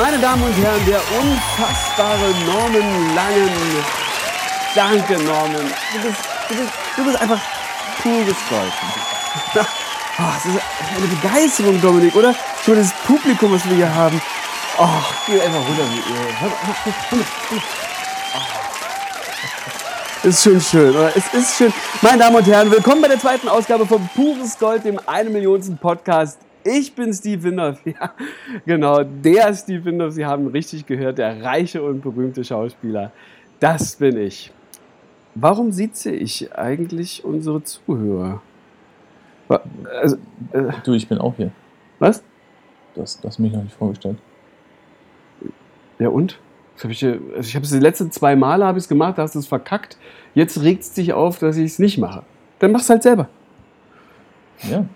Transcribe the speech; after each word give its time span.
Meine 0.00 0.18
Damen 0.18 0.42
und 0.42 0.54
Herren, 0.54 0.80
der 0.86 0.98
unfassbare 1.20 2.30
Norman 2.46 3.14
Langen. 3.14 3.50
Danke, 4.74 5.22
Norman. 5.22 5.70
Du 5.92 6.08
bist, 6.08 6.20
du 6.48 6.54
bist, 6.54 6.72
du 6.96 7.04
bist 7.04 7.20
einfach 7.20 7.40
pures 8.02 8.36
Gold. 8.48 8.72
Oh, 10.18 10.22
das 10.34 10.44
ist 10.44 10.60
eine 10.96 11.06
Begeisterung, 11.06 11.80
Dominik, 11.80 12.14
oder? 12.14 12.34
Schon 12.62 12.76
das 12.76 12.92
Publikum, 13.06 13.52
was 13.52 13.64
wir 13.66 13.76
hier 13.76 13.94
haben. 13.94 14.20
Ach, 14.76 15.14
geh 15.26 15.40
einfach 15.40 15.60
runter 15.60 15.84
mit 15.84 16.06
ihr. 16.06 17.22
Oh. 20.24 20.28
Ist 20.28 20.42
schon 20.42 20.60
schön, 20.60 20.94
oder? 20.94 21.16
Es 21.16 21.32
ist 21.32 21.56
schön. 21.56 21.72
Meine 22.02 22.18
Damen 22.18 22.36
und 22.36 22.46
Herren, 22.46 22.70
willkommen 22.70 23.00
bei 23.00 23.08
der 23.08 23.18
zweiten 23.18 23.48
Ausgabe 23.48 23.86
von 23.86 24.06
Pures 24.14 24.58
Gold, 24.58 24.84
dem 24.84 25.00
1 25.06 25.30
Millionsten 25.30 25.78
Podcast. 25.78 26.38
Ich 26.64 26.94
bin 26.94 27.12
Steve 27.12 27.42
Windorf. 27.42 27.80
Ja, 27.84 28.12
genau, 28.66 29.02
der 29.02 29.54
Steve 29.54 29.84
Windorf. 29.84 30.12
Sie 30.12 30.24
haben 30.24 30.46
richtig 30.48 30.86
gehört, 30.86 31.18
der 31.18 31.42
reiche 31.42 31.82
und 31.82 32.02
berühmte 32.02 32.44
Schauspieler. 32.44 33.12
Das 33.58 33.96
bin 33.96 34.16
ich. 34.16 34.52
Warum 35.34 35.72
siehtse 35.72 36.10
ich 36.10 36.54
eigentlich 36.54 37.24
unsere 37.24 37.62
Zuhörer? 37.62 38.42
Also, 40.00 40.16
äh, 40.52 40.72
du, 40.84 40.92
ich 40.92 41.08
bin 41.08 41.18
auch 41.18 41.34
hier. 41.36 41.50
Was? 41.98 42.22
Du 42.94 43.02
hast 43.02 43.38
mich 43.38 43.52
noch 43.52 43.62
nicht 43.62 43.74
vorgestellt. 43.74 44.18
Ja 45.98 46.08
und? 46.08 46.38
Hab 46.82 46.90
ich, 46.90 47.04
also 47.04 47.54
habe 47.54 47.64
es 47.64 47.70
die 47.70 47.78
letzten 47.78 48.10
zwei 48.10 48.34
Male 48.36 48.64
habe 48.64 48.78
ich 48.78 48.84
es 48.84 48.88
gemacht, 48.88 49.18
da 49.18 49.22
hast 49.22 49.34
du 49.34 49.38
es 49.38 49.46
verkackt. 49.46 49.98
Jetzt 50.34 50.62
regt 50.62 50.82
es 50.82 50.92
dich 50.94 51.12
auf, 51.12 51.38
dass 51.38 51.56
ich 51.58 51.66
es 51.66 51.78
nicht 51.78 51.98
mache. 51.98 52.22
Dann 52.58 52.72
mach's 52.72 52.88
halt 52.88 53.02
selber. 53.02 53.28
Ja. 54.62 54.86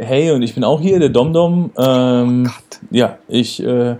Hey, 0.00 0.30
und 0.30 0.42
ich 0.42 0.54
bin 0.54 0.62
auch 0.62 0.80
hier, 0.80 1.00
der 1.00 1.08
Domdom. 1.08 1.72
Ähm, 1.76 2.44
oh 2.46 2.50
Gott. 2.50 2.80
Ja, 2.90 3.18
ich 3.26 3.60
äh, 3.60 3.96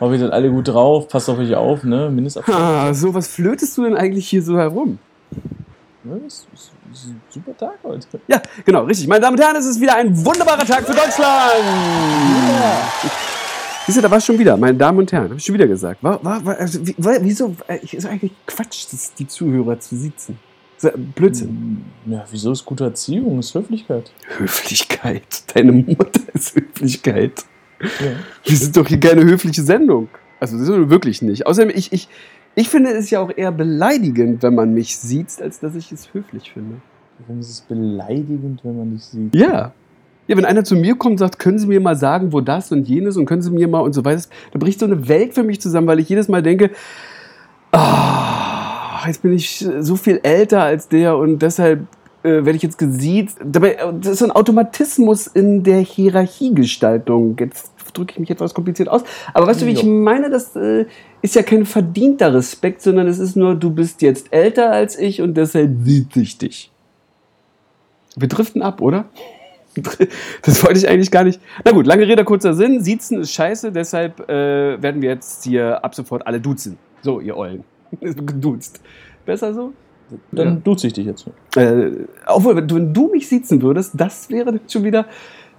hoffe, 0.00 0.14
ihr 0.14 0.18
seid 0.18 0.32
alle 0.32 0.50
gut 0.50 0.68
drauf. 0.68 1.08
Passt 1.08 1.28
auf 1.28 1.38
euch 1.38 1.54
auf, 1.54 1.84
ne? 1.84 2.08
Mindestabstand. 2.10 2.58
Ah, 2.58 2.94
so, 2.94 3.12
was 3.12 3.28
flötest 3.28 3.76
du 3.76 3.84
denn 3.84 3.96
eigentlich 3.96 4.30
hier 4.30 4.42
so 4.42 4.56
herum? 4.56 4.98
Das 6.04 6.22
ist, 6.26 6.46
das 6.90 7.00
ist 7.00 7.06
ein 7.08 7.20
super 7.28 7.54
Tag 7.54 7.78
heute. 7.84 8.06
Ja, 8.28 8.40
genau, 8.64 8.84
richtig. 8.84 9.08
Meine 9.08 9.20
Damen 9.20 9.36
und 9.36 9.42
Herren, 9.42 9.56
es 9.56 9.66
ist 9.66 9.78
wieder 9.78 9.94
ein 9.96 10.16
wunderbarer 10.24 10.64
Tag 10.64 10.86
für 10.86 10.94
Deutschland. 10.94 11.18
Ja. 11.18 13.10
Siehst 13.84 13.98
du, 13.98 14.02
da 14.02 14.10
war 14.10 14.18
es 14.18 14.24
schon 14.24 14.38
wieder, 14.38 14.56
meine 14.56 14.78
Damen 14.78 15.00
und 15.00 15.12
Herren, 15.12 15.24
habe 15.24 15.36
ich 15.36 15.44
schon 15.44 15.54
wieder 15.54 15.68
gesagt. 15.68 16.02
War, 16.02 16.24
war, 16.24 16.42
war, 16.46 16.58
also, 16.58 16.86
wie, 16.86 16.94
wieso? 16.96 17.54
Ist 17.92 18.06
eigentlich 18.06 18.32
Quatsch, 18.46 18.86
das, 18.90 19.12
die 19.12 19.28
Zuhörer 19.28 19.78
zu 19.78 19.96
sitzen. 19.96 20.38
Blödsinn. 21.14 21.84
Ja, 22.06 22.24
wieso 22.30 22.52
ist 22.52 22.64
gute 22.64 22.84
Erziehung? 22.84 23.38
Ist 23.38 23.54
Höflichkeit. 23.54 24.12
Höflichkeit. 24.38 25.22
Deine 25.54 25.72
Mutter 25.72 26.22
ist 26.32 26.56
Höflichkeit. 26.56 27.44
Ja. 27.80 28.12
Wir 28.44 28.56
sind 28.56 28.76
doch 28.76 28.86
hier 28.86 29.00
keine 29.00 29.22
höfliche 29.22 29.62
Sendung. 29.62 30.08
Also, 30.38 30.56
das 30.58 30.68
ist 30.68 30.90
wirklich 30.90 31.22
nicht. 31.22 31.46
Außerdem, 31.46 31.72
ich, 31.74 31.92
ich, 31.92 32.08
ich 32.54 32.68
finde 32.68 32.90
es 32.90 33.10
ja 33.10 33.20
auch 33.20 33.30
eher 33.34 33.52
beleidigend, 33.52 34.42
wenn 34.42 34.54
man 34.54 34.72
mich 34.72 34.96
sieht, 34.96 35.40
als 35.40 35.60
dass 35.60 35.74
ich 35.74 35.92
es 35.92 36.12
höflich 36.14 36.52
finde. 36.52 36.76
Warum 37.18 37.40
ist 37.40 37.50
es 37.50 37.60
beleidigend, 37.60 38.60
wenn 38.64 38.78
man 38.78 38.90
dich 38.92 39.04
sieht? 39.04 39.34
Ja. 39.34 39.72
Ja, 40.26 40.36
wenn 40.36 40.44
einer 40.44 40.64
zu 40.64 40.76
mir 40.76 40.94
kommt 40.94 41.14
und 41.14 41.18
sagt, 41.18 41.38
können 41.38 41.58
Sie 41.58 41.66
mir 41.66 41.80
mal 41.80 41.96
sagen, 41.96 42.32
wo 42.32 42.40
das 42.40 42.70
und 42.70 42.88
jenes 42.88 43.16
und 43.16 43.26
können 43.26 43.42
Sie 43.42 43.50
mir 43.50 43.66
mal 43.66 43.80
und 43.80 43.92
so 43.92 44.04
weiter, 44.04 44.22
da 44.52 44.58
bricht 44.58 44.78
so 44.78 44.86
eine 44.86 45.08
Welt 45.08 45.34
für 45.34 45.42
mich 45.42 45.60
zusammen, 45.60 45.88
weil 45.88 45.98
ich 45.98 46.08
jedes 46.08 46.28
Mal 46.28 46.42
denke, 46.42 46.70
ah, 47.72 48.29
jetzt 49.06 49.22
bin 49.22 49.32
ich 49.32 49.66
so 49.80 49.96
viel 49.96 50.20
älter 50.22 50.62
als 50.62 50.88
der 50.88 51.16
und 51.16 51.40
deshalb 51.40 51.86
äh, 52.22 52.28
werde 52.28 52.52
ich 52.52 52.62
jetzt 52.62 52.78
gesiezt. 52.78 53.38
Dabei, 53.44 53.78
das 54.00 54.12
ist 54.12 54.18
so 54.18 54.26
ein 54.26 54.30
Automatismus 54.30 55.26
in 55.26 55.62
der 55.62 55.80
Hierarchiegestaltung. 55.80 57.36
Jetzt 57.38 57.72
drücke 57.92 58.12
ich 58.12 58.18
mich 58.18 58.30
etwas 58.30 58.54
kompliziert 58.54 58.88
aus. 58.88 59.02
Aber 59.32 59.46
weißt 59.46 59.62
du, 59.62 59.66
wie 59.66 59.72
ich 59.72 59.84
meine? 59.84 60.30
Das 60.30 60.54
äh, 60.56 60.86
ist 61.22 61.34
ja 61.34 61.42
kein 61.42 61.66
verdienter 61.66 62.34
Respekt, 62.34 62.82
sondern 62.82 63.06
es 63.08 63.18
ist 63.18 63.36
nur, 63.36 63.54
du 63.54 63.70
bist 63.70 64.02
jetzt 64.02 64.32
älter 64.32 64.70
als 64.70 64.98
ich 64.98 65.20
und 65.22 65.34
deshalb 65.34 65.70
sieht 65.84 66.16
ich 66.16 66.38
dich. 66.38 66.70
Wir 68.16 68.28
driften 68.28 68.62
ab, 68.62 68.80
oder? 68.80 69.06
Das 70.42 70.64
wollte 70.64 70.80
ich 70.80 70.88
eigentlich 70.88 71.12
gar 71.12 71.22
nicht. 71.22 71.40
Na 71.64 71.70
gut, 71.70 71.86
lange 71.86 72.06
Rede, 72.06 72.24
kurzer 72.24 72.54
Sinn. 72.54 72.82
Siezen 72.82 73.20
ist 73.20 73.32
scheiße, 73.32 73.70
deshalb 73.70 74.28
äh, 74.28 74.82
werden 74.82 75.00
wir 75.00 75.10
jetzt 75.10 75.44
hier 75.44 75.84
ab 75.84 75.94
sofort 75.94 76.26
alle 76.26 76.40
duzen. 76.40 76.76
So, 77.02 77.20
ihr 77.20 77.36
Eulen. 77.36 77.62
Geduzt. 78.00 78.80
Besser 79.24 79.54
so? 79.54 79.72
Dann 80.32 80.48
ja. 80.48 80.54
duze 80.64 80.88
ich 80.88 80.92
dich 80.92 81.06
jetzt. 81.06 81.26
Äh, 81.56 81.90
obwohl, 82.26 82.56
wenn 82.56 82.92
du, 82.92 83.08
mich 83.08 83.28
siezen 83.28 83.62
würdest, 83.62 83.92
das 83.94 84.28
wäre 84.28 84.58
schon 84.68 84.84
wieder 84.84 85.06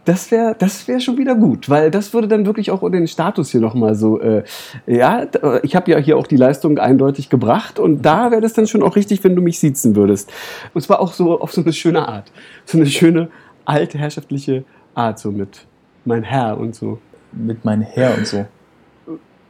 das 0.06 0.32
wäre 0.32 0.56
das 0.58 0.88
wär 0.88 1.00
schon 1.00 1.18
wieder 1.18 1.36
gut, 1.36 1.70
weil 1.70 1.92
das 1.92 2.14
würde 2.14 2.28
dann 2.28 2.46
wirklich 2.46 2.72
auch 2.72 2.90
den 2.90 3.08
Status 3.08 3.52
hier 3.52 3.62
nochmal 3.62 3.94
so, 3.94 4.20
äh, 4.20 4.44
ja, 4.88 5.28
ich 5.62 5.76
habe 5.76 5.92
ja 5.92 5.98
hier 6.00 6.18
auch 6.18 6.26
die 6.26 6.38
Leistung 6.38 6.80
eindeutig 6.80 7.30
gebracht 7.30 7.78
und 7.78 8.02
da 8.02 8.32
wäre 8.32 8.42
das 8.42 8.54
dann 8.54 8.66
schon 8.66 8.82
auch 8.82 8.96
richtig, 8.96 9.24
wenn 9.24 9.36
du 9.36 9.44
mich 9.44 9.60
siezen 9.60 9.96
würdest. 9.96 10.32
Und 10.74 10.82
zwar 10.82 11.00
auch 11.02 11.14
so 11.14 11.40
auf 11.40 11.54
so 11.54 11.62
eine 11.62 11.72
schöne 11.72 12.08
Art, 12.08 12.32
so 12.66 12.80
eine 12.80 12.88
schöne 12.88 13.30
alte 13.66 14.00
herrschaftliche 14.00 14.64
Art, 14.96 15.20
so 15.20 15.32
mit 15.32 15.68
mein 16.06 16.24
Herr 16.24 16.58
und 16.58 16.74
so. 16.74 16.98
Mit 17.32 17.64
mein 17.64 17.82
Herr 17.82 18.18
und 18.18 18.28
so? 18.28 18.46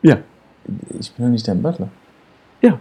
Ja. 0.01 0.17
Ich 0.99 1.13
bin 1.13 1.25
ja 1.25 1.31
nicht 1.31 1.47
dein 1.47 1.61
Butler. 1.61 1.89
Ja, 2.61 2.79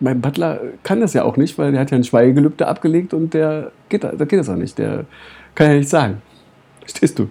mein 0.00 0.20
Butler 0.20 0.60
kann 0.82 1.00
das 1.00 1.12
ja 1.12 1.22
auch 1.22 1.36
nicht, 1.36 1.58
weil 1.58 1.72
der 1.72 1.82
hat 1.82 1.90
ja 1.90 1.96
ein 1.96 2.04
Schweigegelübde 2.04 2.66
abgelegt 2.66 3.12
und 3.12 3.34
der 3.34 3.72
geht, 3.90 4.04
da 4.04 4.12
geht 4.12 4.38
das 4.38 4.48
auch 4.48 4.56
nicht. 4.56 4.78
Der 4.78 5.04
kann 5.54 5.70
ja 5.70 5.76
nicht 5.76 5.90
sagen. 5.90 6.22
Verstehst 6.80 7.18
du? 7.18 7.28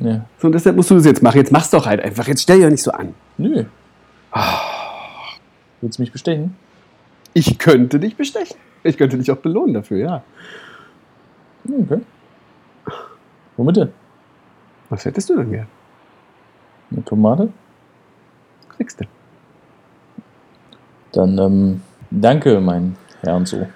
Ja. 0.00 0.26
So, 0.38 0.46
und 0.46 0.52
deshalb 0.52 0.76
musst 0.76 0.90
du 0.90 0.94
das 0.94 1.04
jetzt 1.04 1.22
machen. 1.22 1.38
Jetzt 1.38 1.50
mach's 1.50 1.70
doch 1.70 1.86
halt 1.86 2.00
einfach. 2.00 2.28
Jetzt 2.28 2.42
stell 2.42 2.56
dich 2.56 2.64
ja 2.64 2.70
nicht 2.70 2.82
so 2.82 2.92
an. 2.92 3.14
Nö. 3.36 3.64
Oh. 4.32 4.38
Willst 5.80 5.98
du 5.98 6.02
mich 6.02 6.12
bestechen? 6.12 6.56
Ich 7.34 7.58
könnte 7.58 7.98
dich 7.98 8.16
bestechen. 8.16 8.56
Ich 8.84 8.96
könnte 8.96 9.18
dich 9.18 9.30
auch 9.30 9.38
belohnen 9.38 9.74
dafür, 9.74 9.98
ja. 9.98 10.22
Okay. 11.64 12.00
Womit 13.56 13.76
denn? 13.76 13.92
Was 14.88 15.04
hättest 15.04 15.28
du 15.30 15.36
denn 15.36 15.50
gern? 15.50 15.66
Eine 16.90 17.04
Tomate? 17.04 17.52
Kriegst 18.76 19.00
du. 19.00 19.04
Dann 21.12 21.38
ähm, 21.38 21.80
danke, 22.10 22.60
mein 22.60 22.96
Herr 23.22 23.36
und 23.36 23.48
so. 23.48 23.66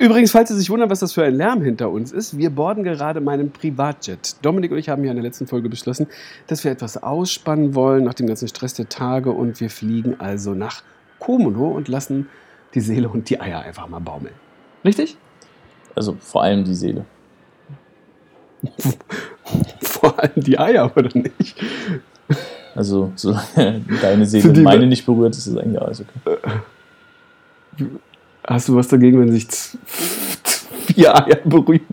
Übrigens, 0.00 0.30
falls 0.30 0.48
Sie 0.48 0.56
sich 0.56 0.70
wundern, 0.70 0.90
was 0.90 1.00
das 1.00 1.12
für 1.12 1.24
ein 1.24 1.34
Lärm 1.34 1.60
hinter 1.60 1.90
uns 1.90 2.12
ist, 2.12 2.38
wir 2.38 2.50
borden 2.50 2.84
gerade 2.84 3.20
meinen 3.20 3.50
Privatjet. 3.50 4.36
Dominik 4.42 4.70
und 4.70 4.78
ich 4.78 4.88
haben 4.88 5.02
ja 5.02 5.10
in 5.10 5.16
der 5.16 5.24
letzten 5.24 5.48
Folge 5.48 5.68
beschlossen, 5.68 6.06
dass 6.46 6.62
wir 6.62 6.70
etwas 6.70 7.02
ausspannen 7.02 7.74
wollen 7.74 8.04
nach 8.04 8.14
dem 8.14 8.28
ganzen 8.28 8.46
Stress 8.46 8.74
der 8.74 8.88
Tage 8.88 9.32
und 9.32 9.60
wir 9.60 9.70
fliegen 9.70 10.20
also 10.20 10.54
nach 10.54 10.82
Komodo 11.18 11.66
und 11.66 11.88
lassen 11.88 12.28
die 12.74 12.80
Seele 12.80 13.08
und 13.08 13.28
die 13.28 13.40
Eier 13.40 13.60
einfach 13.60 13.88
mal 13.88 13.98
baumeln. 13.98 14.34
Richtig? 14.84 15.16
Also 15.96 16.16
vor 16.20 16.44
allem 16.44 16.62
die 16.62 16.76
Seele. 16.76 17.04
vor 19.82 20.16
allem 20.16 20.32
die 20.36 20.58
Eier, 20.60 20.96
oder 20.96 21.10
nicht? 21.12 21.60
Also, 22.74 23.12
solange 23.16 23.82
deine 24.02 24.26
Seele 24.26 24.60
meine 24.62 24.86
nicht 24.86 25.04
berührt, 25.04 25.36
ist 25.36 25.46
es 25.46 25.56
eigentlich 25.56 25.80
alles 25.80 26.00
okay. 26.00 26.38
Hast 28.46 28.68
du 28.68 28.76
was 28.76 28.88
dagegen, 28.88 29.20
wenn 29.20 29.32
sich 29.32 29.46
vier 30.94 31.14
Eier 31.14 31.38
berühren? 31.44 31.84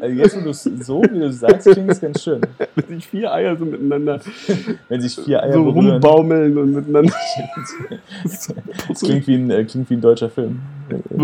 also 0.00 0.14
jetzt, 0.14 0.36
wo 0.36 0.40
du 0.40 0.50
es 0.50 0.62
so, 0.62 1.02
wie 1.02 1.18
du 1.18 1.32
sagst, 1.32 1.68
klingt 1.70 1.90
es 1.90 2.00
ganz 2.00 2.22
schön. 2.22 2.40
Wenn 2.74 2.98
sich 2.98 3.06
vier 3.06 3.32
Eier 3.32 3.56
so 3.56 3.64
miteinander 3.64 4.20
wenn 4.88 5.00
sich 5.00 5.16
vier 5.16 5.42
Eier 5.42 5.54
so 5.54 5.64
berühren. 5.64 5.90
rumbaumeln 5.90 6.58
und 6.58 6.74
miteinander. 6.74 7.14
das 8.22 9.00
klingt 9.00 9.26
wie, 9.26 9.34
ein, 9.36 9.50
äh, 9.50 9.64
klingt 9.64 9.88
wie 9.88 9.94
ein 9.94 10.00
deutscher 10.00 10.28
Film. 10.28 10.60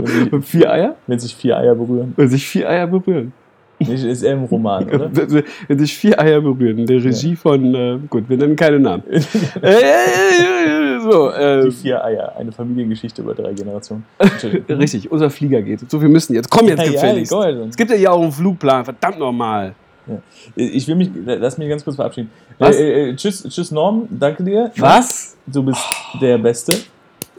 Sich, 0.04 0.44
vier 0.46 0.70
Eier? 0.70 0.96
Wenn 1.06 1.18
sich 1.18 1.36
vier 1.36 1.58
Eier 1.58 1.74
berühren. 1.74 2.14
Wenn 2.16 2.28
sich 2.28 2.46
vier 2.46 2.68
Eier 2.68 2.86
berühren. 2.86 3.32
Das 3.80 4.02
ist 4.02 4.22
im 4.22 4.44
Roman, 4.44 4.84
oder? 4.90 5.10
Wenn 5.68 5.78
sich 5.78 5.96
vier 5.96 6.20
Eier 6.20 6.40
berühren. 6.40 6.84
Der 6.84 7.02
Regie 7.02 7.30
ja. 7.30 7.36
von, 7.36 7.74
äh, 7.74 7.98
gut, 8.08 8.28
wir 8.28 8.36
nennen 8.36 8.54
keine 8.54 8.78
Namen. 8.78 9.02
so, 11.02 11.30
äh, 11.30 11.64
Die 11.64 11.70
vier 11.70 12.04
Eier, 12.04 12.34
eine 12.36 12.52
Familiengeschichte 12.52 13.22
über 13.22 13.34
drei 13.34 13.54
Generationen. 13.54 14.04
Richtig, 14.68 15.10
unser 15.10 15.30
Flieger 15.30 15.62
geht. 15.62 15.90
So, 15.90 16.00
wir 16.00 16.10
müssen 16.10 16.34
jetzt. 16.34 16.50
Komm 16.50 16.68
jetzt 16.68 16.84
ja, 16.84 16.92
gefälligst. 16.92 17.32
Ja, 17.32 17.48
es 17.48 17.76
gibt 17.76 17.90
ja 17.90 17.96
hier 17.96 18.12
auch 18.12 18.22
einen 18.22 18.32
Flugplan, 18.32 18.84
verdammt 18.84 19.18
nochmal. 19.18 19.74
Ja. 20.06 20.18
Ich 20.56 20.86
will 20.86 20.96
mich, 20.96 21.10
lass 21.24 21.56
mich 21.56 21.68
ganz 21.68 21.82
kurz 21.84 21.96
verabschieden. 21.96 22.30
Was? 22.58 22.76
Äh, 22.76 23.10
äh, 23.10 23.16
tschüss, 23.16 23.46
tschüss 23.48 23.70
Norm, 23.70 24.06
danke 24.10 24.44
dir. 24.44 24.70
Was? 24.76 25.36
Du 25.46 25.62
bist 25.62 25.82
der 26.20 26.36
Beste. 26.36 26.76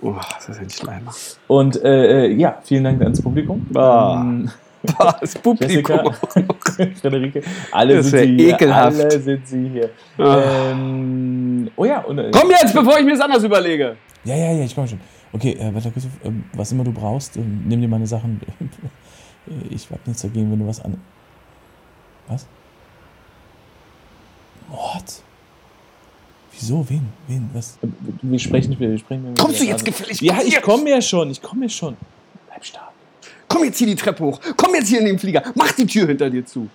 Oh, 0.02 0.16
das 0.36 0.50
ist 0.50 0.60
ein 0.60 0.70
Schleimer. 0.70 1.12
Und 1.48 1.84
äh, 1.84 2.26
äh, 2.26 2.34
ja, 2.34 2.58
vielen 2.64 2.84
Dank 2.84 3.02
ans 3.02 3.22
Publikum. 3.22 3.68
Oh. 3.76 4.16
Ähm, 4.16 4.50
das 4.84 5.36
Publikum. 5.42 6.00
Friederike, 7.02 7.42
alle 7.72 7.98
das 7.98 8.08
sind 8.08 8.38
sie 8.38 8.50
ekelhaft. 8.50 8.96
hier. 8.96 9.06
Alle 9.06 9.20
sind 9.20 9.48
sie 9.48 9.70
hier. 9.70 9.90
Ah. 10.18 10.72
Ähm, 10.72 11.70
oh 11.76 11.86
ja. 11.86 12.00
Und, 12.02 12.18
äh, 12.20 12.32
Komm 12.32 12.50
jetzt, 12.50 12.74
bevor 12.74 12.98
ich 12.98 13.06
mir 13.06 13.12
das 13.12 13.22
anders 13.22 13.44
überlege. 13.44 13.98
Ja, 14.24 14.36
ja, 14.36 14.52
ja, 14.52 14.64
ich 14.66 14.76
komme 14.76 14.88
schon. 14.88 15.00
Okay, 15.34 15.52
äh, 15.54 15.72
kurz, 15.72 16.06
äh, 16.06 16.32
was 16.54 16.72
immer 16.72 16.84
du 16.84 16.92
brauchst, 16.92 17.38
äh, 17.38 17.40
nimm 17.40 17.82
dir 17.82 17.88
meine 17.88 18.08
Sachen. 18.08 18.42
ich 19.70 19.90
hab 19.90 20.06
nichts 20.06 20.22
dagegen, 20.22 20.52
wenn 20.52 20.60
du 20.60 20.68
was 20.68 20.82
an. 20.82 21.00
Was? 22.28 22.48
Mord? 24.70 25.24
Wieso? 26.52 26.88
Wen? 26.90 27.08
Wen? 27.28 27.50
Was? 27.54 27.78
Wir 28.22 28.40
sprechen, 28.40 28.78
wir 28.80 28.98
sprechen. 28.98 29.34
Kommst 29.40 29.62
du 29.62 29.66
jetzt 29.66 29.86
gefällig? 29.86 30.22
Ja, 30.22 30.40
ich 30.46 30.62
komme 30.62 30.90
ja 30.90 31.02
schon. 31.02 31.32
Ich 31.32 31.42
komme 31.42 31.66
ja 31.66 31.70
schon. 31.70 31.98
Bleib 32.48 32.66
stark. 32.66 32.91
Komm 33.52 33.64
jetzt 33.66 33.78
hier 33.78 33.88
die 33.88 33.96
Treppe 33.96 34.24
hoch. 34.24 34.40
Komm 34.58 34.74
jetzt 34.76 34.88
hier 34.88 35.00
in 35.00 35.06
den 35.06 35.20
Flieger. 35.20 35.44
Mach 35.56 35.72
die 35.74 35.86
Tür 35.86 36.08
hinter 36.08 36.30
dir 36.30 36.46
zu. 36.46 36.68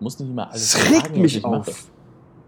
Muss 0.00 0.18
nicht 0.18 0.30
immer 0.30 0.50
alles. 0.50 0.72
Das 0.72 0.90
regt 0.90 1.06
sagen, 1.08 1.20
mich 1.20 1.36
ich 1.36 1.44
auf. 1.44 1.66
mache. 1.66 1.72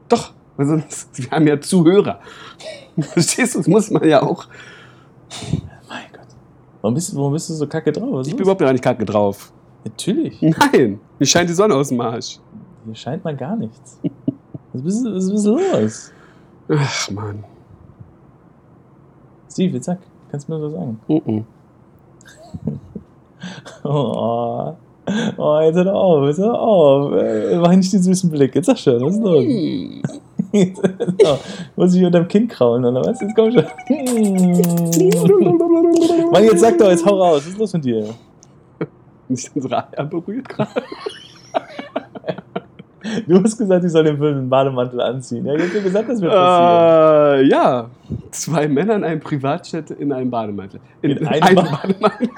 Doch, 0.09 0.33
weil 0.57 0.67
sonst, 0.67 1.09
wir 1.19 1.31
haben 1.31 1.47
ja 1.47 1.61
Zuhörer. 1.61 2.21
Verstehst 3.01 3.55
du? 3.55 3.59
Das 3.59 3.67
muss 3.69 3.91
man 3.91 4.07
ja 4.09 4.23
auch. 4.23 4.47
Mein 5.89 6.05
Gott. 6.13 6.27
Warum 6.81 6.95
bist, 6.95 7.13
du- 7.13 7.17
warum 7.17 7.33
bist 7.33 7.49
du 7.51 7.55
so 7.55 7.67
kacke 7.67 7.93
drauf? 7.93 8.09
Was 8.13 8.27
Ich 8.27 8.35
bin 8.35 8.43
überhaupt 8.43 8.61
gar 8.61 8.73
nicht 8.73 8.83
kacke 8.85 9.05
drauf. 9.05 9.53
Natürlich. 9.85 10.41
Nein, 10.41 11.01
mir 11.19 11.27
scheint 11.27 11.49
die 11.51 11.55
Sonne 11.55 11.75
aus 11.75 11.89
dem 11.89 12.01
Arsch. 12.01 12.39
Hier 12.85 12.95
scheint 12.95 13.25
mal 13.25 13.37
gar 13.37 13.57
nichts. 13.57 13.99
Was 14.73 14.95
ist, 14.95 15.05
was 15.05 15.25
ist 15.29 15.45
los? 15.45 16.13
Ach, 16.69 17.11
Mann. 17.11 17.45
Steve, 19.51 19.75
jetzt 19.75 19.85
sag. 19.87 19.99
Kannst 20.33 20.49
du 20.49 20.55
mir 20.55 20.63
was 20.63 20.73
sagen? 20.73 20.99
Uh 21.09 21.21
-uh. 21.27 21.45
Oh, 23.85 24.73
oh 25.37 25.61
jetzt 25.61 25.75
hör 25.75 25.85
doch 25.85 25.95
auf, 25.95 26.27
jetzt 26.29 26.39
hör 26.39 26.59
auf. 26.59 27.13
Äh, 27.13 27.59
Mach 27.59 27.75
nicht 27.75 27.93
den 27.93 28.03
süßen 28.03 28.31
Blick. 28.31 28.55
Jetzt 28.55 28.65
sag 28.67 28.79
schon, 28.79 29.03
was 29.03 29.17
ist 29.17 29.21
los? 29.21 29.45
So, 31.21 31.39
muss 31.83 31.95
ich 31.95 32.05
unterm 32.05 32.29
Kinn 32.29 32.47
kraulen, 32.47 32.85
oder 32.85 33.05
was? 33.05 33.21
Jetzt 33.21 33.35
komm 33.35 33.51
schon. 33.51 33.65
Mann, 36.31 36.45
jetzt 36.45 36.61
sag 36.61 36.79
doch, 36.79 36.91
jetzt 36.91 37.05
hau 37.05 37.21
raus. 37.21 37.39
Was 37.39 37.49
ist 37.49 37.59
los 37.59 37.73
mit 37.75 37.85
dir? 37.85 38.15
Nicht 39.29 39.51
unsere 39.55 39.89
Eier 39.93 40.05
berührt 40.05 40.49
gerade. 40.49 40.83
Du 43.27 43.43
hast 43.43 43.57
gesagt, 43.59 43.85
ich 43.85 43.93
soll 43.93 44.05
den 44.05 44.19
Film 44.19 44.39
einen 44.39 44.51
Bademantel 44.51 45.01
anziehen. 45.01 45.45
Ja, 45.47 45.55
ich 45.55 45.63
hab 45.63 45.73
dir 45.73 45.83
gesagt, 45.83 46.09
das 46.09 46.21
wird 46.21 46.33
passieren. 46.33 47.45
Äh, 47.45 47.49
ja. 47.49 47.91
Zwei 48.31 48.69
Männer 48.69 48.97
in 48.97 49.05
einem 49.05 49.21
Privatjet 49.21 49.91
in 49.91 50.13
einem 50.13 50.31
Bademantel. 50.31 50.81
In 51.03 51.27
einem 51.27 51.55
Bademantel. 51.55 51.97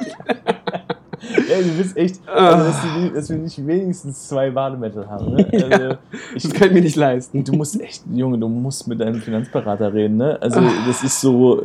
Ja, 1.49 1.57
du 1.59 1.79
bist 1.79 1.97
echt, 1.97 2.21
also, 2.29 2.65
dass, 2.65 2.83
du, 2.83 3.11
dass 3.15 3.31
wir 3.31 3.37
nicht 3.39 3.67
wenigstens 3.67 4.29
zwei 4.29 4.51
Bademäntel 4.51 5.09
haben. 5.09 5.35
Ne? 5.35 5.47
Also, 5.71 5.97
ich, 6.35 6.43
Das 6.43 6.53
kann 6.53 6.69
ich 6.69 6.75
mir 6.75 6.81
nicht 6.83 6.97
leisten. 6.97 7.45
du 7.45 7.53
musst 7.53 7.81
echt, 7.81 8.03
Junge, 8.13 8.39
du 8.39 8.49
musst 8.49 8.87
mit 8.89 9.01
deinem 9.01 9.21
Finanzberater 9.21 9.93
reden. 9.93 10.19
Ne? 10.19 10.39
Also 10.41 10.61
das 10.87 11.03
ist 11.03 11.21
so, 11.21 11.63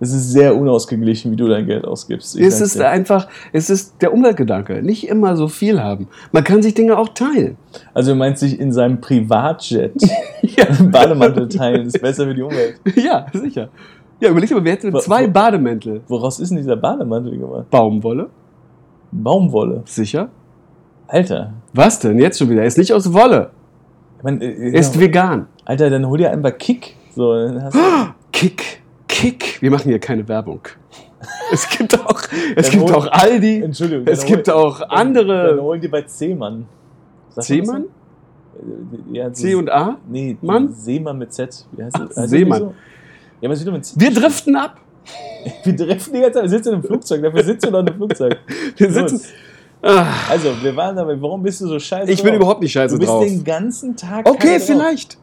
äh, 0.00 0.04
das 0.04 0.12
ist 0.12 0.30
sehr 0.32 0.56
unausgeglichen, 0.56 1.30
wie 1.32 1.36
du 1.36 1.46
dein 1.48 1.66
Geld 1.66 1.84
ausgibst. 1.84 2.36
Ich 2.36 2.46
Es 2.46 2.60
ist 2.60 2.78
dir. 2.78 2.88
einfach, 2.88 3.28
es 3.52 3.68
ist 3.70 4.00
der 4.02 4.12
Umweltgedanke. 4.12 4.82
Nicht 4.82 5.06
immer 5.08 5.36
so 5.36 5.46
viel 5.48 5.80
haben. 5.82 6.08
Man 6.32 6.42
kann 6.44 6.62
sich 6.62 6.74
Dinge 6.74 6.96
auch 6.98 7.08
teilen. 7.10 7.56
Also 7.94 8.12
du 8.12 8.16
meinst 8.18 8.40
sich 8.40 8.58
in 8.58 8.72
seinem 8.72 9.00
Privatjet 9.00 9.92
Ja, 10.42 10.64
Bademantel 10.90 11.48
teilen, 11.48 11.86
ist 11.86 12.00
besser 12.00 12.24
für 12.24 12.34
die 12.34 12.42
Umwelt. 12.42 12.80
ja 12.96 13.26
sicher. 13.32 13.68
Ja, 14.20 14.30
überleg 14.30 14.50
mal, 14.50 14.64
wir 14.64 14.72
hätten 14.72 14.92
Wo- 14.92 14.98
zwei 14.98 15.26
wo- 15.26 15.30
Bademäntel. 15.30 16.00
Woraus 16.08 16.40
ist 16.40 16.48
denn 16.50 16.58
dieser 16.58 16.76
Bademantel 16.76 17.38
gemacht? 17.38 17.70
Baumwolle, 17.70 18.28
Baumwolle. 19.12 19.82
sicher. 19.86 20.28
Alter. 21.08 21.52
Was 21.72 21.98
denn 21.98 22.18
jetzt 22.18 22.38
schon 22.38 22.48
wieder? 22.50 22.60
Er 22.62 22.66
ist 22.68 22.78
nicht 22.78 22.92
aus 22.92 23.12
Wolle. 23.12 23.50
Ich 24.18 24.24
mein, 24.24 24.40
äh, 24.40 24.70
Er 24.72 24.80
ist 24.80 24.98
vegan. 24.98 25.46
Alter, 25.64 25.90
dann 25.90 26.06
hol 26.06 26.18
dir 26.18 26.30
einfach 26.30 26.56
Kick. 26.58 26.94
So, 27.14 27.34
dann 27.34 27.62
hast 27.64 27.74
du, 27.74 27.78
Kick, 28.32 28.79
Kick. 29.20 29.60
Wir 29.62 29.70
machen 29.70 29.88
hier 29.88 29.98
keine 29.98 30.26
Werbung. 30.28 30.60
Es 31.52 31.68
gibt 31.68 31.98
auch, 32.00 32.18
es 32.56 32.70
gibt 32.70 32.90
auch 32.90 33.06
Aldi. 33.10 33.60
Entschuldigung. 33.62 34.06
Es 34.06 34.24
gibt 34.24 34.48
auch 34.48 34.80
andere. 34.88 35.48
dann 35.50 35.60
hol 35.60 35.78
dir 35.78 35.90
bei 35.90 36.02
Seemann. 36.06 36.66
Seemann? 37.36 37.84
Äh, 39.12 39.18
Ja, 39.18 39.32
C 39.32 39.54
und 39.54 39.68
A? 39.70 39.98
Nee, 40.08 40.38
Mann? 40.40 40.72
Seemann 40.72 41.18
mit 41.18 41.32
Z. 41.34 41.66
Wie 41.72 41.82
heißt 41.82 41.96
Ach, 42.00 42.08
das 42.14 42.30
Seemann. 42.30 42.60
So? 42.60 42.74
Ja, 43.42 43.50
was 43.50 43.62
mit 43.64 43.84
Z? 43.84 44.00
Wir 44.00 44.14
driften 44.14 44.56
ab. 44.56 44.80
Wir 45.64 45.76
treffen 45.76 46.14
die 46.14 46.20
ganze 46.20 46.34
Zeit. 46.34 46.42
Wir 46.44 46.48
sitzen 46.50 46.72
im 46.74 46.82
Flugzeug. 46.82 47.22
Dafür 47.22 47.44
sitzt 47.44 47.66
du 47.66 47.70
noch 47.70 47.80
im 47.86 47.94
Flugzeug. 47.94 48.38
Wir 48.76 48.90
sitzen. 48.92 49.20
Ah, 49.82 50.06
Also, 50.30 50.50
wir 50.62 50.74
waren 50.76 50.94
dabei. 50.96 51.20
Warum 51.20 51.42
bist 51.42 51.60
du 51.62 51.66
so 51.66 51.78
scheiße 51.78 52.10
ich 52.12 52.22
bin 52.22 52.32
drauf? 52.32 52.36
überhaupt 52.40 52.62
nicht 52.62 52.72
scheiße 52.72 52.94
Du 52.94 52.98
bist 53.00 53.10
drauf. 53.10 53.24
den 53.24 53.42
ganzen 53.44 53.94
Tag. 53.96 54.26
Okay, 54.28 54.38
kacke 54.38 54.56
drauf. 54.58 54.66
vielleicht. 54.66 55.18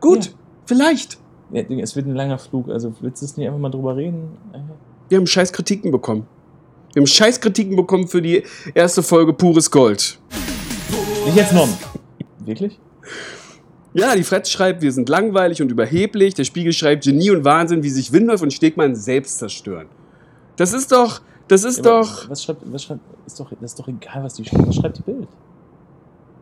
Gut, 0.00 0.26
Ja. 0.26 0.32
vielleicht. 0.66 1.18
Ja, 1.54 1.62
es 1.78 1.94
wird 1.94 2.06
ein 2.06 2.14
langer 2.16 2.38
Flug. 2.38 2.68
Also, 2.68 2.92
willst 3.00 3.22
du 3.22 3.26
es 3.26 3.36
nicht 3.36 3.46
einfach 3.46 3.60
mal 3.60 3.70
drüber 3.70 3.96
reden? 3.96 4.36
Wir 5.08 5.18
haben 5.18 5.26
scheiß 5.26 5.52
Kritiken 5.52 5.92
bekommen. 5.92 6.26
Wir 6.92 7.00
haben 7.00 7.06
scheiß 7.06 7.40
Kritiken 7.40 7.76
bekommen 7.76 8.08
für 8.08 8.20
die 8.20 8.42
erste 8.74 9.02
Folge 9.04 9.32
Pures 9.32 9.70
Gold. 9.70 10.18
Nicht 11.26 11.36
jetzt 11.36 11.52
noch. 11.52 11.68
Wirklich? 12.44 12.80
Ja, 13.92 14.16
die 14.16 14.24
Fred 14.24 14.48
schreibt, 14.48 14.82
wir 14.82 14.90
sind 14.90 15.08
langweilig 15.08 15.62
und 15.62 15.70
überheblich. 15.70 16.34
Der 16.34 16.42
Spiegel 16.42 16.72
schreibt, 16.72 17.04
Genie 17.04 17.30
und 17.30 17.44
Wahnsinn, 17.44 17.84
wie 17.84 17.90
sich 17.90 18.12
Windolf 18.12 18.42
und 18.42 18.52
Stegmann 18.52 18.96
selbst 18.96 19.38
zerstören. 19.38 19.86
Das 20.56 20.72
ist 20.72 20.90
doch, 20.90 21.20
das 21.46 21.62
ist 21.62 21.78
Ja, 21.78 21.82
doch 22.00 22.28
Was 22.28 22.42
schreibt, 22.42 22.62
was 22.72 22.82
schreibt, 22.82 23.00
ist 23.26 23.38
doch, 23.38 23.50
das 23.50 23.70
ist 23.70 23.78
doch 23.78 23.86
egal, 23.86 24.24
was 24.24 24.34
die 24.34 24.44
schreibt. 24.44 24.66
Was 24.66 24.74
schreibt 24.74 24.98
die 24.98 25.02
Bild? 25.02 25.28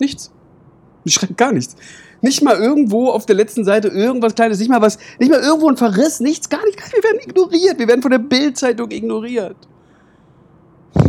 nichts. 0.01 0.33
Schreibt 1.07 1.37
gar 1.37 1.53
nichts. 1.53 1.77
Nicht 2.21 2.43
mal 2.43 2.57
irgendwo 2.57 3.09
auf 3.09 3.27
der 3.27 3.35
letzten 3.35 3.65
Seite 3.65 3.89
irgendwas 3.89 4.35
Kleines, 4.35 4.59
nicht 4.61 4.69
mal 4.69 4.81
was, 4.81 4.99
nicht 5.19 5.31
mal 5.31 5.41
irgendwo 5.41 5.69
ein 5.69 5.77
Verriss, 5.77 6.21
nichts, 6.21 6.49
gar 6.49 6.65
nicht. 6.65 6.79
Wir 6.93 7.03
werden 7.03 7.19
ignoriert. 7.21 7.79
Wir 7.79 7.89
werden 7.89 8.03
von 8.03 8.13
der 8.13 8.19
Bildzeitung 8.19 8.91
ignoriert. 8.91 9.57
Das 10.95 11.05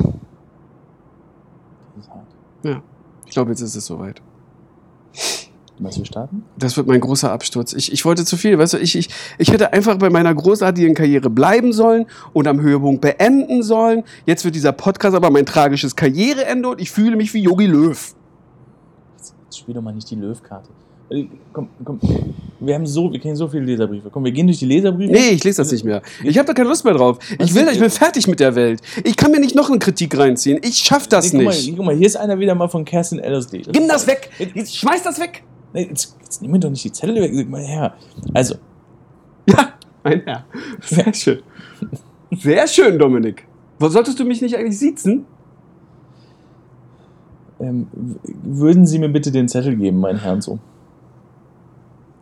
ist 1.98 2.10
hart. 2.10 2.82
Ich 3.26 3.32
glaube, 3.32 3.52
jetzt 3.52 3.62
ist 3.62 3.76
es 3.76 3.86
soweit. 3.86 4.22
Du, 5.78 5.84
wir 5.84 6.06
starten? 6.06 6.44
Das 6.58 6.78
wird 6.78 6.88
mein 6.88 7.02
großer 7.02 7.32
Absturz. 7.32 7.74
Ich, 7.74 7.92
ich 7.92 8.06
wollte 8.06 8.26
zu 8.26 8.38
viel, 8.38 8.58
weißt 8.58 8.74
du, 8.74 8.78
ich, 8.78 8.96
ich, 8.96 9.10
ich 9.38 9.52
hätte 9.52 9.74
einfach 9.74 9.98
bei 9.98 10.10
meiner 10.10 10.34
großartigen 10.34 10.94
Karriere 10.94 11.30
bleiben 11.30 11.74
sollen 11.74 12.06
und 12.32 12.48
am 12.48 12.62
Höhepunkt 12.62 13.02
beenden 13.02 13.64
sollen. 13.64 14.04
Jetzt 14.26 14.46
wird 14.46 14.56
dieser 14.56 14.72
Podcast 14.72 15.16
aber 15.16 15.32
mein 15.32 15.46
tragisches 15.46 15.96
Karriereende 15.96 16.70
und 16.70 16.80
ich 16.80 16.92
fühle 16.92 17.16
mich 17.16 17.34
wie 17.34 17.42
Yogi 17.42 17.66
Löw. 17.66 18.16
Spiel 19.64 19.76
doch 19.76 19.82
mal 19.82 19.94
nicht 19.94 20.12
die 20.12 20.16
Löw-Karte. 20.16 20.68
Äh, 21.10 21.26
Komm, 21.54 21.70
komm. 21.86 22.00
Wir 22.60 22.76
haben 22.76 22.86
so, 22.86 23.10
wir 23.12 23.20
kennen 23.20 23.38
so 23.38 23.48
viele 23.48 23.64
Leserbriefe. 23.64 24.10
Komm, 24.10 24.26
wir 24.26 24.32
gehen 24.34 24.46
durch 24.46 24.60
die 24.60 24.66
Leserbriefe. 24.66 25.14
Nee, 25.14 25.30
ich 25.32 25.44
lese 25.46 25.62
das 25.62 25.72
nicht 25.72 25.86
mehr. 25.86 26.02
Ich 26.22 26.38
habe 26.38 26.46
da 26.48 26.54
keine 26.54 26.68
Lust 26.68 26.84
mehr 26.84 26.94
drauf. 26.94 27.18
Ich 27.40 27.56
will, 27.56 27.66
ich 27.72 27.80
bin 27.80 27.90
fertig 27.90 28.28
mit 28.28 28.42
der 28.42 28.56
Welt. 28.56 28.82
Ich 29.06 29.16
kann 29.16 29.32
mir 29.32 29.40
nicht 29.40 29.56
noch 29.56 29.70
eine 29.70 29.80
Kritik 29.80 30.18
reinziehen. 30.18 30.60
Ich 30.64 30.78
schaff 30.80 31.08
das 31.08 31.32
nee, 31.32 31.46
guck 31.46 31.54
nicht. 31.54 31.70
Mal, 31.70 31.76
guck 31.78 31.86
mal, 31.86 31.96
hier 31.96 32.08
ist 32.08 32.18
einer 32.18 32.38
wieder 32.40 32.56
mal 32.56 32.68
von 32.68 32.84
Kerstin 32.84 33.20
LSD. 33.20 33.64
Nimm 33.74 33.88
das 33.88 34.06
weg! 34.06 34.30
Jetzt, 34.54 34.76
Schmeiß 34.76 35.04
das 35.04 35.18
weg! 35.20 35.44
nee, 35.74 35.88
jetzt, 35.90 36.18
jetzt 36.22 36.42
nimm 36.42 36.52
mir 36.52 36.60
doch 36.60 36.70
nicht 36.70 36.84
die 36.84 36.92
Zettel 36.92 37.16
weg. 37.16 37.32
Sag 37.34 37.50
mal 37.50 37.62
her. 37.64 37.94
Also, 38.34 38.56
Ja, 39.48 39.74
mein 40.04 40.22
Herr. 40.26 40.46
Sehr 40.82 41.14
schön. 41.14 41.40
Sehr 42.32 42.68
schön, 42.68 43.00
Dominik. 43.00 43.46
Wo 43.80 43.88
solltest 43.88 44.20
du 44.20 44.26
mich 44.26 44.42
nicht 44.42 44.56
eigentlich 44.56 44.78
siezen? 44.78 45.26
Ähm, 47.64 47.88
würden 48.44 48.86
Sie 48.86 49.00
mir 49.00 49.10
bitte 49.10 49.32
den 49.32 49.48
Zettel 49.48 49.76
geben, 49.76 50.00
mein 50.00 50.18
Herrn 50.18 50.42
so? 50.42 50.60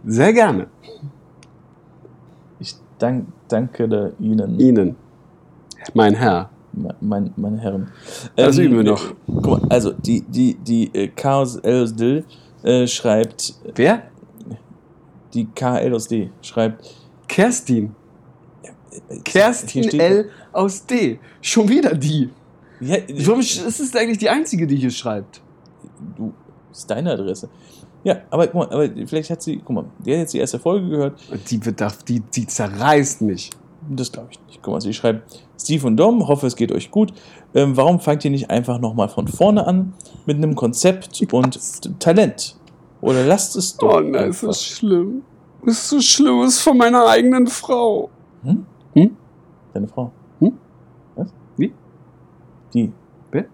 Sehr 0.06 0.34
gerne. 0.34 0.68
Ich 2.60 2.76
dank, 3.00 3.28
danke 3.48 3.88
da 3.88 4.10
Ihnen, 4.20 4.60
Ihnen. 4.60 4.96
Mein 5.94 6.14
Herr. 6.16 6.50
me- 6.74 6.96
mein, 7.02 7.32
meine 7.36 7.60
Herren. 7.60 7.88
Das 8.36 8.58
Ähm, 8.58 8.66
üben 8.66 8.78
wir 8.78 8.84
noch. 8.92 9.14
Guck 9.28 9.46
mal, 9.48 9.62
also 9.70 9.92
die, 9.94 10.22
die, 10.22 10.56
die 10.56 10.94
äh, 10.94 11.08
Chaos 11.10 11.60
LSD 11.64 12.24
äh, 12.64 12.88
schreibt, 12.88 13.56
Wer? 13.76 14.04
die 15.34 15.46
KLSD 15.46 16.30
schreibt, 16.42 16.84
Kerstin. 17.28 17.96
äh, 18.64 18.70
hier 19.10 19.22
Kerstin 19.24 20.00
L. 20.00 20.30
aus 20.52 20.86
D. 20.86 21.20
Schon 21.42 21.68
wieder 21.70 21.96
die. 21.96 22.30
Ja, 22.82 22.98
Warum 23.26 23.40
ist 23.42 23.80
es 23.80 23.96
eigentlich 23.96 24.18
die 24.18 24.30
einzige, 24.30 24.66
die 24.68 24.76
hier 24.76 24.92
schreibt? 24.92 25.42
du, 26.18 26.34
ist 26.72 26.90
deine 26.90 27.12
Adresse. 27.12 27.50
Ja, 28.04 28.18
aber 28.32 28.48
guck 28.48 28.56
mal, 28.56 28.74
aber 28.74 29.08
vielleicht 29.08 29.30
hat 29.30 29.42
sie, 29.44 29.58
guck 29.64 29.70
mal, 29.76 29.86
die 30.00 30.12
hat 30.14 30.20
jetzt 30.20 30.34
die 30.34 30.40
erste 30.40 30.58
Folge 30.58 30.90
gehört. 30.90 31.20
Die, 31.50 31.60
da, 31.60 31.92
die, 32.08 32.20
die 32.22 32.48
zerreißt 32.48 33.22
mich. 33.22 33.52
Das 33.90 34.12
glaube 34.12 34.30
ich 34.32 34.40
nicht. 34.48 34.60
Guck 34.64 34.74
mal, 34.74 34.82
sie 34.82 34.94
schreibt, 34.94 35.42
Steve 35.60 35.86
und 35.86 35.98
Dom, 35.98 36.28
hoffe 36.28 36.48
es 36.48 36.56
geht 36.56 36.72
euch 36.72 36.90
gut. 36.90 37.14
Ähm, 37.54 37.78
warum 37.78 38.00
fangt 38.00 38.26
ihr 38.26 38.32
nicht 38.32 38.50
einfach 38.50 38.80
nochmal 38.80 39.10
von 39.10 39.28
vorne 39.28 39.68
an 39.68 39.94
mit 40.26 40.38
einem 40.38 40.56
Konzept 40.56 41.22
und 41.32 41.82
T- 41.82 41.90
Talent? 42.00 42.56
Oder 43.02 43.26
lasst 43.26 43.56
es 43.56 43.78
doch 43.78 43.98
Oh 43.98 44.00
nein, 44.00 44.30
ist 44.30 44.44
das 44.44 44.64
schlimm. 44.64 45.22
Ist 45.66 45.88
so 45.90 46.00
schlimm, 46.02 46.42
ist 46.44 46.60
von 46.60 46.78
meiner 46.78 47.06
eigenen 47.06 47.46
Frau. 47.48 48.10
Hm? 48.44 48.66
Hm? 48.94 49.18
Deine 49.74 49.88
Frau. 49.88 50.12
Die. 52.74 52.92
Wer? 53.32 53.46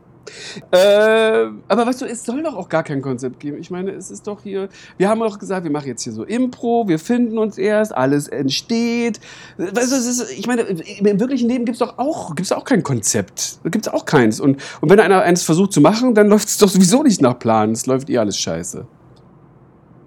Äh, 0.72 1.50
aber 1.68 1.86
weißt 1.86 2.02
du, 2.02 2.06
es 2.06 2.26
soll 2.26 2.44
doch 2.44 2.56
auch 2.56 2.70
gar 2.70 2.84
kein 2.84 3.02
Konzept 3.02 3.40
geben. 3.40 3.58
Ich 3.60 3.72
meine, 3.72 3.92
es 3.92 4.12
ist 4.12 4.28
doch 4.28 4.44
hier, 4.44 4.70
wir 4.98 5.10
haben 5.10 5.20
doch 5.20 5.40
gesagt, 5.40 5.64
wir 5.64 5.72
machen 5.72 5.88
jetzt 5.88 6.04
hier 6.04 6.14
so 6.14 6.24
Impro, 6.24 6.88
wir 6.88 7.00
finden 7.00 7.38
uns 7.38 7.58
erst, 7.58 7.96
alles 7.96 8.28
entsteht. 8.28 9.20
Weißt 9.58 9.92
du, 9.92 9.96
es 9.96 10.08
ist, 10.08 10.32
ich 10.38 10.48
meine, 10.48 10.62
im 10.62 11.20
wirklichen 11.20 11.50
Leben 11.50 11.66
gibt 11.66 11.76
es 11.76 11.80
doch 11.80 11.98
auch, 11.98 12.36
gibt's 12.36 12.52
auch 12.52 12.66
kein 12.66 12.84
Konzept. 12.84 13.60
Da 13.64 13.70
gibt 13.70 13.88
es 13.88 13.94
auch 13.94 14.06
keins. 14.06 14.40
Und, 14.40 14.58
und 14.82 14.90
wenn 14.90 15.00
einer 15.00 15.22
eins 15.22 15.44
versucht 15.44 15.74
zu 15.74 15.82
machen, 15.82 16.14
dann 16.14 16.28
läuft 16.28 16.48
es 16.48 16.58
doch 16.58 16.70
sowieso 16.70 17.04
nicht 17.04 17.22
nach 17.22 17.40
Plan. 17.40 17.72
Es 17.72 17.86
läuft 17.86 18.10
eh 18.10 18.18
alles 18.18 18.38
scheiße. 18.38 18.86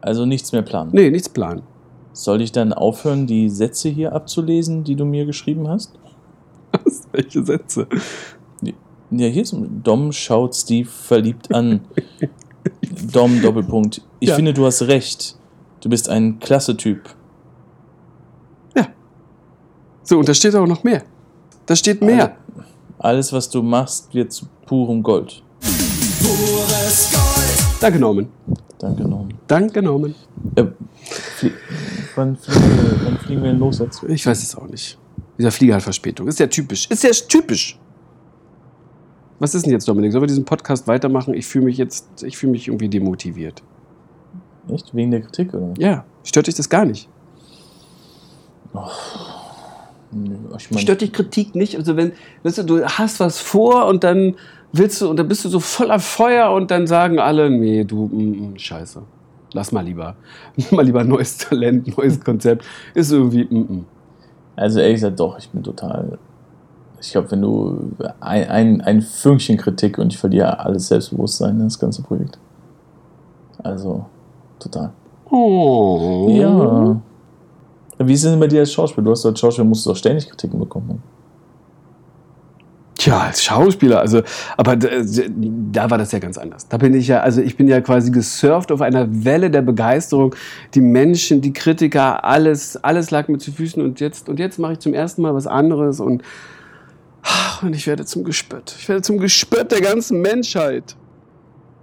Also 0.00 0.26
nichts 0.26 0.52
mehr 0.52 0.62
planen. 0.62 0.90
Nee, 0.92 1.10
nichts 1.10 1.28
planen. 1.28 1.62
Soll 2.12 2.40
ich 2.40 2.52
dann 2.52 2.72
aufhören, 2.72 3.26
die 3.26 3.48
Sätze 3.48 3.88
hier 3.88 4.12
abzulesen, 4.12 4.84
die 4.84 4.96
du 4.96 5.04
mir 5.04 5.26
geschrieben 5.26 5.68
hast? 5.68 5.98
Was? 6.72 7.02
Welche 7.12 7.44
Sätze? 7.44 7.86
Ja, 9.10 9.26
hier 9.26 9.42
ist 9.42 9.54
Dom 9.82 10.12
schaut 10.12 10.54
Steve 10.54 10.88
verliebt 10.88 11.52
an. 11.54 11.80
Dom 13.12 13.40
Doppelpunkt. 13.42 14.02
Ich 14.20 14.28
Ja. 14.28 14.36
finde, 14.36 14.54
du 14.54 14.64
hast 14.66 14.82
recht. 14.82 15.36
Du 15.80 15.88
bist 15.88 16.08
ein 16.08 16.38
klasse 16.38 16.76
Typ. 16.76 17.14
So, 20.02 20.18
und 20.18 20.28
da 20.28 20.34
steht 20.34 20.56
auch 20.56 20.66
noch 20.66 20.82
mehr. 20.82 21.04
Da 21.66 21.76
steht 21.76 22.02
mehr. 22.02 22.34
Alles, 22.98 23.32
was 23.32 23.48
du 23.48 23.62
machst, 23.62 24.12
wird 24.12 24.32
zu 24.32 24.46
purem 24.66 25.04
Gold. 25.04 25.40
Danke, 27.80 27.98
Norman. 28.00 28.28
Danke, 28.78 29.02
Norm. 29.06 29.28
Danke, 29.46 29.82
Norman. 29.82 30.14
Äh, 30.56 30.64
flie 31.36 31.52
wann, 32.16 32.36
fliegen 32.36 32.60
wir, 32.60 33.04
wann 33.04 33.18
fliegen 33.18 33.42
wir 33.42 33.50
denn 33.50 33.60
los 33.60 33.78
jetzt? 33.78 34.02
Ich 34.08 34.26
weiß 34.26 34.42
es 34.42 34.56
auch 34.56 34.66
nicht. 34.66 34.98
Dieser 35.38 35.50
Flieger 35.52 35.76
hat 35.76 35.82
Verspätung. 35.82 36.26
Ist 36.26 36.40
ja 36.40 36.46
typisch. 36.48 36.86
Ist 36.90 37.04
ja 37.04 37.10
typisch. 37.10 37.78
Was 39.40 39.54
ist 39.54 39.64
denn 39.64 39.72
jetzt, 39.72 39.88
Dominik? 39.88 40.12
Sollen 40.12 40.22
wir 40.22 40.28
diesen 40.28 40.44
Podcast 40.44 40.86
weitermachen? 40.86 41.34
Ich 41.34 41.46
fühle 41.46 41.64
mich 41.64 41.78
jetzt, 41.78 42.22
ich 42.22 42.36
fühle 42.36 42.52
mich 42.52 42.68
irgendwie 42.68 42.90
demotiviert. 42.90 43.62
Echt? 44.68 44.94
Wegen 44.94 45.10
der 45.10 45.22
Kritik, 45.22 45.54
oder? 45.54 45.72
Ja, 45.78 46.04
stört 46.22 46.46
dich 46.46 46.54
das 46.54 46.68
gar 46.68 46.84
nicht? 46.84 47.08
Ich 50.58 50.70
mein, 50.70 50.80
Stört 50.80 51.00
dich 51.00 51.12
Kritik 51.12 51.54
nicht? 51.54 51.76
Also 51.76 51.96
wenn, 51.96 52.12
weißt 52.42 52.58
du, 52.58 52.62
du 52.64 52.84
hast 52.84 53.18
was 53.18 53.38
vor 53.38 53.86
und 53.86 54.04
dann 54.04 54.36
willst 54.72 55.00
du, 55.00 55.08
und 55.08 55.16
dann 55.16 55.26
bist 55.26 55.44
du 55.44 55.48
so 55.48 55.58
voller 55.58 56.00
Feuer 56.00 56.52
und 56.52 56.70
dann 56.70 56.86
sagen 56.86 57.18
alle, 57.18 57.50
nee, 57.50 57.84
du, 57.84 58.06
mm, 58.06 58.52
mm, 58.52 58.58
scheiße. 58.58 59.02
Lass 59.54 59.72
mal 59.72 59.80
lieber. 59.80 60.16
mal 60.70 60.84
lieber 60.84 61.02
neues 61.02 61.38
Talent, 61.38 61.96
neues 61.96 62.20
Konzept. 62.20 62.64
Ist 62.92 63.10
irgendwie, 63.10 63.44
mm, 63.44 63.58
mm. 63.58 63.84
also 64.56 64.80
ehrlich 64.80 64.96
gesagt, 64.96 65.18
doch, 65.18 65.38
ich 65.38 65.48
bin 65.48 65.62
total. 65.62 66.18
Ich 67.00 67.12
glaube, 67.12 67.30
wenn 67.30 67.42
du 67.42 67.92
ein, 68.20 68.48
ein, 68.48 68.80
ein 68.82 69.02
Fünkchen 69.02 69.56
Kritik 69.56 69.98
und 69.98 70.12
ich 70.12 70.18
verliere 70.18 70.60
alles 70.60 70.88
Selbstbewusstsein 70.88 71.56
in 71.56 71.64
das 71.64 71.78
ganze 71.78 72.02
Projekt. 72.02 72.38
Also, 73.62 74.04
total. 74.58 74.92
Oh. 75.30 76.28
Ja. 76.30 77.00
Wie 77.98 78.12
ist 78.12 78.24
es 78.24 78.30
denn 78.30 78.40
bei 78.40 78.46
dir 78.46 78.60
als 78.60 78.72
Schauspieler? 78.72 79.04
Du 79.04 79.10
hast 79.12 79.24
als 79.24 79.38
Schauspieler 79.38 79.66
musst 79.66 79.86
du 79.86 79.90
doch 79.90 79.96
ständig 79.96 80.28
Kritiken 80.28 80.58
bekommen. 80.58 81.02
Tja, 82.96 83.18
als 83.18 83.42
Schauspieler, 83.42 84.00
also, 84.00 84.20
aber 84.58 84.76
da 84.76 85.90
war 85.90 85.96
das 85.96 86.12
ja 86.12 86.18
ganz 86.18 86.36
anders. 86.36 86.68
Da 86.68 86.76
bin 86.76 86.92
ich 86.92 87.08
ja, 87.08 87.20
also 87.20 87.40
ich 87.40 87.56
bin 87.56 87.66
ja 87.66 87.80
quasi 87.80 88.10
gesurft 88.10 88.70
auf 88.72 88.82
einer 88.82 89.06
Welle 89.24 89.50
der 89.50 89.62
Begeisterung. 89.62 90.34
Die 90.74 90.82
Menschen, 90.82 91.40
die 91.40 91.54
Kritiker, 91.54 92.24
alles, 92.24 92.76
alles 92.84 93.10
lag 93.10 93.28
mir 93.28 93.38
zu 93.38 93.52
Füßen 93.52 93.82
und 93.82 94.00
jetzt, 94.00 94.28
und 94.28 94.38
jetzt 94.38 94.58
mache 94.58 94.74
ich 94.74 94.80
zum 94.80 94.92
ersten 94.92 95.22
Mal 95.22 95.34
was 95.34 95.46
anderes 95.46 96.00
und, 96.00 96.22
und 97.62 97.74
ich 97.74 97.86
werde 97.86 98.04
zum 98.04 98.24
Gespött. 98.24 98.74
Ich 98.78 98.88
werde 98.88 99.02
zum 99.02 99.18
Gespött 99.18 99.70
der 99.72 99.80
ganzen 99.80 100.20
Menschheit. 100.20 100.96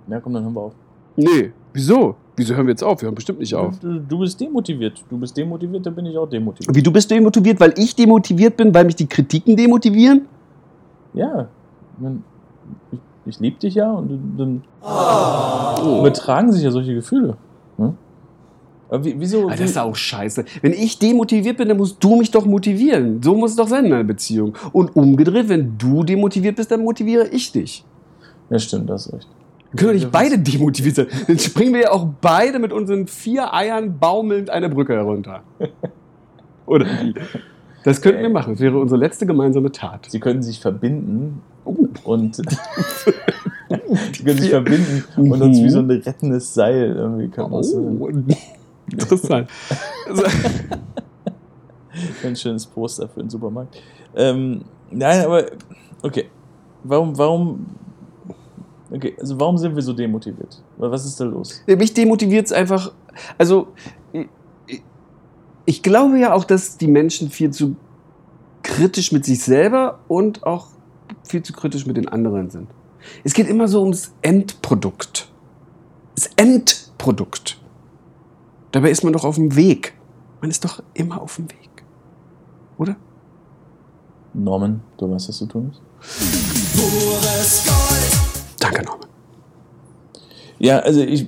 Ja, 0.08 0.20
komm, 0.20 0.34
dann 0.34 0.44
hören 0.44 0.54
wir 0.54 0.62
auf. 0.62 0.74
Nee, 1.16 1.52
wieso? 1.74 2.16
Wieso 2.36 2.56
hören 2.56 2.68
wir 2.68 2.72
jetzt 2.72 2.84
auf? 2.84 3.02
Wir 3.02 3.08
hören 3.08 3.16
bestimmt 3.16 3.40
nicht 3.40 3.56
auf. 3.56 3.80
Du, 3.80 4.00
du 4.00 4.20
bist 4.20 4.40
demotiviert. 4.40 5.04
Du 5.10 5.18
bist 5.18 5.36
demotiviert, 5.36 5.86
dann 5.86 5.96
bin 5.96 6.06
ich 6.06 6.18
auch 6.18 6.28
demotiviert. 6.28 6.76
Wie, 6.76 6.84
du 6.84 6.92
bist 6.92 7.10
demotiviert, 7.10 7.60
weil 7.60 7.74
ich 7.78 7.96
demotiviert 7.96 8.56
bin, 8.56 8.74
weil 8.74 8.86
mich 8.86 8.96
die 8.96 9.08
Kritiken 9.08 9.56
demotivieren? 9.56 10.28
Ja. 11.14 11.48
Ich, 12.92 13.00
ich 13.26 13.40
liebe 13.40 13.58
dich 13.58 13.76
ja 13.76 13.92
und 13.92 14.38
dann 14.38 14.64
übertragen 16.00 16.52
sich 16.52 16.62
ja 16.64 16.70
solche 16.70 16.94
Gefühle. 16.94 17.38
Ne? 17.78 17.96
Wie, 18.90 19.16
wieso? 19.20 19.48
Ah, 19.50 19.52
das 19.52 19.72
ist 19.72 19.78
auch 19.78 19.96
scheiße. 19.96 20.46
Wenn 20.62 20.72
ich 20.74 20.98
demotiviert 21.00 21.58
bin, 21.58 21.68
dann 21.68 21.78
musst 21.78 22.02
du 22.04 22.16
mich 22.16 22.32
doch 22.32 22.46
motivieren. 22.46 23.22
So 23.22 23.36
muss 23.36 23.52
es 23.52 23.58
doch 23.58 23.68
sein 23.68 23.86
in 23.86 23.94
einer 23.94 24.04
Beziehung. 24.06 24.56
Und 24.72 24.96
umgedreht, 24.96 25.50
wenn 25.50 25.78
du 25.78 26.04
demotiviert 26.04 26.56
bist, 26.56 26.72
dann 26.72 26.84
motiviere 26.84 27.28
ich 27.28 27.52
dich. 27.52 27.84
ja, 28.50 28.58
stimmt, 28.60 28.90
das 28.90 29.08
ist 29.08 29.14
recht. 29.14 29.28
Wir 29.72 29.78
können 29.80 29.90
doch 29.90 30.00
nicht 30.00 30.12
beide 30.12 30.40
demotiviert 30.40 30.96
sein. 30.96 31.08
Dann 31.28 31.38
springen 31.38 31.74
wir 31.74 31.82
ja 31.82 31.92
auch 31.92 32.08
beide 32.22 32.60
mit 32.60 32.72
unseren 32.72 33.08
vier 33.08 33.54
Eiern 33.54 34.00
baumelnd 34.00 34.50
eine 34.50 34.70
Brücke 34.70 34.94
herunter. 34.94 35.44
Oder 36.66 36.86
wie? 36.86 37.14
Das 37.84 38.02
könnten 38.02 38.22
wir 38.22 38.30
machen. 38.30 38.54
Das 38.54 38.62
wäre 38.62 38.80
unsere 38.80 39.00
letzte 39.00 39.26
gemeinsame 39.26 39.72
Tat. 39.72 40.08
Sie 40.10 40.20
können 40.22 40.42
sich 40.42 40.60
verbinden 40.62 41.42
Oh. 41.66 41.76
und 42.06 42.36
sie 44.14 44.24
können 44.24 44.38
sich 44.40 44.50
verbinden 44.52 45.04
und 45.18 45.42
uns 45.42 45.62
wie 45.62 45.70
so 45.70 45.80
ein 45.80 45.92
rettendes 45.92 46.54
Seil 46.54 46.96
irgendwie 46.98 47.30
wir 47.30 47.64
so- 47.64 47.98
Oh. 48.00 48.10
Interessant. 48.92 49.50
Ein 52.24 52.36
schönes 52.36 52.66
Poster 52.66 53.08
für 53.10 53.22
den 53.22 53.30
Supermarkt. 53.30 53.82
Ähm, 54.16 54.64
nein, 54.92 55.26
aber 55.26 55.46
okay. 56.02 56.30
Warum, 56.84 57.18
warum, 57.18 57.66
okay, 58.92 59.16
also 59.20 59.40
warum 59.40 59.58
sind 59.58 59.76
wir 59.76 59.82
so 59.82 59.94
demotiviert? 59.94 60.62
Was 60.78 61.06
ist 61.06 61.20
da 61.20 61.26
los? 61.26 61.62
Mich 61.66 61.94
demotiviert 61.94 62.46
es 62.46 62.54
einfach. 62.54 62.94
Also, 63.38 63.70
ich, 64.68 64.84
ich 65.66 65.84
glaube 65.84 66.20
ja 66.20 66.34
auch, 66.34 66.46
dass 66.46 66.78
die 66.78 66.88
Menschen 66.88 67.30
viel 67.30 67.52
zu 67.52 67.76
kritisch 68.64 69.12
mit 69.12 69.26
sich 69.26 69.44
selber 69.44 70.00
und 70.08 70.44
auch 70.44 70.68
viel 71.24 71.44
zu 71.44 71.52
kritisch 71.52 71.86
mit 71.86 71.98
den 71.98 72.08
anderen 72.08 72.50
sind. 72.50 72.70
Es 73.24 73.34
geht 73.34 73.48
immer 73.48 73.68
so 73.68 73.82
ums 73.82 74.14
Endprodukt. 74.22 75.30
Das 76.16 76.30
Endprodukt. 76.36 77.60
Dabei 78.78 78.92
ist 78.92 79.04
man 79.04 79.12
doch 79.12 79.24
auf 79.26 79.34
dem 79.38 79.56
Weg. 79.56 79.96
Man 80.40 80.52
ist 80.52 80.64
doch 80.64 80.84
immer 80.94 81.20
auf 81.20 81.38
dem 81.38 81.50
Weg. 81.50 81.84
Oder? 82.78 82.96
Norman, 84.36 84.82
du 85.00 85.10
weißt, 85.10 85.30
was 85.30 85.38
zu 85.38 85.48
tun 85.48 85.72
ist? 85.72 85.82
Danke, 88.60 88.84
Norman. 88.86 89.08
Ja, 90.60 90.78
also 90.78 91.02
ich, 91.02 91.28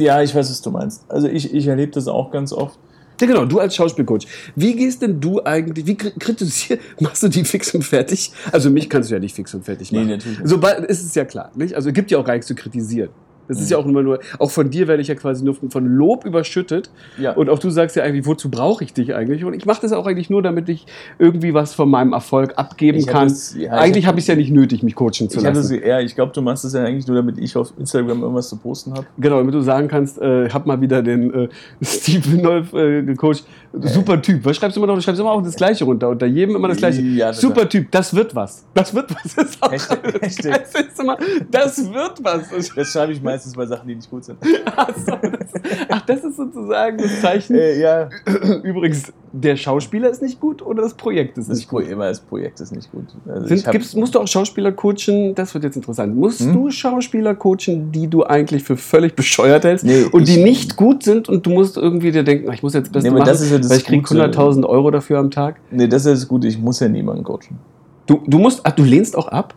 ja, 0.00 0.20
ich 0.20 0.34
weiß, 0.34 0.50
was 0.50 0.60
du 0.62 0.72
meinst. 0.72 1.04
Also 1.08 1.28
ich, 1.28 1.54
ich 1.54 1.64
erlebe 1.68 1.92
das 1.92 2.08
auch 2.08 2.32
ganz 2.32 2.52
oft. 2.52 2.76
Ja, 3.20 3.28
genau, 3.28 3.44
du 3.44 3.60
als 3.60 3.76
Schauspielcoach. 3.76 4.26
Wie 4.56 4.74
gehst 4.74 5.00
denn 5.02 5.20
du 5.20 5.44
eigentlich, 5.44 5.86
wie 5.86 5.94
kri- 5.94 6.18
kritisierst, 6.18 6.82
machst 7.00 7.22
du 7.22 7.28
die 7.28 7.44
fix 7.44 7.72
und 7.72 7.84
fertig? 7.84 8.32
Also 8.50 8.68
mich 8.68 8.90
kannst 8.90 9.10
du 9.10 9.14
ja 9.14 9.20
nicht 9.20 9.36
fix 9.36 9.54
und 9.54 9.64
fertig 9.64 9.92
Nee, 9.92 9.98
machen. 9.98 10.08
natürlich 10.10 10.38
nicht. 10.40 10.48
Sobald 10.48 10.86
ist 10.86 11.04
es 11.04 11.14
ja 11.14 11.24
klar, 11.24 11.52
nicht? 11.54 11.74
Also 11.76 11.90
es 11.90 11.94
gibt 11.94 12.10
ja 12.10 12.18
auch 12.18 12.24
gar 12.24 12.32
nichts 12.32 12.48
zu 12.48 12.56
kritisieren. 12.56 13.10
Das 13.50 13.58
ist 13.60 13.66
Mhm. 13.66 13.70
ja 13.72 13.78
auch 13.78 13.86
immer 13.86 14.02
nur, 14.02 14.20
auch 14.38 14.50
von 14.50 14.70
dir 14.70 14.86
werde 14.86 15.02
ich 15.02 15.08
ja 15.08 15.16
quasi 15.16 15.44
nur 15.44 15.56
von, 15.68 15.86
Lob 15.86 16.24
überschüttet. 16.24 16.88
Ja. 17.18 17.32
Und 17.32 17.50
auch 17.50 17.58
du 17.58 17.68
sagst 17.70 17.96
ja 17.96 18.04
eigentlich, 18.04 18.24
wozu 18.24 18.48
brauche 18.48 18.84
ich 18.84 18.94
dich 18.94 19.12
eigentlich? 19.14 19.44
Und 19.44 19.54
ich 19.54 19.66
mache 19.66 19.80
das 19.82 19.92
auch 19.92 20.06
eigentlich 20.06 20.30
nur, 20.30 20.40
damit 20.42 20.68
ich 20.68 20.86
irgendwie 21.18 21.52
was 21.52 21.74
von 21.74 21.90
meinem 21.90 22.12
Erfolg 22.12 22.52
abgeben 22.56 22.98
Ich 22.98 23.08
hab 23.08 23.12
kann. 23.14 23.28
das- 23.28 23.54
ja, 23.54 23.62
ich 23.62 23.70
eigentlich 23.72 24.04
hab- 24.06 24.10
habe 24.12 24.18
ich 24.20 24.24
es 24.24 24.28
ja 24.28 24.36
nicht 24.36 24.52
nötig, 24.52 24.82
mich 24.84 24.94
coachen 24.94 25.28
zu 25.28 25.38
Ich, 25.40 25.46
hab 25.46 25.54
lassen. 25.54 25.76
das, 25.80 25.86
ja, 25.86 25.98
ich 26.00 26.14
glaube, 26.14 26.32
du 26.32 26.42
machst 26.42 26.64
das 26.64 26.74
ja 26.74 26.84
eigentlich 26.84 27.06
nur, 27.08 27.16
damit 27.16 27.38
ich 27.38 27.56
auf 27.56 27.72
Instagram 27.76 28.22
irgendwas 28.22 28.48
zu 28.48 28.56
posten 28.56 28.92
habe. 28.94 29.06
Genau, 29.18 29.38
damit 29.38 29.52
du 29.54 29.60
sagen 29.62 29.88
kannst, 29.88 30.18
äh, 30.20 30.48
hab 30.48 30.66
mal 30.66 30.80
wieder 30.80 31.02
den 31.02 31.34
äh, 31.34 31.48
Steve 31.82 32.32
Winolf 32.32 32.72
äh, 32.72 33.02
gecoacht. 33.02 33.44
Super 33.72 34.20
Typ. 34.22 34.44
Was 34.44 34.56
schreibst 34.56 34.76
du 34.76 34.80
immer 34.80 34.86
noch? 34.88 34.94
Du 34.96 35.00
schreibst 35.02 35.20
immer 35.20 35.30
auch 35.32 35.42
das 35.42 35.54
Gleiche 35.56 35.84
runter. 35.84 36.08
Unter 36.08 36.26
jedem 36.26 36.56
immer 36.56 36.68
das 36.68 36.76
Gleiche. 36.78 37.00
Ja, 37.02 37.32
Super 37.32 37.68
Typ, 37.68 37.90
das 37.90 38.14
wird 38.14 38.34
was. 38.34 38.64
Das 38.74 38.94
wird 38.94 39.10
was. 39.14 39.34
Das 39.34 39.44
ist, 39.50 39.62
auch, 39.62 39.70
Hashtag- 39.72 40.20
Hashtag. 40.22 40.64
das 40.64 40.74
ist 40.86 41.00
immer, 41.00 41.16
das 41.50 41.92
wird 41.92 42.12
was. 42.22 42.48
Das 42.74 42.88
schreibe 42.92 43.12
ich 43.12 43.22
meistens 43.22 43.39
bei 43.56 43.66
Sachen, 43.66 43.88
die 43.88 43.94
nicht 43.94 44.10
gut 44.10 44.24
sind. 44.24 44.38
Ach, 44.76 44.88
so, 44.96 45.12
das, 45.12 45.62
ach, 45.88 46.00
das 46.06 46.24
ist 46.24 46.36
sozusagen 46.36 46.98
das 46.98 47.20
Zeichen. 47.20 47.54
äh, 47.56 47.80
ja, 47.80 48.08
Übrigens, 48.62 49.12
der 49.32 49.56
Schauspieler 49.56 50.08
ist 50.10 50.22
nicht 50.22 50.40
gut 50.40 50.62
oder 50.62 50.82
das 50.82 50.94
Projekt 50.94 51.38
ist 51.38 51.48
das 51.48 51.58
nicht 51.58 51.68
gut. 51.68 51.86
Immer 51.88 52.06
das 52.08 52.20
Projekt 52.20 52.60
ist 52.60 52.72
nicht 52.74 52.90
gut. 52.90 53.06
Also 53.28 53.46
Sind, 53.46 53.70
gibt's, 53.70 53.94
musst 53.94 54.14
du 54.14 54.20
auch 54.20 54.26
Schauspieler 54.26 54.72
coachen? 54.72 55.34
Das 55.34 55.54
wird 55.54 55.64
jetzt 55.64 55.76
interessant. 55.76 56.16
Musst 56.16 56.40
Hm? 56.40 56.52
du 56.52 56.70
Schauspieler 56.70 57.34
coachen, 57.34 57.92
die 57.92 58.08
du 58.08 58.24
eigentlich 58.24 58.62
für 58.64 58.76
völlig 58.76 59.14
bescheuert 59.14 59.64
hältst 59.64 59.84
Nee, 59.84 60.04
und 60.10 60.26
die 60.28 60.38
ich- 60.38 60.44
nicht 60.44 60.76
gut 60.76 61.02
sind 61.02 61.28
und 61.28 61.46
du 61.46 61.50
musst 61.50 61.76
irgendwie 61.76 62.10
dir 62.12 62.24
denken, 62.24 62.48
"Ah, 62.50 62.54
ich 62.54 62.62
muss 62.62 62.74
jetzt 62.74 62.86
das 62.86 62.92
Beste 62.92 63.10
Nee, 63.10 63.18
machen, 63.18 63.26
das 63.28 63.40
ist 63.40 63.50
ja 63.52 63.58
das 63.58 63.70
weil 63.70 63.78
ich 63.78 63.84
krieg 63.84 64.02
Gute. 64.06 64.14
100.000 64.22 64.64
Euro 64.66 64.90
dafür 64.90 65.18
am 65.18 65.30
Tag. 65.30 65.56
Nee, 65.70 65.86
das 65.88 66.06
ist 66.06 66.26
Gute, 66.28 66.48
ich 66.48 66.58
muss 66.58 66.80
ja 66.80 66.88
niemanden 66.88 67.22
coachen. 67.24 67.58
Du, 68.06 68.20
du 68.26 68.38
musst, 68.38 68.60
ach, 68.64 68.72
du 68.72 68.82
lehnst 68.82 69.16
auch 69.16 69.28
ab? 69.28 69.54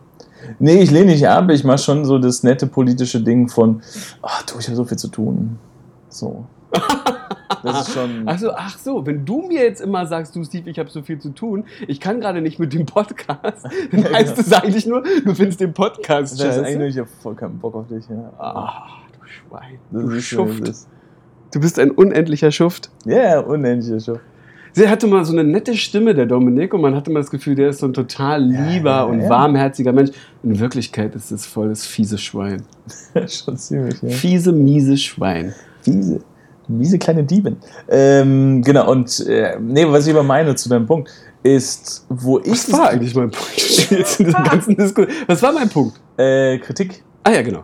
Nee, 0.58 0.82
ich 0.82 0.90
lehne 0.90 1.06
nicht 1.12 1.26
ab, 1.28 1.50
ich 1.50 1.64
mache 1.64 1.78
schon 1.78 2.04
so 2.04 2.18
das 2.18 2.42
nette 2.42 2.66
politische 2.66 3.20
Ding 3.22 3.48
von, 3.48 3.82
ach 4.22 4.42
du, 4.44 4.58
ich 4.58 4.66
habe 4.66 4.76
so 4.76 4.84
viel 4.84 4.98
zu 4.98 5.08
tun. 5.08 5.58
So. 6.08 6.44
Das 7.62 7.88
ist 7.88 7.94
schon. 7.94 8.22
Ach 8.26 8.38
so, 8.38 8.52
ach 8.52 8.78
so, 8.78 9.06
wenn 9.06 9.24
du 9.24 9.42
mir 9.48 9.62
jetzt 9.62 9.80
immer 9.80 10.06
sagst, 10.06 10.36
du 10.36 10.44
Steve, 10.44 10.68
ich 10.68 10.78
habe 10.78 10.90
so 10.90 11.02
viel 11.02 11.18
zu 11.18 11.30
tun, 11.30 11.64
ich 11.88 11.98
kann 12.00 12.20
gerade 12.20 12.40
nicht 12.42 12.58
mit 12.58 12.72
dem 12.74 12.84
Podcast, 12.84 13.66
dann 13.92 14.04
heißt 14.12 14.38
es 14.38 14.52
eigentlich 14.52 14.86
nur, 14.86 15.02
du 15.02 15.34
findest 15.34 15.60
den 15.60 15.72
Podcast 15.72 16.38
Das 16.38 16.46
heißt 16.46 16.58
scheiße. 16.58 16.66
eigentlich, 16.66 16.94
ich 16.94 16.98
habe 16.98 17.08
voll 17.22 17.34
keinen 17.34 17.58
Bock 17.58 17.74
auf 17.74 17.86
dich. 17.88 18.04
Ja, 18.08 18.32
Ah, 18.38 18.82
du 19.18 19.26
Schwein, 19.26 19.78
du 19.90 20.20
Schuft. 20.20 20.72
Du 21.54 21.60
bist 21.60 21.78
ein 21.78 21.90
unendlicher 21.92 22.50
Schuft. 22.50 22.90
Ja, 23.06 23.16
ja, 23.18 23.40
unendlicher 23.40 24.00
Show. 24.00 24.18
Sie 24.76 24.88
hatte 24.88 25.06
mal 25.06 25.24
so 25.24 25.32
eine 25.32 25.44
nette 25.44 25.74
Stimme, 25.76 26.14
der 26.14 26.26
Dominik, 26.26 26.74
und 26.74 26.80
man 26.80 26.96
hatte 26.96 27.10
mal 27.10 27.20
das 27.20 27.30
Gefühl, 27.30 27.54
der 27.54 27.68
ist 27.68 27.78
so 27.78 27.86
ein 27.86 27.92
total 27.94 28.42
lieber 28.42 28.90
ja, 28.90 29.02
und 29.04 29.20
ja. 29.20 29.28
warmherziger 29.28 29.92
Mensch. 29.92 30.10
In 30.42 30.58
Wirklichkeit 30.58 31.14
ist 31.14 31.30
es 31.30 31.46
voll 31.46 31.68
das 31.68 31.86
fiese 31.86 32.18
Schwein. 32.18 32.64
schon 33.28 33.56
ziemlich, 33.56 34.02
ja. 34.02 34.08
Fiese, 34.10 34.52
miese 34.52 34.96
Schwein. 34.96 35.54
Miese, 35.86 36.20
miese 36.66 36.98
kleine 36.98 37.22
Diebin. 37.22 37.56
Ähm, 37.88 38.62
genau, 38.62 38.90
und 38.90 39.24
äh, 39.28 39.56
nee, 39.60 39.86
was 39.88 40.06
ich 40.08 40.12
aber 40.12 40.24
meine 40.24 40.56
zu 40.56 40.68
deinem 40.68 40.86
Punkt, 40.86 41.08
ist, 41.44 42.04
wo 42.08 42.40
ich. 42.40 42.50
Was 42.50 42.72
war 42.72 42.88
eigentlich 42.88 43.14
mein 43.14 43.30
Punkt 43.30 43.56
jetzt 43.90 44.18
in 44.18 44.26
diesem 44.26 44.42
ganzen 44.42 44.76
Diskurs? 44.76 45.06
Was 45.28 45.40
war 45.42 45.52
mein 45.52 45.68
Punkt? 45.68 46.00
Äh, 46.16 46.58
Kritik. 46.58 47.04
Ah 47.22 47.30
ja, 47.30 47.42
genau. 47.42 47.62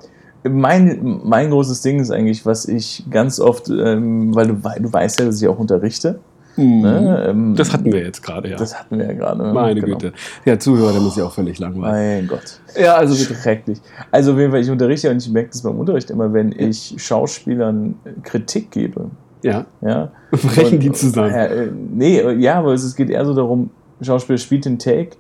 Mein, 0.49 1.21
mein 1.25 1.51
großes 1.51 1.83
Ding 1.83 1.99
ist 2.01 2.11
eigentlich, 2.11 2.47
was 2.47 2.67
ich 2.67 3.05
ganz 3.11 3.41
oft, 3.41 3.69
ähm, 3.69 4.35
weil 4.35 4.47
du, 4.47 4.65
wei- 4.65 4.79
du 4.79 4.91
weißt 4.91 5.19
ja, 5.19 5.27
dass 5.27 5.43
ich 5.43 5.49
auch 5.49 5.59
unterrichte. 5.59 6.21
Ne? 6.61 7.27
Ähm, 7.29 7.51
Mhm. 7.51 7.57
Das 7.57 7.73
hatten 7.73 7.93
wir 7.93 8.03
jetzt 8.03 8.23
gerade, 8.23 8.51
ja. 8.51 8.57
Das 8.57 8.79
hatten 8.79 8.99
wir 8.99 9.07
ja 9.07 9.13
gerade. 9.13 9.43
ne? 9.43 9.53
Meine 9.53 9.81
Genau. 9.81 9.99
Güte. 9.99 10.13
Ja, 10.45 10.59
Zuhörer, 10.59 10.93
der 10.93 11.01
muss 11.01 11.17
ja 11.17 11.25
auch 11.25 11.33
völlig 11.33 11.59
langweilen. 11.59 12.27
Mein 12.27 12.29
Gott. 12.29 12.61
Ja, 12.81 12.95
also. 12.97 13.15
Schrecklich. 13.15 13.79
Also 14.11 14.33
auf 14.33 14.39
jeden 14.39 14.51
Fall, 14.51 14.61
ich 14.61 14.71
unterrichte 14.71 15.11
und 15.11 15.19
ich 15.19 15.31
merke 15.31 15.51
das 15.51 15.63
beim 15.63 15.79
Unterricht 15.79 16.11
immer, 16.11 16.33
wenn 16.33 16.53
ich 16.53 16.95
Schauspielern 16.99 17.95
Kritik 18.23 18.71
gebe. 18.71 19.07
Ja. 19.43 19.65
Ja, 19.81 20.11
Brechen 20.31 20.75
Und- 20.75 20.81
die 20.83 20.93
zusammen. 20.93 21.31
Äh, 21.33 21.65
äh, 21.65 21.71
nee, 21.93 22.19
äh, 22.19 22.33
ja, 22.39 22.55
aber 22.59 22.75
es 22.75 22.95
geht 22.95 23.09
eher 23.11 23.25
so 23.25 23.35
darum, 23.35 23.71
Schauspieler 24.03 24.39
spielt 24.39 24.65
den 24.67 24.79
Take 24.79 25.11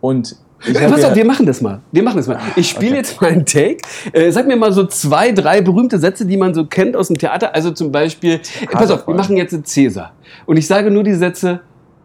und 0.00 0.32
Äh, 0.32 0.36
Pass 0.58 1.02
ja, 1.02 1.08
auf, 1.08 1.14
wir 1.14 1.24
machen 1.24 1.46
das 1.46 1.60
mal. 1.60 1.80
Wir 1.92 2.02
machen 2.02 2.16
das 2.16 2.26
mal. 2.26 2.38
Ich 2.56 2.70
spiele 2.70 2.92
okay. 2.92 2.96
jetzt 2.96 3.20
mal 3.20 3.30
einen 3.30 3.44
Take. 3.44 3.78
Äh, 4.12 4.30
sag 4.30 4.46
mir 4.46 4.56
mal 4.56 4.72
so 4.72 4.86
zwei, 4.86 5.32
drei 5.32 5.60
berühmte 5.60 5.98
Sätze, 5.98 6.24
die 6.24 6.36
man 6.36 6.54
so 6.54 6.64
kennt 6.66 6.96
aus 6.96 7.08
dem 7.08 7.18
Theater. 7.18 7.54
Also 7.54 7.70
zum 7.70 7.92
Beispiel, 7.92 8.40
äh, 8.62 8.66
pass 8.70 8.90
auf, 8.90 9.06
wir 9.06 9.14
machen 9.14 9.36
jetzt 9.36 9.66
Cäsar. 9.66 10.12
Und 10.46 10.56
ich 10.56 10.66
sage 10.66 10.90
nur 10.90 11.04
die 11.04 11.14
Sätze, 11.14 11.60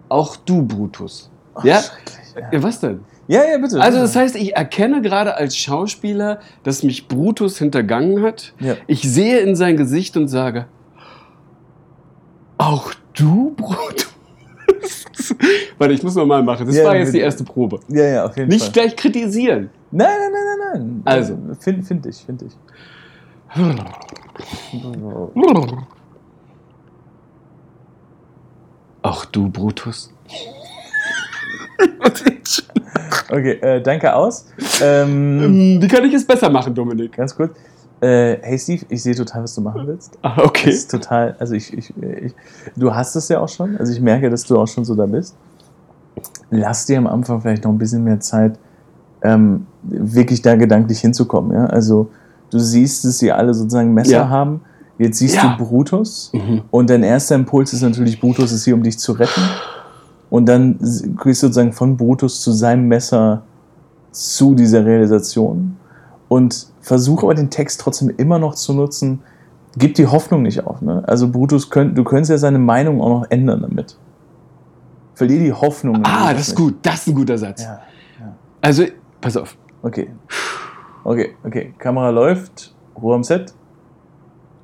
auch 0.09 0.35
du, 0.35 0.63
Brutus. 0.63 1.31
ja? 1.63 1.81
schrecklich, 1.81 2.51
ja? 2.51 2.63
Was 2.63 2.79
denn? 2.81 2.99
ja, 3.27 3.43
ja, 3.49 3.57
bitte. 3.57 3.79
Also 3.81 3.99
das 3.99 4.15
heißt, 4.15 4.35
ich 4.35 4.55
erkenne 4.55 5.01
gerade 5.01 5.35
als 5.37 5.55
Schauspieler, 5.55 6.39
dass 6.63 6.83
mich 6.83 7.07
Brutus 7.07 7.57
hintergangen 7.57 8.21
hat. 8.21 8.53
Ja. 8.59 8.75
Ich 8.87 9.01
sehe 9.01 9.39
in 9.39 9.55
sein 9.55 9.77
Gesicht 9.77 10.17
und 10.17 10.27
sage, 10.27 10.65
auch 12.57 12.91
du, 13.13 13.53
Brutus? 13.55 14.10
Warte, 15.77 15.93
ich 15.93 16.03
muss 16.03 16.15
noch 16.15 16.25
mal 16.25 16.41
machen. 16.43 16.65
Das 16.67 16.75
Ja, 16.75 16.85
war 16.85 16.95
jetzt 16.95 17.13
die 17.13 17.19
erste 17.19 17.43
Probe. 17.43 17.79
ja, 17.89 18.03
ja, 18.03 18.25
auf 18.25 18.35
jeden 18.37 18.49
Nicht 18.49 18.63
Fall. 18.63 18.71
gleich 18.71 18.95
kritisieren. 18.95 19.69
Nein, 19.91 20.07
nein, 20.07 20.31
nein, 20.31 20.41
nein, 20.81 21.01
nein. 21.03 21.13
Also. 21.17 21.37
Finde 21.59 21.83
find 21.83 22.05
ich, 22.05 22.17
finde 22.17 22.45
ich. 22.45 22.53
Auch 29.03 29.25
du, 29.25 29.49
Brutus. 29.49 30.13
Okay, 33.29 33.53
äh, 33.61 33.81
danke 33.81 34.13
aus. 34.13 34.45
Ähm, 34.81 35.79
Wie 35.81 35.87
kann 35.87 36.03
ich 36.03 36.13
es 36.13 36.27
besser 36.27 36.49
machen, 36.49 36.75
Dominik? 36.75 37.13
ganz 37.15 37.33
kurz. 37.33 37.55
Äh, 38.01 38.37
hey 38.41 38.57
Steve, 38.57 38.83
ich 38.89 39.03
sehe 39.03 39.13
total, 39.13 39.43
was 39.43 39.53
du 39.53 39.61
machen 39.61 39.85
willst. 39.85 40.17
Ah, 40.23 40.33
Das 40.37 40.45
okay. 40.45 40.69
ist 40.71 40.89
total, 40.89 41.35
also 41.39 41.53
ich, 41.53 41.71
ich, 41.77 41.93
ich, 42.01 42.33
du 42.75 42.93
hast 42.95 43.15
es 43.15 43.29
ja 43.29 43.39
auch 43.39 43.47
schon, 43.49 43.77
also 43.77 43.93
ich 43.93 44.01
merke, 44.01 44.29
dass 44.29 44.43
du 44.43 44.57
auch 44.59 44.67
schon 44.67 44.83
so 44.85 44.95
da 44.95 45.05
bist. 45.05 45.35
Lass 46.49 46.85
dir 46.87 46.97
am 46.97 47.05
Anfang 47.07 47.41
vielleicht 47.41 47.63
noch 47.63 47.71
ein 47.71 47.77
bisschen 47.77 48.03
mehr 48.03 48.19
Zeit, 48.19 48.57
ähm, 49.21 49.67
wirklich 49.83 50.41
da 50.41 50.55
gedanklich 50.55 50.99
hinzukommen. 50.99 51.53
Ja? 51.53 51.67
Also 51.67 52.09
du 52.49 52.57
siehst, 52.59 53.05
dass 53.05 53.19
sie 53.19 53.31
alle 53.31 53.53
sozusagen 53.53 53.93
Messer 53.93 54.11
Ja. 54.11 54.29
haben. 54.29 54.61
Jetzt 54.97 55.19
siehst 55.19 55.35
Ja. 55.35 55.55
du 55.57 55.63
Brutus 55.63 56.31
Mhm. 56.33 56.61
und 56.71 56.89
dein 56.89 57.03
erster 57.03 57.35
Impuls 57.35 57.71
ist 57.71 57.81
natürlich, 57.81 58.19
Brutus 58.19 58.51
ist 58.51 58.65
hier, 58.65 58.73
um 58.75 58.81
dich 58.83 58.97
zu 58.97 59.11
retten. 59.13 59.41
Und 60.31 60.47
dann 60.47 60.77
gehst 60.79 61.43
du 61.43 61.47
sozusagen 61.47 61.71
von 61.73 61.97
Brutus 61.97 62.41
zu 62.41 62.51
seinem 62.51 62.87
Messer 62.87 63.43
zu 64.11 64.55
dieser 64.55 64.85
Realisation 64.85 65.77
und 66.31 66.67
versuche 66.79 67.25
aber 67.25 67.35
den 67.35 67.49
Text 67.49 67.81
trotzdem 67.81 68.09
immer 68.15 68.39
noch 68.39 68.55
zu 68.55 68.71
nutzen. 68.73 69.21
Gib 69.75 69.95
die 69.95 70.07
Hoffnung 70.07 70.43
nicht 70.43 70.65
auf. 70.65 70.81
Ne? 70.81 71.03
Also 71.05 71.27
Brutus, 71.29 71.69
könnt, 71.69 71.97
du 71.97 72.05
könntest 72.05 72.29
ja 72.29 72.37
seine 72.37 72.57
Meinung 72.57 73.01
auch 73.01 73.09
noch 73.09 73.25
ändern 73.29 73.61
damit. 73.63 73.97
Verlier 75.13 75.39
die 75.39 75.51
Hoffnung. 75.51 75.99
Ah, 76.05 76.31
das 76.31 76.43
ist 76.43 76.47
nicht. 76.49 76.57
gut. 76.57 76.75
Das 76.83 76.95
ist 77.01 77.07
ein 77.07 77.15
guter 77.15 77.37
Satz. 77.37 77.63
Ja, 77.63 77.81
Also, 78.61 78.85
pass 79.19 79.35
auf. 79.35 79.57
okay. 79.81 80.09
Okay, 81.03 81.35
okay. 81.43 81.73
Kamera 81.77 82.11
läuft. 82.11 82.73
Ruhe 82.95 83.15
am 83.15 83.25
Set. 83.25 83.53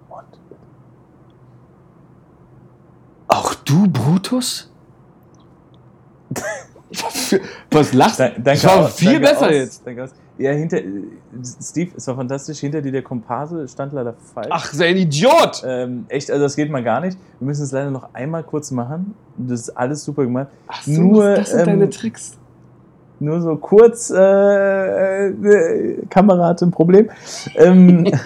Und 0.08 0.23
Auch 3.27 3.53
du, 3.56 3.89
Brutus? 3.89 4.71
Was 7.71 7.91
lachst 7.91 8.19
du? 8.21 8.23
danke 8.23 8.41
Das 8.43 8.63
war 8.65 8.88
viel 8.88 9.19
danke 9.19 9.27
besser 9.27 9.45
aus, 9.47 9.51
jetzt. 9.51 9.86
Danke 9.86 10.03
aus. 10.06 10.12
Ja, 10.38 10.52
hinter, 10.52 10.80
Steve, 11.62 11.91
es 11.97 12.08
war 12.08 12.15
fantastisch. 12.15 12.60
Hinter 12.60 12.82
dir 12.82 12.91
der 12.91 13.02
Komparse 13.02 13.67
stand 13.67 13.93
leider 13.93 14.13
falsch. 14.34 14.50
Ach, 14.52 14.71
sei 14.71 14.89
ein 14.89 14.97
Idiot! 14.97 15.63
Ähm, 15.65 16.06
echt, 16.10 16.30
also 16.30 16.43
das 16.43 16.56
geht 16.56 16.69
mal 16.69 16.84
gar 16.84 17.02
nicht. 17.02 17.17
Wir 17.39 17.47
müssen 17.47 17.63
es 17.63 17.71
leider 17.71 17.89
noch 17.89 18.13
einmal 18.13 18.43
kurz 18.43 18.69
machen. 18.71 19.15
Das 19.38 19.62
ist 19.62 19.69
alles 19.71 20.04
super 20.04 20.23
gemacht. 20.23 20.47
Ach 20.67 20.84
so, 20.84 21.02
nur, 21.02 21.36
das 21.36 21.52
sind 21.52 21.62
ähm, 21.62 21.65
deine 21.65 21.89
Tricks. 21.89 22.38
Nur 23.19 23.41
so 23.41 23.56
kurz, 23.56 24.12
äh, 24.12 25.28
äh, 25.28 26.06
Kamera 26.10 26.50
hat 26.50 26.62
ein 26.62 26.71
Problem. 26.71 27.10
Ähm, 27.56 28.06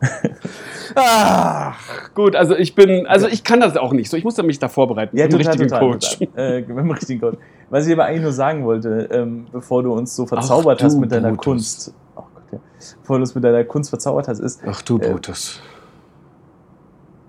Ach, 0.98 2.14
gut, 2.14 2.34
also 2.34 2.56
ich 2.56 2.74
bin, 2.74 3.06
also 3.06 3.26
ich 3.28 3.44
kann 3.44 3.60
das 3.60 3.76
auch 3.76 3.92
nicht 3.92 4.10
so. 4.10 4.16
Ich 4.16 4.24
muss 4.24 4.36
mich 4.42 4.58
da 4.58 4.68
vorbereiten. 4.68 5.16
ja, 5.16 5.24
mit 5.24 5.32
total, 5.32 5.46
richtigen 5.48 5.68
total, 5.68 5.90
Coach. 5.92 6.18
total. 6.18 6.52
Äh, 6.52 6.60
mit 6.60 6.68
dem 6.70 6.90
richtigen 6.90 7.20
Coach. 7.20 7.36
Was 7.68 7.86
ich 7.86 7.92
aber 7.92 8.06
eigentlich 8.06 8.22
nur 8.22 8.32
sagen 8.32 8.64
wollte, 8.64 9.08
ähm, 9.12 9.46
bevor 9.52 9.82
du 9.82 9.92
uns 9.92 10.16
so 10.16 10.26
verzaubert 10.26 10.80
du, 10.80 10.84
hast 10.84 10.96
mit 10.96 11.12
deiner 11.12 11.30
Brutus. 11.32 11.44
Kunst, 11.44 11.94
oh 12.16 12.22
Gott, 12.34 12.44
ja, 12.52 12.58
bevor 13.02 13.16
du 13.16 13.22
uns 13.22 13.34
mit 13.34 13.44
deiner 13.44 13.64
Kunst 13.64 13.90
verzaubert 13.90 14.26
hast, 14.28 14.38
ist, 14.38 14.62
Ach 14.66 14.80
du, 14.82 14.98
Äh, 14.98 15.10
Brutus. 15.10 15.60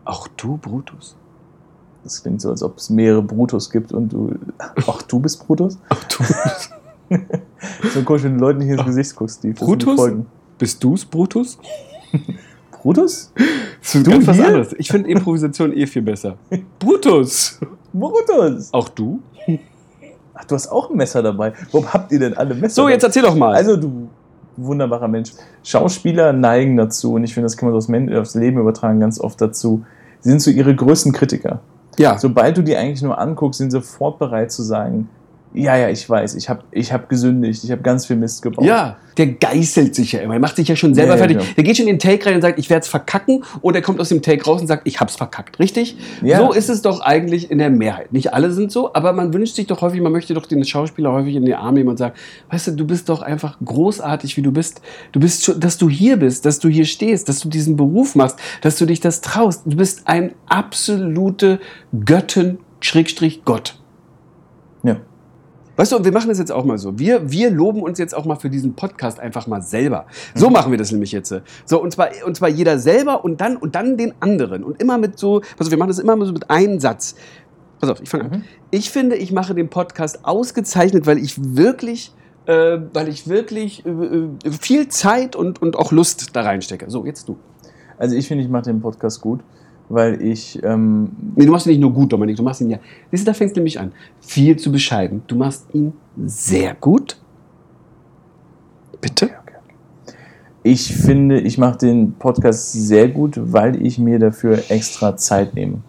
Auch 0.05 0.27
du, 0.37 0.57
Brutus? 0.57 1.17
das 2.03 2.21
klingt 2.23 2.39
so, 2.41 2.49
als 2.51 2.63
ob 2.63 2.77
es 2.77 2.89
mehrere 2.89 3.21
Brutus 3.21 3.69
gibt 3.69 3.91
und 3.91 4.13
du, 4.13 4.33
ach, 4.87 5.01
du 5.01 5.19
bist 5.19 5.45
Brutus? 5.45 5.77
Ach 5.89 6.03
du, 6.05 6.23
So 7.89 8.01
komisch, 8.03 8.23
wenn 8.23 8.35
du 8.35 8.39
Leuten 8.39 8.59
nicht 8.59 8.69
ins 8.69 8.85
Gesicht 8.85 9.13
guckst, 9.15 9.39
Steve. 9.39 9.55
Das 9.55 9.59
die 9.59 9.65
Brutus? 9.65 10.11
Bist 10.57 10.81
du's, 10.83 11.03
Brutus? 11.03 11.57
Brutus? 12.87 13.33
Das 13.81 13.95
ist 13.95 14.07
Du 14.07 14.11
ganz 14.11 14.25
was 14.27 14.37
hier? 14.37 14.45
anderes. 14.47 14.73
Ich 14.77 14.87
finde 14.87 15.09
Improvisation 15.09 15.73
eh 15.75 15.85
viel 15.87 16.01
besser. 16.03 16.37
Brutus! 16.79 17.59
Brutus! 17.91 18.69
Auch 18.71 18.87
du? 18.87 19.19
Ach, 20.33 20.45
du 20.45 20.55
hast 20.55 20.67
auch 20.71 20.89
ein 20.89 20.95
Messer 20.95 21.21
dabei. 21.21 21.51
Warum 21.73 21.91
habt 21.91 22.13
ihr 22.13 22.19
denn 22.19 22.37
alle 22.37 22.55
Messer 22.55 22.75
So, 22.83 22.87
jetzt 22.87 23.01
dabei? 23.03 23.09
erzähl 23.09 23.23
doch 23.23 23.35
mal. 23.35 23.53
Also, 23.55 23.75
du 23.75 24.07
wunderbarer 24.55 25.09
Mensch. 25.09 25.31
Schauspieler 25.65 26.31
neigen 26.31 26.77
dazu, 26.77 27.15
und 27.15 27.25
ich 27.25 27.33
finde, 27.33 27.47
das 27.47 27.57
kann 27.57 27.67
man 27.67 27.73
so 27.73 27.77
aufs, 27.79 27.89
Men 27.89 28.15
aufs 28.15 28.35
Leben 28.35 28.57
übertragen, 28.57 29.01
ganz 29.01 29.19
oft 29.19 29.41
dazu. 29.41 29.83
Sie 30.21 30.29
sind 30.29 30.41
so 30.41 30.49
ihre 30.49 30.73
größten 30.73 31.11
Kritiker. 31.11 31.59
ja. 31.97 32.17
Sobald 32.17 32.57
du 32.57 32.61
die 32.61 32.77
eigentlich 32.77 33.01
nur 33.01 33.19
anguckst, 33.19 33.57
sind 33.57 33.71
sie 33.71 33.79
sofort 33.79 34.17
bereit 34.17 34.49
zu 34.53 34.63
sagen, 34.63 35.09
ja, 35.57 35.75
ja, 35.75 35.89
ich 35.89 36.09
weiß, 36.09 36.35
ich 36.35 36.49
habe 36.49 36.63
ich 36.71 36.93
hab 36.93 37.09
gesündigt, 37.09 37.63
ich 37.63 37.71
habe 37.71 37.81
ganz 37.81 38.05
viel 38.05 38.15
Mist 38.15 38.41
gebaut. 38.41 38.65
Ja, 38.65 38.97
der 39.17 39.27
geißelt 39.27 39.95
sich 39.95 40.11
ja 40.11 40.19
immer. 40.19 40.35
Er 40.35 40.39
macht 40.39 40.55
sich 40.55 40.67
ja 40.67 40.75
schon 40.75 40.93
selber 40.93 41.13
Ja, 41.13 41.15
ja, 41.15 41.17
fertig. 41.17 41.37
genau. 41.37 41.49
Der 41.55 41.63
geht 41.63 41.77
schon 41.77 41.87
in 41.87 41.95
den 41.95 41.99
Take 41.99 42.25
rein 42.25 42.35
und 42.35 42.41
sagt, 42.41 42.59
ich 42.59 42.69
werde 42.69 42.81
es 42.83 42.87
verkacken. 42.87 43.43
Und 43.61 43.75
er 43.75 43.81
kommt 43.81 43.99
aus 43.99 44.09
dem 44.09 44.21
Take 44.21 44.45
raus 44.45 44.61
und 44.61 44.67
sagt, 44.67 44.83
ich 44.87 44.99
hab's 44.99 45.15
verkackt. 45.15 45.59
Richtig? 45.59 45.97
Ja. 46.23 46.37
So 46.39 46.53
ist 46.53 46.69
es 46.69 46.83
doch 46.83 47.01
eigentlich 47.01 47.49
in 47.49 47.57
der 47.57 47.71
Mehrheit. 47.71 48.13
Nicht 48.13 48.33
alle 48.33 48.51
sind 48.51 48.71
so, 48.71 48.93
aber 48.93 49.13
man 49.13 49.33
wünscht 49.33 49.55
sich 49.55 49.65
doch 49.65 49.81
häufig, 49.81 50.01
man 50.01 50.11
möchte 50.11 50.35
doch 50.35 50.45
den 50.45 50.63
Schauspieler 50.63 51.11
häufig 51.11 51.35
in 51.35 51.45
den 51.45 51.55
Arm 51.55 51.73
nehmen 51.73 51.89
und 51.89 51.97
sagen, 51.97 52.13
weißt 52.51 52.67
du, 52.67 52.71
du 52.73 52.85
bist 52.85 53.09
doch 53.09 53.21
einfach 53.23 53.57
großartig, 53.65 54.37
wie 54.37 54.43
du 54.43 54.51
bist. 54.51 54.81
Du 55.11 55.19
bist 55.19 55.45
schon, 55.45 55.59
dass 55.59 55.77
du 55.79 55.89
hier 55.89 56.17
bist, 56.17 56.45
dass 56.45 56.59
du 56.59 56.69
hier 56.69 56.85
stehst, 56.85 57.27
dass 57.27 57.39
du 57.39 57.49
diesen 57.49 57.75
Beruf 57.75 58.15
machst, 58.15 58.37
dass 58.61 58.77
du 58.77 58.85
dich 58.85 58.99
das 58.99 59.21
traust. 59.21 59.63
Du 59.65 59.77
bist 59.77 60.03
ein 60.05 60.33
absolute 60.47 61.59
Göttin, 62.05 62.59
Schrägstrich 62.81 63.43
Gott. 63.43 63.79
Weißt 65.77 65.91
du, 65.91 65.97
und 65.97 66.05
wir 66.05 66.11
machen 66.11 66.27
das 66.29 66.39
jetzt 66.39 66.51
auch 66.51 66.65
mal 66.65 66.77
so. 66.79 66.97
Wir, 66.97 67.31
wir 67.31 67.51
loben 67.51 67.83
uns 67.83 67.99
jetzt 67.99 68.15
auch 68.15 68.25
mal 68.25 68.35
für 68.35 68.49
diesen 68.49 68.73
Podcast 68.73 69.19
einfach 69.19 69.45
mal 69.45 69.61
selber. 69.61 70.07
So 70.33 70.49
machen 70.49 70.71
wir 70.71 70.77
das 70.77 70.91
nämlich 70.91 71.11
jetzt. 71.11 71.33
So, 71.65 71.81
und 71.81 71.91
zwar, 71.91 72.09
und 72.25 72.35
zwar 72.35 72.49
jeder 72.49 72.79
selber 72.79 73.23
und 73.23 73.39
dann, 73.39 73.57
und 73.57 73.75
dann 73.75 73.95
den 73.95 74.13
anderen. 74.19 74.63
Und 74.63 74.81
immer 74.81 74.97
mit 74.97 75.19
so, 75.19 75.41
pass 75.55 75.67
auf, 75.67 75.71
wir 75.71 75.77
machen 75.77 75.89
das 75.89 75.99
immer 75.99 76.17
so 76.25 76.33
mit 76.33 76.49
einem 76.49 76.79
Satz. 76.79 77.15
Pass 77.79 77.91
auf, 77.91 78.01
ich 78.01 78.09
fange 78.09 78.25
an. 78.25 78.31
Mhm. 78.31 78.43
Ich 78.71 78.89
finde, 78.89 79.17
ich 79.17 79.31
mache 79.31 79.53
den 79.53 79.69
Podcast 79.69 80.25
ausgezeichnet, 80.25 81.05
weil 81.05 81.19
ich 81.19 81.55
wirklich, 81.55 82.11
äh, 82.47 82.79
weil 82.93 83.07
ich 83.07 83.27
wirklich 83.27 83.85
äh, 83.85 83.89
äh, 83.89 84.51
viel 84.59 84.87
Zeit 84.87 85.35
und, 85.35 85.61
und 85.61 85.75
auch 85.75 85.91
Lust 85.91 86.35
da 86.35 86.41
reinstecke. 86.41 86.89
So, 86.89 87.05
jetzt 87.05 87.29
du. 87.29 87.37
Also 87.99 88.15
ich 88.15 88.27
finde, 88.27 88.43
ich 88.43 88.49
mache 88.49 88.63
den 88.63 88.81
Podcast 88.81 89.21
gut, 89.21 89.41
weil 89.89 90.21
ich. 90.21 90.61
Ähm, 90.63 91.09
Nee, 91.35 91.45
du 91.45 91.51
machst 91.51 91.65
ihn 91.67 91.71
nicht 91.71 91.81
nur 91.81 91.93
gut, 91.93 92.11
Dominik, 92.11 92.35
du 92.35 92.43
machst 92.43 92.61
ihn 92.61 92.69
ja. 92.69 92.79
Siehst 93.11 93.25
du, 93.25 93.31
da 93.31 93.33
fängst 93.33 93.55
du 93.55 93.59
nämlich 93.59 93.79
an. 93.79 93.91
Viel 94.21 94.57
zu 94.57 94.71
bescheiden. 94.71 95.21
Du 95.27 95.35
machst 95.35 95.67
ihn 95.73 95.93
sehr 96.25 96.75
gut. 96.75 97.17
Bitte? 98.99 99.29
ich 100.67 100.93
finde, 100.93 101.39
ich 101.39 101.57
mache 101.57 101.77
den 101.77 102.13
Podcast 102.13 102.73
sehr 102.73 103.07
gut, 103.07 103.35
weil 103.37 103.81
ich 103.85 103.97
mir 103.99 104.19
dafür 104.19 104.59
extra 104.69 105.15
Zeit 105.15 105.55
nehme. 105.55 105.81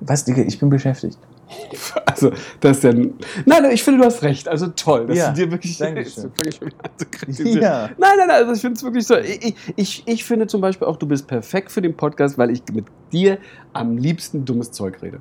Was, 0.00 0.24
Digga, 0.24 0.42
ich 0.42 0.58
bin 0.60 0.68
beschäftigt. 0.68 1.18
Also, 2.06 2.30
das 2.60 2.78
ist 2.78 2.84
ja. 2.84 2.92
Nein, 2.92 3.12
nein, 3.46 3.70
ich 3.72 3.82
finde, 3.82 4.00
du 4.00 4.06
hast 4.06 4.22
recht. 4.22 4.46
Also 4.48 4.68
toll, 4.68 5.06
dass 5.06 5.16
Ja, 5.16 5.30
du 5.30 5.34
dir 5.34 5.50
wirklich. 5.50 5.76
Dankeschön. 5.78 6.30
Ja. 7.60 7.90
Nein, 7.98 8.16
nein, 8.16 8.28
nein, 8.28 8.30
also 8.30 8.52
ich 8.52 8.60
finde 8.60 8.76
es 8.76 8.84
wirklich 8.84 9.06
so. 9.06 9.16
Ich, 9.16 9.54
ich, 9.76 10.02
ich 10.06 10.24
finde 10.24 10.46
zum 10.46 10.60
Beispiel 10.60 10.86
auch, 10.86 10.96
du 10.96 11.06
bist 11.06 11.26
perfekt 11.26 11.72
für 11.72 11.82
den 11.82 11.96
Podcast, 11.96 12.38
weil 12.38 12.50
ich 12.50 12.62
mit 12.72 12.86
dir 13.12 13.38
am 13.72 13.96
liebsten 13.96 14.44
dummes 14.44 14.70
Zeug 14.72 15.02
rede. 15.02 15.20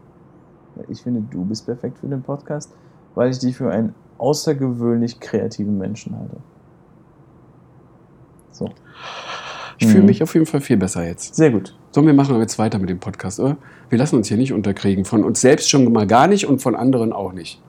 Ich 0.90 1.02
finde, 1.02 1.22
du 1.22 1.46
bist 1.46 1.66
perfekt 1.66 2.00
für 2.00 2.08
den 2.08 2.22
Podcast, 2.22 2.72
weil 3.16 3.32
ich 3.32 3.40
dich 3.40 3.56
für 3.56 3.72
einen 3.72 3.96
außergewöhnlich 4.18 5.20
kreativen 5.20 5.78
Menschen 5.78 6.18
halte. 6.18 6.38
So. 8.52 8.70
Ich 9.80 9.88
fühle 9.88 10.02
Mhm. 10.02 10.06
mich 10.08 10.24
auf 10.24 10.34
jeden 10.34 10.46
Fall 10.46 10.62
viel 10.62 10.78
besser 10.78 11.06
jetzt. 11.06 11.36
Sehr 11.36 11.52
gut. 11.52 11.76
Sollen 11.92 12.08
wir 12.08 12.14
machen 12.14 12.38
jetzt 12.40 12.58
weiter 12.60 12.80
mit 12.80 12.90
dem 12.90 13.00
Podcast, 13.00 13.40
oder? 13.40 13.58
Wir 13.90 13.98
lassen 13.98 14.16
uns 14.16 14.28
hier 14.28 14.38
nicht 14.38 14.54
unterkriegen. 14.54 15.06
Von 15.06 15.24
uns 15.24 15.42
selbst 15.42 15.70
schon 15.70 15.92
mal 15.92 16.08
gar 16.08 16.28
nicht 16.28 16.48
und 16.48 16.62
von 16.62 16.76
anderen 16.76 17.14
auch 17.14 17.34
nicht. 17.34 17.62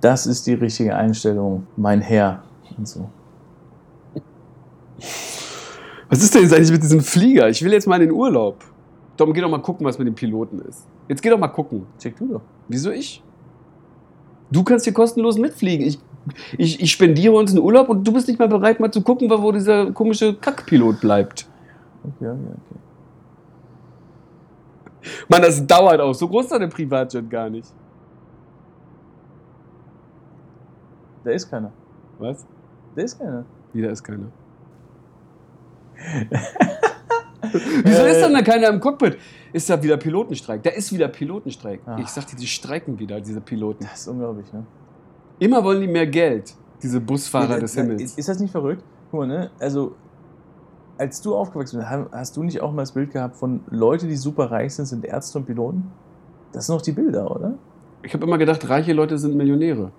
Das 0.00 0.26
ist 0.26 0.46
die 0.46 0.54
richtige 0.54 0.94
Einstellung, 0.96 1.66
mein 1.76 2.00
Herr. 2.00 2.42
Und 2.76 2.86
so. 2.88 3.08
Was 6.08 6.22
ist 6.22 6.34
denn 6.34 6.42
jetzt 6.42 6.54
eigentlich 6.54 6.70
mit 6.72 6.82
diesem 6.82 7.00
Flieger? 7.00 7.48
Ich 7.48 7.62
will 7.64 7.72
jetzt 7.72 7.86
mal 7.86 7.96
in 7.96 8.08
den 8.08 8.12
Urlaub. 8.12 8.64
Dom, 9.16 9.32
geh 9.32 9.40
doch 9.40 9.50
mal 9.50 9.62
gucken, 9.62 9.86
was 9.86 9.98
mit 9.98 10.06
dem 10.06 10.14
Piloten 10.14 10.60
ist. 10.60 10.86
Jetzt 11.08 11.22
geh 11.22 11.30
doch 11.30 11.38
mal 11.38 11.48
gucken. 11.48 11.86
Check 11.98 12.16
du 12.18 12.26
doch. 12.26 12.40
Wieso 12.68 12.90
ich? 12.90 13.22
Du 14.50 14.62
kannst 14.62 14.84
hier 14.84 14.92
kostenlos 14.94 15.38
mitfliegen. 15.38 15.86
Ich, 15.86 15.98
ich, 16.56 16.80
ich 16.80 16.90
spendiere 16.90 17.34
uns 17.34 17.50
einen 17.50 17.60
Urlaub 17.60 17.88
und 17.88 18.06
du 18.06 18.12
bist 18.12 18.28
nicht 18.28 18.38
mal 18.38 18.48
bereit, 18.48 18.80
mal 18.80 18.90
zu 18.90 19.02
gucken, 19.02 19.30
wo 19.30 19.52
dieser 19.52 19.92
komische 19.92 20.34
Kackpilot 20.34 21.00
bleibt. 21.00 21.46
Okay, 22.02 22.28
okay, 22.28 22.52
okay. 22.52 22.80
Mann, 25.28 25.42
das 25.42 25.66
dauert 25.66 26.00
auch. 26.00 26.14
So 26.14 26.28
groß 26.28 26.44
ist 26.46 26.58
der 26.58 26.66
Privatjet 26.68 27.28
gar 27.28 27.50
nicht. 27.50 27.68
Da 31.24 31.30
ist 31.30 31.50
keiner. 31.50 31.72
Was? 32.18 32.46
Da 32.94 33.02
ist 33.02 33.18
keiner. 33.18 33.44
Wieder 33.72 33.90
ist 33.90 34.02
keiner. 34.02 34.26
Wieso 37.84 38.04
ist 38.04 38.20
denn 38.20 38.32
da 38.32 38.42
keiner 38.42 38.68
im 38.68 38.80
Cockpit? 38.80 39.18
Ist 39.52 39.70
da 39.70 39.82
wieder 39.82 39.96
Pilotenstreik? 39.96 40.62
Da 40.62 40.70
ist 40.70 40.92
wieder 40.92 41.08
Pilotenstreik. 41.08 41.80
Ah. 41.86 41.98
Ich 42.00 42.08
sag 42.08 42.26
dir, 42.26 42.36
die 42.36 42.46
streiken 42.46 42.98
wieder, 42.98 43.20
diese 43.20 43.40
Piloten. 43.40 43.84
Das 43.84 44.00
ist 44.00 44.08
unglaublich, 44.08 44.52
ne? 44.52 44.66
Immer 45.38 45.64
wollen 45.64 45.80
die 45.80 45.88
mehr 45.88 46.06
Geld, 46.06 46.54
diese 46.82 47.00
Busfahrer 47.00 47.58
des 47.58 47.74
Himmels. 47.74 48.16
Ist, 48.16 48.28
das 48.28 48.38
nicht 48.40 48.52
verrückt? 48.52 48.82
Guck 49.10 49.20
mal, 49.20 49.26
ne? 49.26 49.50
Also, 49.58 49.94
als 50.98 51.20
du 51.20 51.34
aufgewachsen 51.34 51.78
bist, 51.78 51.90
ha- 51.90 52.06
hast 52.12 52.36
du 52.36 52.42
nicht 52.42 52.60
auch 52.60 52.72
mal 52.72 52.82
das 52.82 52.92
Bild 52.92 53.10
gehabt 53.12 53.36
von 53.36 53.60
Leute, 53.70 54.06
die 54.06 54.16
super 54.16 54.50
reich 54.50 54.74
sind, 54.74 54.86
sind 54.86 55.04
Ärzte 55.04 55.38
und 55.38 55.46
Piloten? 55.46 55.90
Das 56.52 56.66
sind 56.66 56.74
noch 56.76 56.82
die 56.82 56.92
Bilder, 56.92 57.30
oder? 57.34 57.54
Ich 58.02 58.14
habe 58.14 58.24
immer 58.26 58.38
gedacht, 58.38 58.68
reiche 58.68 58.92
Leute 58.92 59.18
sind 59.18 59.34
Millionäre. 59.36 59.90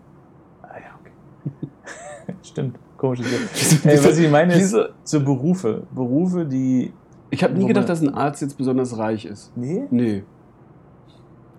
Ah 0.61 0.67
ja, 0.75 0.97
okay. 1.01 2.35
Stimmt. 2.43 2.77
Komisch. 2.97 3.19
Ey, 3.83 3.97
was 4.03 4.17
ich 4.17 4.31
meine 4.31 4.53
ist, 4.53 4.59
Diese- 4.59 4.93
so 5.03 5.19
Berufe. 5.23 5.83
Berufe, 5.93 6.45
die. 6.45 6.93
Ich 7.29 7.43
habe 7.43 7.55
nie 7.55 7.65
gedacht, 7.67 7.89
dass 7.89 8.01
ein 8.01 8.13
Arzt 8.13 8.41
jetzt 8.41 8.57
besonders 8.57 8.97
reich 8.97 9.25
ist. 9.25 9.51
Nee? 9.57 9.83
Nee. 9.91 10.23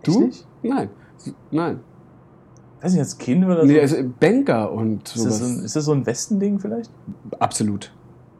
Du? 0.02 0.30
Nein. 0.62 0.88
Nein. 1.50 1.80
Weiß 2.80 2.92
nicht, 2.92 3.00
als 3.00 3.16
Kind 3.18 3.44
oder 3.44 3.60
so? 3.62 3.66
Nee, 3.66 3.80
also 3.80 3.96
Banker 4.20 4.70
und 4.72 5.02
ist, 5.04 5.16
das 5.16 5.22
sowas. 5.22 5.38
so 5.38 5.44
ein, 5.46 5.64
ist 5.64 5.76
das 5.76 5.84
so 5.86 5.92
ein 5.92 6.06
Westending 6.06 6.58
vielleicht? 6.58 6.90
Absolut. 7.38 7.92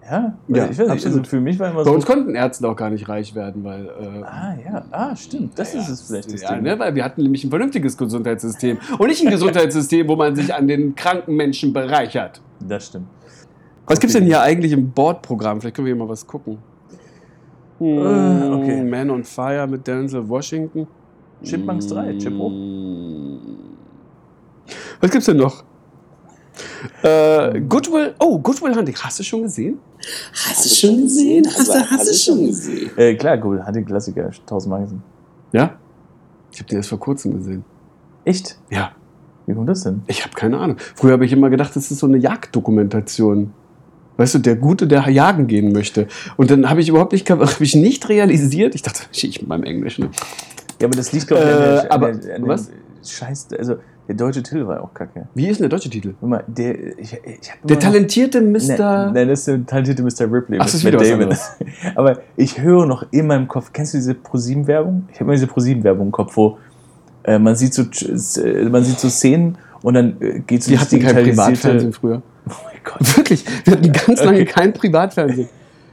Ja? 0.09 0.35
Ja, 0.47 0.65
ich 0.67 0.71
weiß 0.71 0.79
nicht, 0.79 0.91
absolut. 0.91 1.05
also 1.19 1.23
für 1.31 1.41
mich 1.41 1.59
war 1.59 1.69
immer 1.71 1.79
Bei 1.79 1.85
so. 1.85 1.93
uns 1.95 2.07
konnten 2.07 2.35
Ärzte 2.37 2.69
auch 2.69 2.77
gar 2.77 2.91
nicht 2.91 3.09
reich 3.09 3.35
werden, 3.35 3.65
weil. 3.65 3.87
Äh, 3.87 4.23
Ah, 4.25 4.55
ja. 4.65 4.85
Ah, 4.93 5.17
stimmt. 5.17 5.59
Das 5.59 5.75
ist 5.75 5.89
es 5.89 6.03
vielleicht. 6.03 6.33
Das 6.33 6.43
ja, 6.43 6.55
Ding. 6.55 6.63
ne, 6.63 6.79
weil 6.79 6.95
wir 6.95 7.03
hatten 7.05 7.23
nämlich 7.23 7.43
ein 7.43 7.51
vernünftiges 7.51 7.97
Gesundheitssystem 7.97 8.79
und 8.99 9.09
nicht 9.09 9.25
ein 9.25 9.31
Gesundheitssystem, 9.33 10.07
wo 10.07 10.15
man 10.15 10.37
sich 10.37 10.55
an 10.55 10.69
den 10.69 10.95
kranken 10.95 11.35
Menschen 11.35 11.73
bereichert. 11.73 12.41
Das 12.61 12.87
stimmt. 12.87 13.07
Was 13.89 13.99
gibt's 13.99 14.15
denn 14.15 14.25
hier 14.25 14.41
eigentlich 14.43 14.71
im 14.73 14.91
Bordprogramm? 14.93 15.61
Vielleicht 15.61 15.75
können 15.77 15.87
wir 15.87 15.95
hier 15.95 16.03
mal 16.05 16.09
was 16.09 16.25
gucken. 16.27 16.59
Hm, 17.79 17.87
Äh, 17.99 18.49
okay. 18.55 18.85
Man 18.85 19.11
on 19.11 19.25
Fire 19.25 19.67
mit 19.67 19.87
Denzel 19.87 20.29
Washington. 20.29 20.87
Chipmunks 21.43 21.89
3, 21.89 22.17
Chipro. 22.19 22.49
Hm. 22.51 23.06
Was 25.01 25.11
gibt's 25.11 25.27
denn 25.27 25.37
noch? 25.37 25.65
Äh, 27.03 27.61
Goodwill, 27.69 28.15
oh, 28.19 28.39
Goodwill 28.39 28.75
Hunting. 28.75 28.97
Hast 28.97 29.19
du 29.19 29.23
schon 29.23 29.43
gesehen? 29.43 29.79
Hast 30.33 30.65
du 30.65 30.69
schon 30.75 31.03
gesehen? 31.03 31.47
Hast 31.47 31.69
du, 31.69 31.75
hast 31.75 32.09
du 32.09 32.15
schon 32.15 32.47
gesehen? 32.47 32.91
Äh, 32.97 33.15
klar. 33.15 33.39
Hat 33.65 33.75
den 33.75 33.85
Klassiker 33.85 34.31
tausendmal 34.47 34.83
gesehen. 34.83 35.03
Ja? 35.53 35.77
Ich 36.53 36.59
habe 36.61 36.69
den 36.69 36.79
erst 36.79 36.89
vor 36.89 36.99
kurzem 37.01 37.35
gesehen. 37.37 37.65
Echt? 38.25 38.59
Ja, 38.71 38.93
Wie 39.47 39.55
kommt 39.55 39.69
das 39.69 39.83
denn? 39.83 40.03
ich 40.07 40.25
habe 40.25 40.35
keine 40.35 40.59
Ahnung. 40.59 40.77
Früher 40.95 41.13
habe 41.13 41.25
ich 41.25 41.33
immer 41.33 41.51
gedacht, 41.51 41.77
das 41.77 41.91
ist 41.91 41.99
so 41.99 42.07
eine 42.07 42.17
Jagddokumentation. 42.19 43.53
Weißt 44.17 44.35
du, 44.37 44.39
der 44.39 44.57
Gute, 44.57 44.87
der 44.87 45.07
jagen 45.11 45.47
gehen 45.47 45.73
möchte. 45.73 46.09
Und 46.39 46.51
dann 46.51 46.71
habe 46.71 46.81
ich 46.81 46.89
überhaupt 46.89 47.13
nicht, 47.13 47.29
habe 47.31 47.47
ich 47.61 47.75
nicht 47.77 48.09
realisiert. 48.09 48.75
Ich 48.75 48.83
dachte, 48.83 49.03
ich 49.13 49.41
mit 49.41 49.49
meinem 49.49 49.65
Englisch. 49.65 49.99
Ne? 49.99 50.09
Ja, 50.81 50.87
aber 50.89 50.97
das 50.97 51.13
liegt, 51.13 51.27
glaube 51.29 51.43
ich, 51.45 51.49
Äh, 51.51 51.53
an 51.53 51.61
der, 51.61 51.93
aber- 51.93 52.07
an 52.09 52.21
der, 52.23 52.37
an 52.37 52.49
was? 52.49 52.69
der 52.69 52.75
Scheiß. 53.07 53.49
Also, 53.59 53.77
der 54.09 54.15
deutsche 54.15 54.43
Titel 54.43 54.67
war 54.67 54.83
auch 54.83 54.95
kacke. 54.95 55.27
Wie 55.35 55.49
ist 55.49 55.59
denn 55.59 55.69
der 55.69 55.77
deutsche 55.77 55.91
Titel? 55.91 56.15
Mal, 56.21 56.45
der. 56.47 56.99
Ich, 56.99 57.13
ich 57.13 57.53
Der 57.65 57.79
talentierte 57.79 58.41
Mr. 58.41 59.11
Nein, 59.13 59.29
das 59.29 59.41
ist 59.41 59.49
der 59.49 59.67
talentierte 59.67 60.03
Mr. 60.03 60.33
Ripley. 60.33 60.59
Ach, 60.61 60.65
mit 60.65 60.67
das 60.67 60.75
ist 60.75 60.85
wieder 60.85 60.99
Damon. 60.99 61.37
Aber 61.97 62.21
ich 62.37 62.61
höre 62.61 62.87
noch 62.87 63.07
in 63.11 63.27
meinem 63.27 63.49
Kopf, 63.49 63.73
kennst 63.73 63.95
du 63.95 63.99
diese 63.99 64.15
ProSieben-Werbung? 64.15 65.09
Ich 65.13 65.17
habe 65.17 65.25
immer 65.25 65.33
diese 65.33 65.49
ProSieben-Werbung 65.49 66.07
im 66.07 66.13
Kopf, 66.13 66.37
wo 66.37 66.59
äh, 67.25 67.39
man, 67.39 67.57
sieht 67.57 67.75
so, 67.75 67.83
äh, 67.83 68.65
man 68.69 68.85
sieht 68.85 69.01
so 69.01 69.09
Szenen 69.09 69.59
und 69.83 69.95
dann 69.95 70.17
äh, 70.21 70.41
geht 70.47 70.63
so 70.63 70.71
Wir 70.71 70.79
das 70.79 70.87
hatten 70.87 71.01
kein 71.01 71.25
Privatfernsehen 71.25 71.93
früher. 71.93 72.23
Oh 72.49 72.53
mein 72.65 72.81
Gott. 72.85 73.17
Wirklich, 73.17 73.45
wir 73.65 73.73
hatten 73.73 73.91
ganz 73.91 74.23
lange 74.23 74.43
Okay. 74.43 74.45
kein 74.45 74.73
Privatfernsehen. 74.73 75.49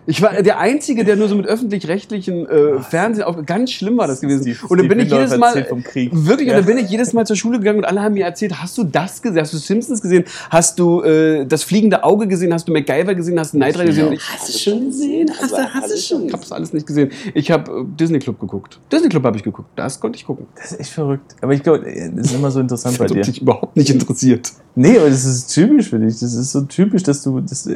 Ich 0.05 0.21
war 0.21 0.33
der 0.41 0.59
Einzige, 0.59 1.05
der 1.05 1.15
nur 1.15 1.29
so 1.29 1.35
mit 1.35 1.45
öffentlich-rechtlichen 1.47 2.45
äh, 2.47 2.79
Fernsehen, 2.81 3.23
auf, 3.23 3.37
ganz 3.45 3.71
schlimm 3.71 3.97
war 3.97 4.07
das 4.07 4.19
gewesen. 4.21 4.41
Steve- 4.43 4.67
und 4.67 4.77
dann 4.77 4.87
bin 4.89 4.99
ich 4.99 5.09
jedes 5.11 5.37
Mal, 5.37 5.47
erzählt 5.47 5.67
vom 5.69 5.83
Krieg. 5.83 6.09
wirklich, 6.13 6.49
Ja. 6.49 6.57
und 6.57 6.67
dann 6.67 6.75
bin 6.75 6.83
ich 6.83 6.91
jedes 6.91 7.13
Mal 7.13 7.25
zur 7.25 7.35
Schule 7.35 7.59
gegangen 7.59 7.79
und 7.79 7.85
alle 7.85 8.01
haben 8.01 8.13
mir 8.13 8.25
erzählt, 8.25 8.61
hast 8.61 8.77
du 8.77 8.83
das 8.83 9.21
gesehen, 9.21 9.39
hast 9.41 9.53
du 9.53 9.57
Simpsons 9.57 10.01
gesehen, 10.01 10.25
hast 10.49 10.77
du 10.79 11.01
äh, 11.03 11.45
das 11.45 11.63
fliegende 11.63 12.03
Auge 12.03 12.27
gesehen, 12.27 12.53
hast 12.53 12.67
du 12.67 12.73
MacGyver 12.73 13.15
gesehen, 13.15 13.39
hast 13.39 13.53
du 13.53 13.57
Knight 13.57 13.75
Rider 13.75 13.85
gesehen? 13.85 14.11
Ich 14.13 14.29
Hast 14.29 14.53
du 14.53 14.57
schon 14.57 14.85
gesehen? 14.87 15.31
Hast 15.41 15.51
du, 15.51 15.57
hast 15.57 15.91
du 15.93 15.97
schon 15.97 16.17
habe 16.17 16.27
gesehen? 16.27 16.39
das 16.41 16.51
alles 16.51 16.73
nicht 16.73 16.85
gesehen. 16.87 17.11
Ich 17.33 17.49
habe 17.51 17.71
äh, 17.71 17.83
Disney 17.99 18.19
Club 18.19 18.39
geguckt. 18.39 18.79
Disney 18.91 19.09
Club 19.09 19.23
habe 19.23 19.37
ich 19.37 19.43
geguckt. 19.43 19.69
Das 19.75 19.99
konnte 19.99 20.17
ich 20.17 20.25
gucken. 20.25 20.47
Das 20.55 20.71
ist 20.73 20.79
echt 20.81 20.89
verrückt. 20.91 21.35
Aber 21.41 21.53
ich 21.53 21.63
glaube, 21.63 21.79
das 22.15 22.25
ist 22.27 22.35
immer 22.35 22.51
so 22.51 22.59
interessant 22.59 22.97
bei 22.97 23.05
Das 23.05 23.13
dir. 23.13 23.19
hat 23.19 23.27
dich 23.27 23.41
überhaupt 23.41 23.77
nicht 23.77 23.89
interessiert. 23.89 24.51
Nee, 24.75 24.97
aber 24.97 25.09
das 25.09 25.23
ist 25.23 25.47
typisch 25.53 25.89
für 25.89 25.99
dich. 25.99 26.19
Das 26.19 26.33
ist 26.33 26.51
so 26.51 26.61
typisch, 26.61 27.03
dass 27.03 27.21
du. 27.23 27.39
Das, 27.39 27.69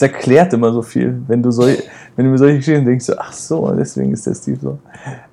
es 0.00 0.02
erklärt 0.02 0.52
immer 0.54 0.72
so 0.72 0.80
viel, 0.82 1.20
wenn 1.28 1.42
du, 1.42 1.50
so, 1.50 1.62
wenn 1.66 2.24
du 2.24 2.30
mir 2.30 2.38
solche 2.38 2.56
Geschichten 2.56 2.86
denkst, 2.86 3.04
so, 3.04 3.14
ach 3.18 3.32
so, 3.34 3.70
deswegen 3.72 4.12
ist 4.12 4.26
der 4.26 4.34
Steve 4.34 4.58
so. 4.60 4.78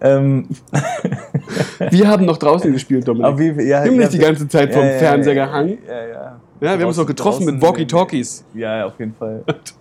Ähm, 0.01 0.47
Wir 1.91 2.07
haben 2.07 2.25
noch 2.25 2.37
draußen 2.37 2.71
gespielt, 2.73 3.07
Dominik. 3.07 3.37
wie, 3.39 3.47
ja, 3.63 3.83
Wir 3.83 3.91
haben 3.91 3.97
nicht 3.97 4.13
die 4.13 4.17
ganze 4.19 4.47
Zeit 4.47 4.73
vom 4.73 4.83
ja, 4.83 4.91
ja, 4.91 4.97
Fernseher 4.97 5.35
gehangen. 5.35 5.77
Ja, 5.87 5.93
ja. 6.07 6.07
Ja, 6.09 6.39
wir 6.59 6.69
haben 6.71 6.83
uns 6.87 6.97
Draußen- 6.97 7.03
auch 7.03 7.07
getroffen 7.07 7.45
mit 7.45 7.55
draußen- 7.55 7.61
Walkie-Talkies 7.61 8.43
Ja, 8.55 8.85
auf 8.87 8.99
jeden 8.99 9.13
Fall. 9.13 9.43
Hattet 9.47 9.75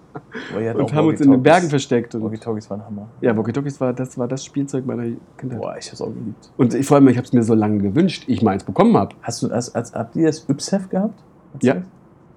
und 0.76 0.94
haben 0.94 1.08
uns 1.08 1.20
in 1.20 1.30
den. 1.30 1.42
Bergen 1.42 1.68
versteckt. 1.70 2.14
Walkie-Talkies 2.20 2.68
waren 2.70 2.84
Hammer. 2.84 3.08
ja, 3.22 3.36
Walkie-Talkies 3.36 3.80
war 3.80 3.92
das, 3.92 4.16
war 4.18 4.28
das 4.28 4.44
Spielzeug 4.44 4.84
meiner 4.86 5.04
Kindheit. 5.38 5.58
Boah, 5.58 5.76
ich 5.78 5.88
hab's 5.88 6.00
auch 6.02 6.12
geliebt. 6.12 6.50
Und 6.58 6.74
ich, 6.74 6.86
vor 6.86 6.96
allem, 6.98 7.08
ich 7.08 7.16
habe 7.16 7.26
es 7.26 7.32
mir 7.32 7.42
so 7.42 7.54
lange 7.54 7.78
gewünscht, 7.78 8.24
ich 8.26 8.42
mal 8.42 8.52
eins 8.52 8.64
bekommen 8.64 8.96
habe. 8.96 9.14
Hast 9.22 9.42
du, 9.42 9.50
hast, 9.50 9.74
hast, 9.74 9.94
habt 9.94 10.14
ihr 10.16 10.26
das 10.26 10.46
Ypsef 10.48 10.88
gehabt? 10.90 11.18
Hast 11.54 11.64
Ja. 11.64 11.74
das? 11.74 11.82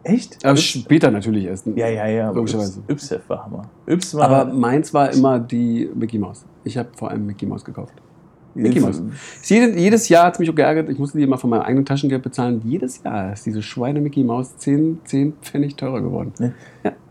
Echt? 0.03 0.43
Aber 0.45 0.53
Yps- 0.57 0.79
später 0.81 1.11
natürlich 1.11 1.45
erst. 1.45 1.65
ja, 1.67 1.87
ja, 1.87 2.07
ja. 2.07 2.27
aber 2.29 2.37
Logischerweise. 2.37 2.79
Yps- 2.87 2.91
Ypsef 2.93 3.29
war 3.29 3.43
Hammer. 3.45 3.63
Yps 3.87 4.15
war. 4.15 4.29
Aber 4.29 4.53
meins 4.53 4.93
war 4.93 5.11
immer 5.11 5.39
die 5.39 5.89
Mickey 5.93 6.17
Mouse. 6.17 6.45
Ich 6.63 6.77
habe 6.77 6.89
vor 6.95 7.09
allem 7.11 7.25
Mickey 7.25 7.45
Mouse 7.45 7.65
gekauft. 7.65 7.93
Mickey 8.61 8.79
Mouse. 8.79 9.01
Ist 9.41 9.49
jede, 9.49 9.77
jedes 9.79 10.09
Jahr 10.09 10.25
hat 10.27 10.33
es 10.33 10.39
mich 10.39 10.49
auch 10.49 10.55
geärgert, 10.55 10.89
ich 10.89 10.99
musste 10.99 11.17
die 11.17 11.23
immer 11.23 11.37
von 11.37 11.49
meinem 11.49 11.61
eigenen 11.61 11.85
Taschengeld 11.85 12.21
bezahlen. 12.23 12.61
Jedes 12.65 13.03
Jahr 13.03 13.33
ist 13.33 13.45
diese 13.45 13.61
Schweine 13.61 14.01
Mickey 14.01 14.23
Mouse 14.23 14.57
10, 14.57 14.99
10 15.05 15.33
Pfennig 15.41 15.75
teurer 15.75 16.01
geworden. 16.01 16.33
Ne? 16.39 16.53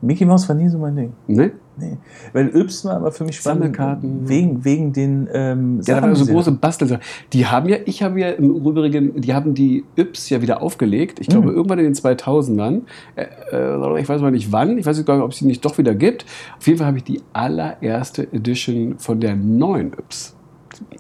Mickey 0.01 0.25
Mouse 0.25 0.49
war 0.49 0.55
nie 0.57 0.69
so 0.69 0.79
mein 0.79 0.95
Ding. 0.97 1.13
Ne? 1.27 1.51
Nee. 1.81 1.97
Weil 2.33 2.49
Yps 2.57 2.85
war 2.85 2.97
aber 2.97 3.13
für 3.13 3.25
mich 3.25 3.37
spannend. 3.37 3.63
Sammelkarten. 3.77 4.29
Wegen, 4.29 4.65
wegen 4.65 4.93
den 4.93 5.29
ähm, 5.33 5.81
Ja, 5.87 5.97
da 5.97 6.03
waren 6.03 6.15
die 6.15 6.21
so 6.21 6.27
große. 6.33 6.51
Bastelsachen. 6.53 7.03
Die 7.33 7.47
haben 7.47 7.69
ja, 7.69 7.77
ich 7.85 8.03
habe 8.03 8.19
ja 8.21 8.31
im 8.31 8.51
Übrigen, 8.51 9.21
die 9.21 9.33
haben 9.35 9.55
die 9.55 9.85
Yps 9.97 10.29
ja 10.31 10.43
wieder 10.43 10.61
aufgelegt. 10.63 11.21
Ich 11.21 11.29
glaube, 11.29 11.49
Mhm. 11.51 11.55
irgendwann 11.57 11.79
in 11.79 11.85
den 11.85 11.95
2000ern. 11.95 12.83
Äh, 13.17 13.27
äh, 13.53 14.01
ich 14.01 14.09
weiß 14.09 14.21
mal 14.23 14.33
nicht 14.33 14.51
wann. 14.51 14.77
Ich 14.79 14.87
weiß 14.87 15.05
gar 15.05 15.15
nicht, 15.15 15.25
ob 15.25 15.31
es 15.33 15.39
sie 15.39 15.47
nicht 15.47 15.65
doch 15.65 15.79
wieder 15.79 15.95
gibt. 15.95 16.25
Auf 16.59 16.67
jeden 16.67 16.79
Fall 16.79 16.89
habe 16.89 16.99
ich 16.99 17.05
die 17.05 17.21
allererste 17.33 18.23
Edition 18.33 18.99
von 18.99 19.21
der 19.21 19.37
neuen 19.37 19.93
Yps. 19.93 20.35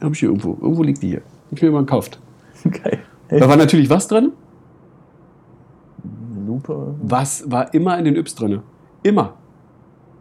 Habe 0.02 0.12
ich 0.14 0.20
hier 0.20 0.28
irgendwo. 0.28 0.56
Irgendwo 0.60 0.82
liegt 0.82 1.02
die 1.02 1.08
hier. 1.08 1.22
Ich 1.50 1.62
mir 1.62 1.70
mal 1.70 1.80
gekauft. 1.80 2.20
Geil. 2.64 2.98
Da 3.28 3.48
war 3.48 3.56
natürlich 3.56 3.88
was 3.90 4.08
drin? 4.08 4.32
Eine 6.34 6.46
Lupe. 6.46 6.94
Was 7.02 7.50
war 7.50 7.72
immer 7.74 7.98
in 7.98 8.04
den 8.06 8.16
Yps 8.16 8.34
drin? 8.34 8.60
Immer. 9.02 9.34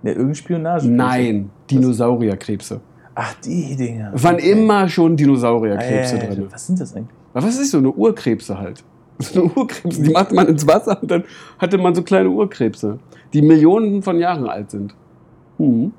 Ja, 0.04 0.10
irgendeine 0.12 0.36
Spionage. 0.36 0.88
Nein, 0.89 1.50
Dinosaurierkrebse. 1.70 2.82
Ach, 3.15 3.34
die 3.43 3.76
Dinger. 3.76 4.12
Waren 4.13 4.36
Okay. 4.36 4.52
immer 4.52 4.88
schon 4.89 5.13
Ah, 5.13 5.15
Dinosaurierkrebse 5.15 6.15
ja, 6.17 6.24
ja, 6.24 6.30
ja. 6.30 6.36
drin. 6.36 6.48
Was 6.52 6.67
sind 6.67 6.80
das 6.80 6.96
eigentlich? 6.96 7.15
Was 7.34 7.46
ist 7.46 7.72
so 7.72 7.78
eine 7.80 7.91
Urkrebse 7.91 8.58
halt? 8.58 8.84
So 9.20 9.41
eine 9.41 9.52
Urkrebse, 9.52 10.04
die 10.04 10.12
machte 10.12 10.36
man 10.36 10.48
ins 10.48 10.67
Wasser 10.67 11.02
und 11.02 11.10
dann 11.10 11.24
hatte 11.58 11.80
man 11.80 11.96
so 11.96 12.04
kleine 12.04 12.30
Urkrebse, 12.30 13.00
die 13.34 13.41
Millionen 13.41 14.04
von 14.04 14.20
Jahren 14.20 14.48
alt 14.48 14.70
sind. 14.70 14.93
Hm. 15.58 15.91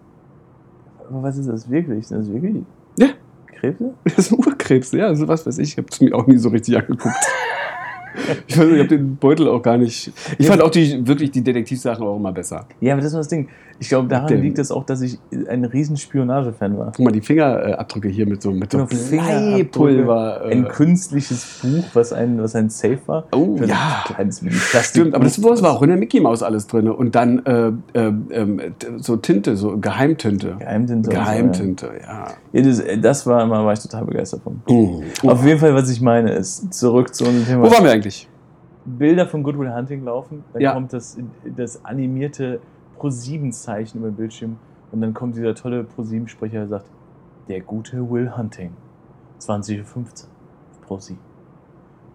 Aber 1.11 1.25
was 1.25 1.37
ist 1.37 1.49
das 1.49 1.69
wirklich? 1.69 2.07
Sind 2.07 2.21
das 2.21 2.33
wirklich 2.33 2.63
Ja, 3.63 3.71
Krebse? 3.71 3.95
das 4.17 4.27
sind 4.27 4.47
Urkrebse, 4.47 4.99
ja, 4.99 5.07
also 5.07 5.29
was 5.29 5.47
weiß 5.47 5.59
ich, 5.59 5.73
ich 5.73 5.79
habe 5.79 5.89
es 5.91 6.01
mir 6.01 6.15
auch 6.15 6.27
nie 6.27 6.39
so 6.39 6.49
richtig 6.51 6.77
angeguckt. 6.77 7.17
Ich 8.47 8.59
weiß 8.59 8.65
nicht, 8.67 8.75
ich 8.75 8.79
habe 8.81 8.89
den 8.89 9.17
Beutel 9.17 9.49
auch 9.49 9.63
gar 9.63 9.77
nicht. 9.79 10.13
Ich 10.39 10.47
fand 10.47 10.63
auch 10.63 10.71
die, 10.71 11.07
wirklich 11.07 11.31
die 11.31 11.43
Detektivsachen 11.43 12.07
auch 12.07 12.17
immer 12.17 12.33
besser. 12.33 12.67
Ja, 12.81 12.93
aber 12.95 13.03
das 13.03 13.13
war 13.13 13.21
das 13.21 13.29
Ding. 13.29 13.49
Ich 13.81 13.89
glaube, 13.89 14.09
daran 14.09 14.27
Dem- 14.27 14.43
liegt 14.43 14.59
es 14.59 14.73
auch, 14.73 14.85
dass 14.85 15.03
ich 15.03 15.19
ein 15.49 15.65
riesen 15.65 15.97
Spionage-Fan 15.97 16.77
war. 16.77 16.93
Guck 16.97 17.05
mal, 17.05 17.13
die 17.13 17.21
Fingerabdrücke 17.21 18.09
hier 18.09 18.27
mit 18.27 18.43
so, 18.43 18.51
mit 18.51 18.73
so 18.73 18.79
Genau, 18.79 18.89
Bleipulver. 19.23 20.43
Ein 20.45 20.65
Äh, 20.67 20.69
künstliches 20.69 21.61
Buch, 21.63 21.85
was 21.95 22.13
ein, 22.13 22.43
was 22.43 22.57
ein 22.57 22.71
Safe 22.71 22.99
war. 23.07 23.25
Oh, 23.33 23.57
ein 23.61 23.69
ja. 23.69 24.03
Kleines 24.07 24.43
Mini-Plastik. 24.43 24.83
Stimmt, 25.03 25.15
aber 25.15 25.23
das 25.25 25.41
das 25.41 25.63
war 25.63 25.73
auch 25.75 25.83
in 25.83 25.91
der 25.91 25.97
Mickey 25.99 26.19
Maus 26.21 26.43
alles 26.43 26.67
drin. 26.67 26.89
Und 26.91 27.15
dann 27.15 27.39
äh, 27.47 27.69
äh, 27.99 28.53
so 28.97 29.17
Tinte, 29.17 29.57
so 29.57 29.79
Geheimtinte. 29.79 30.57
Geheimtinte. 30.59 30.95
und 30.97 31.05
so, 31.05 31.11
Geheimtinte, 31.21 31.91
ja. 32.03 32.27
Ja, 32.53 32.63
das, 32.63 32.83
das 33.01 33.27
war 33.29 33.45
immer, 33.45 33.65
war 33.65 33.75
ich 33.75 33.81
total 33.81 34.05
begeistert 34.05 34.43
von. 34.43 34.61
Oh. 34.67 35.03
Auf 35.25 35.45
jeden 35.47 35.61
Fall, 35.61 35.73
was 35.75 35.89
ich 35.91 36.01
meine, 36.01 36.33
ist, 36.33 36.75
zurück 36.75 37.15
zu 37.15 37.25
unserem 37.27 37.47
Thema. 37.47 37.65
Wo 37.67 37.71
waren 37.73 37.85
wir 37.85 37.93
eigentlich? 37.93 38.18
Bilder 38.97 39.27
von 39.27 39.43
Goodwill 39.43 39.75
Hunting 39.75 40.05
laufen, 40.05 40.45
dann 40.53 40.63
Ja. 40.63 40.73
kommt 40.73 40.93
das, 40.93 41.19
das 41.45 41.85
animierte 41.85 42.61
Pro-7-Zeichen 42.97 43.99
über 43.99 44.11
den 44.11 44.17
Bildschirm 44.17 44.57
und 44.91 45.01
dann 45.01 45.15
kommt 45.15 45.37
dieser 45.37 45.55
tolle 45.55 45.85
Pro-7-Sprecher, 45.85 46.59
der 46.61 46.69
sagt, 46.69 46.87
der 47.49 47.61
gute 47.61 48.09
Will 48.11 48.37
Hunting, 48.37 48.71
20.15 49.41 49.79
Uhr, 49.79 50.05
Pro-7. 50.83 51.17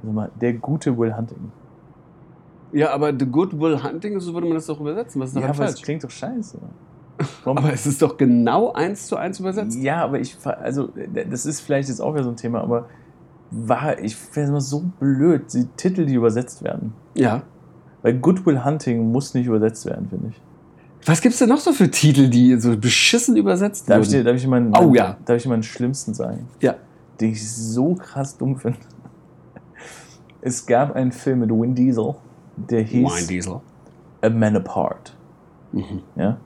Also 0.02 0.14
mal, 0.14 0.32
der 0.42 0.54
gute 0.54 0.98
Will 0.98 1.16
Hunting. 1.16 1.52
Ja, 2.72 2.92
aber 2.92 3.14
The 3.18 3.26
Good 3.26 3.60
Will 3.60 3.84
Hunting, 3.84 4.20
so 4.20 4.34
würde 4.34 4.48
man 4.48 4.56
das 4.56 4.66
doch 4.66 4.80
übersetzen. 4.80 5.22
Was 5.22 5.30
ist 5.30 5.36
Ja, 5.40 5.46
aber 5.46 5.54
falsch? 5.54 5.82
klingt 5.82 6.04
doch 6.04 6.10
scheiße. 6.10 6.58
Warum? 7.44 7.58
Aber 7.60 7.72
es 7.72 7.86
ist 7.86 8.02
doch 8.02 8.18
genau 8.18 8.74
eins 8.74 9.08
zu 9.08 9.16
eins 9.16 9.40
übersetzt. 9.40 9.78
Ja, 9.78 10.04
aber 10.04 10.20
ich, 10.20 10.36
also, 10.46 10.90
das 11.30 11.46
ist 11.46 11.62
vielleicht 11.62 11.90
jetzt 11.90 12.00
auch 12.02 12.14
wieder 12.16 12.24
so 12.24 12.32
ein 12.32 12.36
Thema, 12.36 12.62
aber 12.62 12.90
war, 13.56 14.00
ich 14.00 14.16
finde 14.16 14.42
es 14.44 14.50
immer 14.50 14.62
so 14.62 14.84
blöd, 15.00 15.54
die 15.54 15.66
Titel, 15.78 16.06
die 16.06 16.16
übersetzt 16.16 16.63
werden. 16.63 16.94
Ja. 17.16 17.44
Weil 18.02 18.16
Goodwill 18.20 18.63
Hunting 18.66 19.12
muss 19.12 19.34
nicht 19.34 19.46
übersetzt 19.48 19.86
werden, 19.86 20.08
finde 20.10 20.30
ich. 20.30 20.42
Was 21.06 21.22
gibt's 21.22 21.39
denn 21.39 21.50
noch 21.50 21.60
so 21.60 21.74
für 21.74 21.89
Titel, 21.92 22.30
die 22.30 22.58
so 22.60 22.78
beschissen 22.78 23.36
übersetzt 23.36 23.89
Darf 23.89 24.02
ich 24.04 24.12
wurden? 24.13 24.26
darf 24.26 24.36
ich 24.36 24.48
meinen, 24.48 24.74
Oh, 24.78 24.94
ja. 24.94 25.18
darf 25.26 25.38
ich 25.38 25.44
dir 25.44 25.50
meinen 25.50 25.63
schlimmsten 25.63 26.13
sagen? 26.13 26.48
Ja. 26.62 26.76
Den 27.20 27.32
ich 27.32 27.52
so 27.52 27.96
krass 27.96 28.38
dumm 28.38 28.58
finde. 28.58 28.80
Es 30.42 30.66
gab 30.66 30.96
einen 30.96 31.12
Film 31.12 31.39
mit 31.39 31.50
Vin 31.50 31.76
Diesel, 31.76 32.16
der 32.58 32.82
hieß 32.82 33.28
Diesel. 33.28 33.62
A 34.22 34.30
Man 34.30 34.56
Apart. 34.58 35.16
Mhm. 35.72 36.02
Ja? 36.16 36.38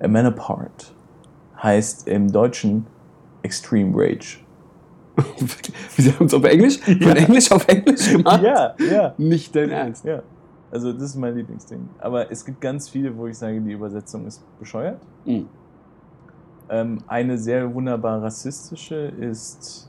A 0.00 0.08
Man 0.08 0.26
Apart 0.26 0.94
heißt 1.62 2.06
im 2.08 2.30
Deutschen 2.30 2.86
Extreme 3.42 3.92
Rage. 3.94 4.38
Sie 5.96 6.12
haben 6.12 6.26
es 6.26 6.34
auf 6.34 6.44
Englisch? 6.44 6.78
Von 6.78 7.16
Englisch 7.16 7.50
auf 7.50 7.66
Englisch 7.68 8.12
gemacht? 8.12 8.42
Ja, 8.42 8.74
ja. 8.90 9.14
Nicht 9.16 9.54
dein 9.56 9.70
Ernst. 9.70 10.04
Ja. 10.04 10.22
Also 10.70 10.92
das 10.92 11.02
ist 11.04 11.16
mein 11.16 11.34
Lieblingsding. 11.34 11.88
Aber 11.98 12.30
es 12.30 12.44
gibt 12.44 12.60
ganz 12.60 12.88
viele, 12.88 13.16
wo 13.16 13.26
ich 13.26 13.38
sage, 13.38 13.60
die 13.60 13.72
Übersetzung 13.72 14.26
ist 14.26 14.42
bescheuert. 14.58 15.00
Mhm. 15.24 15.46
Ähm, 16.68 16.98
eine 17.06 17.38
sehr 17.38 17.72
wunderbar 17.72 18.22
rassistische 18.22 19.12
ist. 19.20 19.88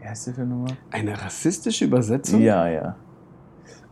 Wie 0.00 0.08
heißt 0.08 0.28
der 0.28 0.34
Film 0.34 0.48
nochmal? 0.48 0.76
Eine 0.90 1.20
rassistische 1.20 1.84
Übersetzung? 1.84 2.40
Ja, 2.40 2.66
ja. 2.68 2.96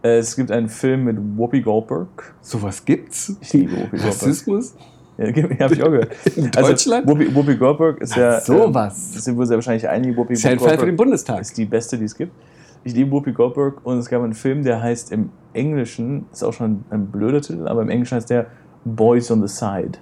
Äh, 0.03 0.19
es 0.19 0.35
gibt 0.35 0.51
einen 0.51 0.69
Film 0.69 1.05
mit 1.05 1.19
Whoopi 1.19 1.61
Goldberg. 1.61 2.35
Sowas 2.41 2.85
gibt's? 2.85 3.37
Ich 3.41 3.53
liebe 3.53 3.73
Whoopi 3.73 3.91
Goldberg. 3.91 4.07
Rassismus? 4.07 4.75
Ja, 5.19 5.27
habe 5.61 5.75
ich 5.75 5.83
auch 5.83 5.91
gehört. 5.91 6.11
In 6.37 6.51
Deutschland? 6.51 7.09
Also, 7.09 7.19
Whoopi, 7.19 7.35
Whoopi 7.35 7.57
Goldberg 7.57 8.01
ist 8.01 8.17
ja. 8.17 8.41
sowas. 8.41 9.11
Äh, 9.11 9.15
das 9.17 9.25
sind 9.25 9.37
wohl 9.37 9.47
sehr 9.47 9.57
wahrscheinlich 9.57 9.89
einige. 9.89 10.17
Whoopi 10.17 10.35
ist 10.35 10.45
ja 10.45 10.53
ein 10.53 10.59
Fall 10.59 10.71
für 10.71 10.87
den 10.87 10.97
Goldberg 10.97 10.97
Bundestag. 10.97 11.41
ist 11.41 11.59
die 11.59 11.65
beste, 11.65 11.99
die 11.99 12.05
es 12.05 12.17
gibt. 12.17 12.33
Ich 12.85 12.95
liebe 12.95 13.11
Whoopi 13.11 13.33
Goldberg 13.33 13.85
und 13.85 13.99
es 13.99 14.09
gab 14.09 14.23
einen 14.23 14.35
Film, 14.35 14.63
der 14.63 14.81
heißt 14.81 15.11
im 15.11 15.31
Englischen, 15.53 16.27
ist 16.33 16.45
auch 16.45 16.53
schon 16.53 16.85
ein 16.91 17.07
blöder 17.09 17.43
Titel, 17.43 17.67
aber 17.67 17.83
im 17.83 17.91
Englischen 17.91 18.15
heißt 18.17 18.31
der 18.31 18.47
Boys 18.85 19.31
on 19.31 19.47
the 19.47 19.53
Side. 19.53 19.99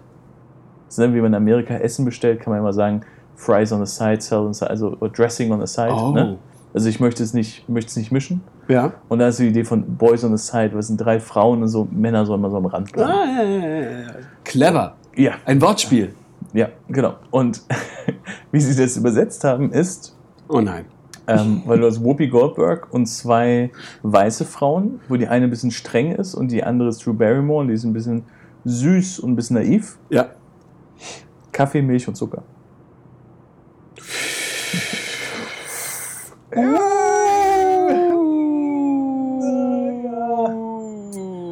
Das 0.87 0.99
ist, 0.99 1.15
wie 1.15 1.21
man 1.21 1.33
in 1.33 1.35
Amerika 1.35 1.75
Essen 1.75 2.05
bestellt, 2.05 2.41
kann 2.41 2.53
man 2.53 2.61
immer 2.61 2.75
sagen, 2.75 3.01
Fries 3.35 3.73
on 3.73 3.85
the 3.85 3.91
Side, 3.91 4.21
Salad 4.21 4.47
on 4.47 4.53
the 4.53 4.59
Side, 4.59 4.71
also 4.71 4.97
Dressing 5.15 5.51
on 5.51 5.61
the 5.61 5.67
Side. 5.67 5.93
Oh. 5.93 6.13
Ne? 6.13 6.39
Also 6.75 6.91
ich 6.91 7.01
möchte 7.01 7.23
es 7.23 7.33
nicht, 7.33 7.67
möchte 7.69 7.89
es 7.89 7.97
nicht 7.97 8.13
mischen. 8.13 8.43
Ja. 8.69 8.93
Und 9.09 9.21
da 9.21 9.29
ist 9.29 9.39
die 9.39 9.49
Idee 9.49 9.65
von 9.65 9.97
Boys 9.97 10.25
on 10.25 10.37
the 10.37 10.43
Side, 10.43 10.73
was 10.75 10.89
sind 10.89 10.99
drei 10.99 11.21
Frauen 11.21 11.63
und 11.63 11.69
so 11.69 11.89
Männer 11.91 12.27
sollen 12.27 12.43
mal 12.43 12.51
so 12.51 12.59
am 12.59 12.67
Rand 12.67 12.93
bleiben. 12.93 13.11
Ah, 13.11 13.43
ja, 13.43 13.43
ja, 13.43 13.91
ja. 14.01 14.07
Clever. 14.45 14.95
Ja, 15.17 15.33
Ein 15.47 15.61
Wortspiel. 15.63 16.15
ja, 16.53 16.69
genau. 16.89 17.15
Und 17.31 17.63
wie 18.53 18.61
sie 18.61 18.81
das 18.81 18.97
übersetzt 18.97 19.45
haben, 19.45 19.73
ist, 19.73 20.15
Oh 20.49 20.61
nein. 20.61 20.85
ähm, 21.27 21.63
weil 21.67 21.81
du 21.81 21.87
hast 21.87 22.03
Whoopi 22.05 22.29
Goldberg 22.29 22.93
und 22.93 23.07
zwei 23.07 23.71
weiße 24.03 24.45
Frauen, 24.45 25.01
wo 25.09 25.17
die 25.17 25.27
eine 25.27 25.47
ein 25.47 25.51
bisschen 25.51 25.71
streng 25.71 26.13
ist 26.13 26.35
und 26.35 26.49
die 26.53 26.63
andere 26.63 26.89
ist 26.91 27.05
Drew 27.05 27.15
Barrymore 27.15 27.63
und 27.63 27.69
die 27.69 27.75
ist 27.75 27.85
ein 27.85 27.93
bisschen 27.93 28.25
süß 28.65 29.21
und 29.21 29.33
ein 29.33 29.37
bisschen 29.37 29.57
naiv. 29.57 29.99
Ja. 30.11 30.27
Kaffee, 31.53 31.83
Milch 31.83 32.07
und 32.07 32.15
Zucker. 32.17 32.43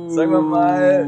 Sagen 0.08 0.30
wir 0.30 0.40
mal, 0.42 1.06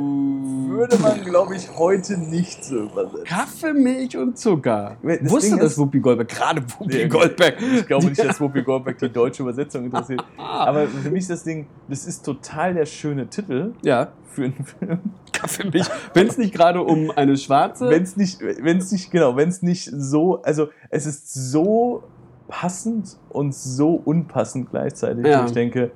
würde 0.77 0.99
man, 0.99 1.23
glaube 1.25 1.57
ich, 1.57 1.69
heute 1.77 2.19
nicht 2.19 2.65
so 2.65 2.85
übersetzen. 2.85 3.25
Kaffee, 3.25 3.73
Milch 3.73 4.17
und 4.17 4.39
Zucker. 4.39 4.97
Das 5.03 5.31
Wusste 5.31 5.51
Ding 5.51 5.59
das 5.61 5.79
Whoopi 5.79 6.01
Goldberg? 6.01 6.29
Gerade 6.29 6.63
Whoopi 6.63 6.95
Nee, 6.95 7.09
Goldberg. 7.09 7.57
Ich 7.61 7.87
glaube 7.87 8.07
nicht, 8.07 8.23
dass 8.23 8.41
Whoopi 8.41 8.63
Goldberg 8.63 8.99
die 8.99 9.09
deutsche 9.09 9.43
Übersetzung 9.43 9.85
interessiert. 9.85 10.25
Ah. 10.37 10.67
Aber 10.67 10.87
für 10.87 11.11
mich 11.11 11.23
ist 11.23 11.31
das 11.31 11.45
Ding, 11.45 11.67
das 11.89 12.07
ist 12.07 12.25
total 12.25 12.75
der 12.75 12.87
schöne 12.87 13.27
Titel 13.29 13.73
Ja, 13.83 14.09
für 14.27 14.45
einen 14.45 14.65
Film. 14.65 14.99
Kaffee, 15.33 15.69
Milch. 15.69 15.87
Wenn 16.15 16.27
es 16.29 16.39
nicht 16.39 16.55
gerade 16.55 16.83
um 16.83 17.11
eine 17.11 17.37
schwarze. 17.37 17.89
Wenn 17.91 18.03
es 18.03 18.17
nicht, 18.17 18.41
wenn 18.41 18.79
es 18.79 18.93
nicht, 18.93 19.11
genau, 19.11 19.37
wenn 19.37 19.49
es 19.49 19.63
nicht 19.63 19.91
so, 19.93 20.43
also 20.43 20.69
es 20.91 21.07
ist 21.07 21.33
so 21.35 22.05
passend 22.49 23.17
und 23.29 23.55
so 23.55 24.01
unpassend 24.05 24.71
gleichzeitig, 24.71 25.27
Ja. 25.27 25.45
ich 25.45 25.53
denke, 25.53 25.91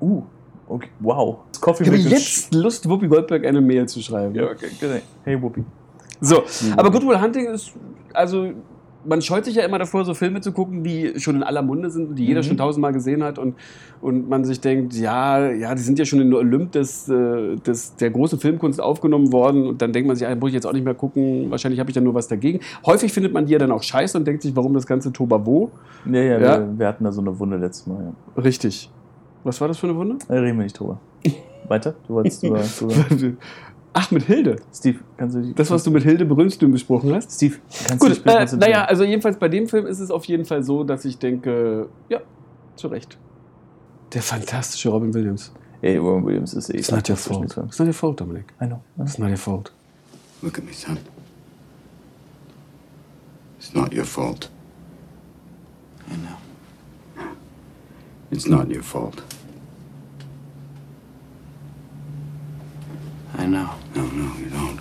uh, 0.00 0.24
okay, 0.68 0.88
wow. 1.00 1.38
Das 1.52 1.60
Coffee 1.60 1.84
ich 1.84 1.88
habe 1.90 1.98
jetzt 1.98 2.54
Lust, 2.54 2.88
Whoopi 2.88 3.08
Goldberg 3.08 3.46
eine 3.46 3.60
Mail 3.60 3.86
zu 3.86 4.00
schreiben. 4.00 4.34
Ja, 4.34 4.44
okay, 4.50 4.66
genau. 4.80 4.96
Hey 5.24 5.40
Whoopi. 5.40 5.64
So, 6.20 6.42
aber 6.76 6.90
Good 6.90 7.06
Will 7.06 7.20
Hunting 7.20 7.46
ist, 7.46 7.72
also 8.14 8.50
man 9.08 9.22
scheut 9.22 9.44
sich 9.44 9.54
ja 9.54 9.64
immer 9.64 9.78
davor, 9.78 10.04
so 10.04 10.14
Filme 10.14 10.40
zu 10.40 10.50
gucken, 10.50 10.82
die 10.82 11.12
schon 11.20 11.36
in 11.36 11.42
aller 11.44 11.62
Munde 11.62 11.90
sind, 11.90 12.16
die 12.18 12.24
jeder 12.26 12.40
Mhm. 12.40 12.44
schon 12.44 12.56
tausendmal 12.56 12.92
gesehen 12.92 13.22
hat 13.22 13.38
und, 13.38 13.54
und 14.00 14.28
man 14.28 14.44
sich 14.44 14.60
denkt, 14.60 14.94
ja, 14.94 15.48
ja, 15.52 15.74
die 15.76 15.82
sind 15.82 15.96
ja 15.98 16.04
schon 16.04 16.20
in 16.20 16.28
den 16.30 16.34
Olymp 16.34 16.72
des, 16.72 17.08
äh, 17.08 17.54
des, 17.56 17.94
der 17.96 18.10
großen 18.10 18.40
Filmkunst 18.40 18.80
aufgenommen 18.80 19.30
worden 19.32 19.66
und 19.68 19.80
dann 19.80 19.92
denkt 19.92 20.08
man 20.08 20.16
sich, 20.16 20.26
ah, 20.26 20.34
muss 20.34 20.48
ich 20.48 20.54
jetzt 20.54 20.66
auch 20.66 20.72
nicht 20.72 20.84
mehr 20.84 20.94
gucken, 20.94 21.50
wahrscheinlich 21.52 21.78
habe 21.78 21.88
ich 21.90 21.94
dann 21.94 22.02
nur 22.02 22.14
was 22.14 22.26
dagegen. 22.26 22.58
Häufig 22.84 23.12
findet 23.12 23.32
man 23.32 23.46
die 23.46 23.52
ja 23.52 23.58
dann 23.60 23.70
auch 23.70 23.82
scheiße 23.84 24.18
und 24.18 24.24
denkt 24.26 24.42
sich, 24.42 24.56
warum 24.56 24.74
das 24.74 24.86
ganze 24.88 25.12
Tobavo? 25.12 25.70
Ja, 26.06 26.20
ja, 26.20 26.22
Ja. 26.24 26.40
Wir, 26.40 26.78
wir 26.78 26.86
hatten 26.88 27.04
da 27.04 27.12
so 27.12 27.20
eine 27.20 27.38
Wunde 27.38 27.58
letztes 27.58 27.86
Mal, 27.86 28.02
ja. 28.36 28.42
Richtig. 28.42 28.90
Was 29.46 29.60
war 29.60 29.68
das 29.68 29.78
für 29.78 29.86
eine 29.86 29.96
Wunde? 29.96 30.16
Da 30.26 30.34
reden 30.34 30.58
wir 30.58 30.64
nicht 30.64 30.78
drüber. 30.78 30.98
Weiter? 31.68 31.94
Du 32.08 32.14
wolltest 32.14 32.42
drüber. 32.42 32.64
Ach, 33.92 34.10
mit 34.10 34.24
Hilde. 34.24 34.56
Steve, 34.74 34.98
kannst 35.16 35.36
du 35.36 35.40
die, 35.40 35.54
Das, 35.54 35.70
was 35.70 35.84
du 35.84 35.92
mit 35.92 36.02
Hilde 36.02 36.26
Brünstüm 36.26 36.72
besprochen 36.72 37.14
hast. 37.14 37.30
Steve, 37.30 37.54
kannst 37.86 38.02
du 38.02 38.08
dich 38.08 38.24
Gut, 38.24 38.34
äh, 38.34 38.56
naja, 38.56 38.84
also 38.84 39.04
jedenfalls 39.04 39.38
bei 39.38 39.48
dem 39.48 39.68
Film 39.68 39.86
ist 39.86 40.00
es 40.00 40.10
auf 40.10 40.24
jeden 40.24 40.44
Fall 40.44 40.64
so, 40.64 40.82
dass 40.82 41.04
ich 41.04 41.18
denke, 41.18 41.88
ja, 42.08 42.20
zu 42.74 42.88
Recht. 42.88 43.16
Der 44.12 44.20
fantastische 44.20 44.88
Robin 44.88 45.14
Williams. 45.14 45.52
Ey, 45.80 45.96
Robin 45.96 46.26
Williams 46.26 46.52
ist 46.52 46.68
eh 46.70 46.78
It's 46.78 46.90
not 46.90 47.08
your 47.08 47.16
fault. 47.16 47.44
It's 47.44 47.78
not 47.78 47.86
your 47.86 47.94
fault, 47.94 48.20
Dominic. 48.20 48.52
I 48.60 48.66
know. 48.66 48.82
It's 48.98 49.16
not 49.16 49.28
your 49.28 49.36
fault. 49.38 49.72
Look 50.42 50.58
at 50.58 50.64
me, 50.64 50.72
son. 50.72 50.98
It's 53.58 53.72
not 53.74 53.94
your 53.94 54.04
fault. 54.04 54.50
I 56.10 56.16
know. 56.16 56.36
It's 58.30 58.48
not 58.48 58.68
your 58.68 58.82
fault. 58.82 59.22
I 63.34 63.46
know. 63.46 63.70
No, 63.94 64.06
no, 64.06 64.36
you 64.38 64.46
don't. 64.46 64.80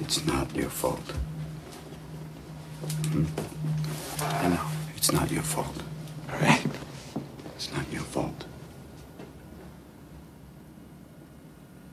It's 0.00 0.24
not 0.26 0.54
your 0.54 0.70
fault. 0.70 1.12
Hmm? 3.10 3.24
I 4.20 4.48
know. 4.48 4.66
It's 4.96 5.12
not 5.12 5.30
your 5.30 5.42
fault. 5.42 5.82
All 6.32 6.38
right? 6.38 6.66
It's 7.56 7.72
not 7.72 7.90
your 7.92 8.02
fault. 8.02 8.44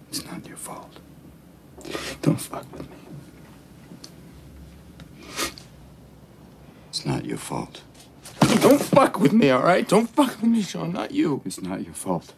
It's 0.10 0.26
not 0.26 0.46
your 0.48 0.58
fault. 0.58 1.00
Don't 2.22 2.40
fuck 2.40 2.66
with 2.74 2.90
me. 2.90 2.96
It's 6.90 7.06
not 7.06 7.26
your 7.26 7.38
fault. 7.38 7.82
Don't 8.62 8.82
fuck 8.82 9.20
with 9.20 9.32
me, 9.32 9.50
all 9.52 9.62
right? 9.64 9.88
Don't 9.88 10.10
fuck 10.10 10.42
with 10.42 10.50
me, 10.50 10.62
Sean. 10.62 10.92
Not 10.92 11.12
you. 11.12 11.42
It's 11.46 11.62
not 11.62 11.84
your 11.86 11.94
fault. 11.94 12.34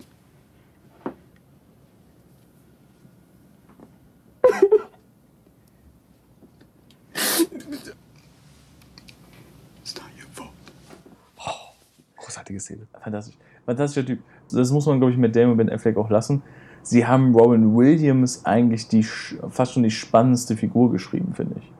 Fantastisch. 13.03 13.37
Fantastischer 13.65 14.05
Typ. 14.05 14.19
Das 14.51 14.71
muss 14.71 14.85
man, 14.85 14.99
glaube 14.99 15.11
ich, 15.11 15.17
mit 15.17 15.35
Damon 15.35 15.51
und 15.51 15.57
Ben 15.57 15.69
Affleck 15.69 15.97
auch 15.97 16.09
lassen. 16.09 16.41
Sie 16.83 17.05
haben 17.05 17.35
Robin 17.35 17.75
Williams 17.75 18.45
eigentlich 18.45 18.87
die 18.87 19.03
fast 19.03 19.73
schon 19.73 19.83
die 19.83 19.91
spannendste 19.91 20.57
Figur 20.57 20.91
geschrieben, 20.91 21.33
finde 21.33 21.55
ich. 21.59 21.71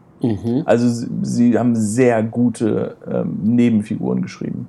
Also 0.66 0.88
sie, 0.88 1.08
sie 1.24 1.58
haben 1.58 1.76
sehr 1.76 2.22
gute 2.22 2.96
ähm, 3.12 3.40
Nebenfiguren 3.44 4.22
geschrieben. 4.22 4.68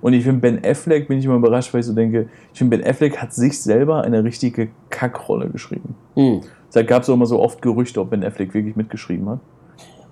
Und 0.00 0.12
ich 0.14 0.24
finde 0.24 0.40
Ben 0.40 0.64
Affleck, 0.64 1.08
bin 1.08 1.18
ich 1.18 1.24
immer 1.24 1.36
überrascht, 1.36 1.72
weil 1.74 1.80
ich 1.80 1.86
so 1.86 1.94
denke, 1.94 2.28
ich 2.52 2.58
finde 2.58 2.76
Ben 2.76 2.86
Affleck 2.86 3.18
hat 3.18 3.32
sich 3.32 3.60
selber 3.60 4.02
eine 4.02 4.24
richtige 4.24 4.68
Kackrolle 4.90 5.48
geschrieben. 5.48 5.94
Mhm. 6.16 6.42
Da 6.72 6.82
gab 6.82 7.02
es 7.02 7.10
auch 7.10 7.14
immer 7.14 7.26
so 7.26 7.40
oft 7.40 7.60
Gerüchte, 7.62 8.00
ob 8.00 8.10
Ben 8.10 8.24
Affleck 8.24 8.54
wirklich 8.54 8.76
mitgeschrieben 8.76 9.28
hat. 9.28 9.40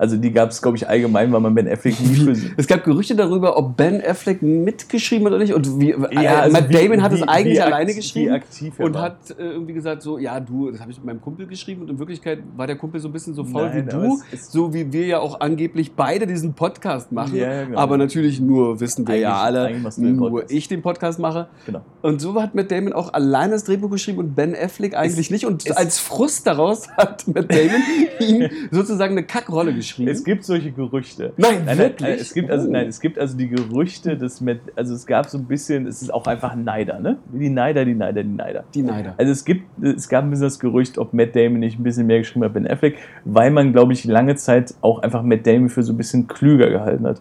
Also 0.01 0.17
die 0.17 0.33
gab 0.33 0.49
es, 0.49 0.63
glaube 0.63 0.79
ich, 0.79 0.89
allgemein, 0.89 1.31
weil 1.31 1.41
man 1.41 1.55
Ben 1.55 1.69
Affleck 1.69 2.01
nie 2.01 2.15
für 2.15 2.35
Es 2.57 2.67
gab 2.67 2.85
Gerüchte 2.85 3.15
darüber, 3.15 3.59
ob 3.59 3.77
Ben 3.77 4.03
Affleck 4.03 4.41
mitgeschrieben 4.41 5.27
hat 5.27 5.35
oder 5.35 5.43
nicht. 5.43 5.53
Und 5.53 5.79
wie, 5.79 5.91
Ja, 6.11 6.41
also 6.41 6.53
Matt 6.55 6.71
wie- 6.71 6.73
Damon 6.73 7.03
hat 7.03 7.13
wie- 7.13 7.17
es 7.17 7.29
eigentlich 7.29 7.57
wie 7.59 7.61
alleine 7.61 7.95
geschrieben 7.95 8.33
aktiv 8.33 8.73
und 8.81 8.95
war. 8.95 9.03
hat 9.03 9.19
äh, 9.39 9.43
irgendwie 9.43 9.75
gesagt 9.75 10.01
so, 10.01 10.17
ja 10.17 10.41
du, 10.41 10.71
das 10.71 10.81
habe 10.81 10.91
ich 10.91 10.97
mit 10.97 11.05
meinem 11.05 11.21
Kumpel 11.21 11.47
geschrieben 11.47 11.83
und 11.83 11.91
in 11.91 11.99
Wirklichkeit 11.99 12.39
war 12.57 12.67
der 12.67 12.77
Kumpel 12.77 12.99
so 12.99 13.09
ein 13.09 13.13
bisschen 13.13 13.35
so 13.35 13.45
faul 13.45 13.69
Nein, 13.69 13.87
wie 13.87 13.91
du, 13.91 14.19
so 14.39 14.73
wie 14.73 14.91
wir 14.91 15.05
ja 15.05 15.19
auch 15.19 15.39
angeblich 15.41 15.93
beide 15.95 16.27
diesen 16.27 16.55
Podcast 16.55 17.13
machen, 17.13 17.37
Ja, 17.37 17.53
ja, 17.53 17.65
genau. 17.67 17.79
aber 17.79 17.99
natürlich 17.99 18.41
nur 18.41 18.81
wissen 18.81 19.07
wir 19.07 19.17
ja 19.17 19.43
Eigentlich- 19.45 19.61
alle, 19.61 19.91
du 19.97 20.01
den 20.03 20.17
nur 20.17 20.51
ich 20.51 20.67
den 20.67 20.81
Podcast 20.81 21.19
mache. 21.19 21.49
Genau. 21.67 21.83
Und 22.01 22.23
so 22.23 22.41
hat 22.41 22.55
Matt 22.55 22.71
Damon 22.71 22.95
auch 22.95 23.13
alleine 23.13 23.53
das 23.53 23.65
Drehbuch 23.65 23.91
geschrieben 23.91 24.17
und 24.19 24.35
Ben 24.35 24.55
Affleck 24.57 24.97
eigentlich 24.97 25.27
Es- 25.27 25.31
nicht. 25.31 25.45
Und 25.45 25.77
als 25.77 25.99
Frust 25.99 26.47
daraus 26.47 26.89
hat 26.97 27.29
Matt 27.29 27.53
Damon 27.53 27.83
ihm 28.21 28.49
sozusagen 28.71 29.13
eine 29.13 29.25
Kackrolle 29.25 29.75
geschrieben. 29.75 29.90
Es 29.99 30.25
gibt 30.25 30.45
solche 30.45 30.71
Gerüchte. 30.73 31.33
Nein, 31.37 31.63
nein, 31.67 31.79
wirklich? 31.79 32.09
Nein, 32.09 32.19
es 32.21 32.33
gibt 32.35 32.51
also, 32.51 32.69
Oh. 32.69 32.73
nein, 32.73 32.89
es 32.89 33.01
gibt 33.01 33.19
also 33.19 33.37
die 33.37 33.49
Gerüchte, 33.49 34.17
dass 34.17 34.41
mit, 34.41 34.61
also 34.77 34.95
es 34.95 35.07
gab 35.07 35.27
so 35.29 35.39
ein 35.39 35.45
bisschen, 35.45 35.87
es 35.87 36.03
ist 36.03 36.13
auch 36.13 36.27
einfach 36.27 36.55
Neider, 36.55 37.01
ne? 37.01 37.19
Die 37.33 37.49
Neider, 37.51 37.85
die 37.85 37.95
Neider, 37.95 38.23
die 38.23 38.29
Neider. 38.35 38.65
die 38.75 38.83
Neider. 38.83 39.15
Also 39.19 39.33
es 39.33 39.45
gibt, 39.45 39.65
es 39.83 40.09
gab 40.09 40.25
ein 40.25 40.31
bisschen 40.31 40.45
das 40.47 40.59
Gerücht, 40.59 40.99
ob 40.99 41.13
Matt 41.13 41.35
Damon 41.35 41.61
nicht 41.61 41.79
ein 41.79 41.83
bisschen 41.83 42.07
mehr 42.07 42.19
geschrieben 42.19 42.45
hat, 42.45 42.53
Ben 42.55 42.67
Affleck, 42.67 42.97
weil 43.25 43.51
man, 43.51 43.73
glaube 43.73 43.93
ich, 43.93 44.05
lange 44.05 44.37
Zeit 44.37 44.75
auch 44.81 45.01
einfach 45.01 45.23
Matt 45.23 45.47
Damon 45.47 45.69
für 45.69 45.83
so 45.83 45.93
ein 45.93 45.97
bisschen 45.97 46.27
klüger 46.29 46.71
gehalten 46.71 47.07
hat. 47.07 47.21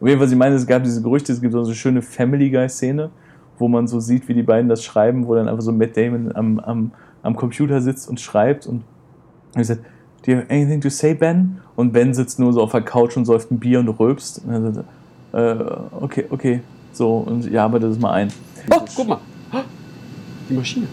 Auf 0.00 0.08
jeden 0.08 0.18
Fall, 0.18 0.26
was 0.26 0.32
ich 0.32 0.38
meine, 0.38 0.54
es 0.56 0.66
gab 0.66 0.82
diese 0.82 1.00
Gerüchte, 1.02 1.32
es 1.32 1.40
gibt 1.40 1.52
so 1.52 1.62
eine 1.62 1.74
schöne 1.74 2.02
Family 2.02 2.50
Guy-Szene, 2.50 3.10
wo 3.58 3.68
man 3.68 3.86
so 3.86 4.00
sieht, 4.00 4.26
wie 4.28 4.34
die 4.34 4.42
beiden 4.42 4.68
das 4.68 4.82
schreiben, 4.82 5.26
wo 5.28 5.34
dann 5.36 5.46
einfach 5.48 5.62
so 5.62 5.70
Matt 5.72 5.96
Damon 5.96 6.34
am, 6.34 6.58
am, 6.58 6.90
am 7.22 7.36
Computer 7.36 7.80
sitzt 7.80 8.08
und 8.08 8.20
schreibt 8.20 8.66
und 8.66 8.82
er 9.54 9.62
sagt, 9.64 9.82
Do 10.24 10.30
you 10.30 10.36
have 10.38 10.50
anything 10.50 10.80
to 10.80 10.88
say, 10.88 11.14
Ben? 11.14 11.58
Und 11.74 11.92
Ben 11.92 12.14
sitzt 12.14 12.38
nur 12.38 12.52
so 12.52 12.62
auf 12.62 12.70
der 12.70 12.82
Couch 12.82 13.16
und 13.16 13.24
säuft 13.24 13.50
ein 13.50 13.58
Bier 13.58 13.80
und 13.80 13.88
rülpst. 13.88 14.42
Und 14.46 14.52
er 14.52 14.72
sagt, 14.72 14.88
äh, 15.32 16.00
okay, 16.00 16.24
okay. 16.30 16.60
So, 16.92 17.16
und 17.26 17.50
ja, 17.50 17.64
aber 17.64 17.80
das 17.80 17.98
mal 17.98 18.12
ein. 18.12 18.28
Oh, 18.70 18.80
guck 18.94 19.08
mal. 19.08 19.18
Oh, 19.52 19.58
Die 20.48 20.54
Maschine. 20.54 20.86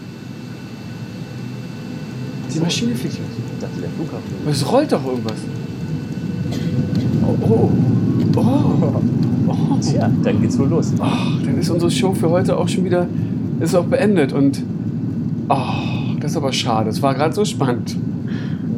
Die 2.52 2.58
Maschine 2.58 2.94
fliegt 2.94 3.18
los. 3.18 3.28
Ich 3.54 3.60
dachte, 3.60 3.80
der 3.80 3.90
Flughafen. 3.90 4.48
Es 4.48 4.72
rollt 4.72 4.90
doch 4.90 5.06
irgendwas. 5.06 5.36
Oh, 7.22 7.36
oh, 7.48 7.70
oh. 8.36 9.02
oh. 9.46 9.78
Tja, 9.80 10.10
dann 10.24 10.40
geht's 10.40 10.58
wohl 10.58 10.68
los. 10.68 10.92
Ach, 10.98 11.42
dann 11.44 11.58
ist 11.58 11.70
unsere 11.70 11.90
Show 11.90 12.14
für 12.14 12.30
heute 12.30 12.56
auch 12.56 12.68
schon 12.68 12.84
wieder, 12.84 13.06
ist 13.60 13.76
auch 13.76 13.84
beendet 13.84 14.32
und, 14.32 14.62
oh, 15.48 16.16
das 16.20 16.32
ist 16.32 16.36
aber 16.36 16.52
schade. 16.52 16.90
Es 16.90 17.00
war 17.02 17.14
gerade 17.14 17.34
so 17.34 17.44
spannend. 17.44 17.96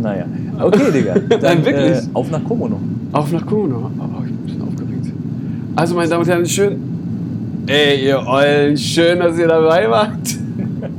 Naja. 0.00 0.26
Okay, 0.60 0.92
Digga. 0.92 1.14
Dann, 1.28 1.40
Nein, 1.40 1.64
wirklich. 1.64 1.98
Äh, 1.98 2.08
auf 2.12 2.30
nach 2.30 2.44
Komono. 2.44 2.78
Auf 3.12 3.32
nach 3.32 3.44
Corona. 3.46 3.76
Oh, 3.76 4.22
ich 4.24 4.30
bin 4.30 4.38
ein 4.38 4.44
bisschen 4.44 4.62
aufgeregt. 4.62 5.12
Also, 5.76 5.94
meine 5.94 6.08
Damen 6.08 6.22
und 6.22 6.28
Herren, 6.28 6.46
schön. 6.46 6.76
Ey, 7.66 8.06
ihr 8.06 8.26
Eulen, 8.26 8.76
schön, 8.76 9.18
dass 9.20 9.38
ihr 9.38 9.46
dabei 9.46 9.88
wart. 9.88 10.36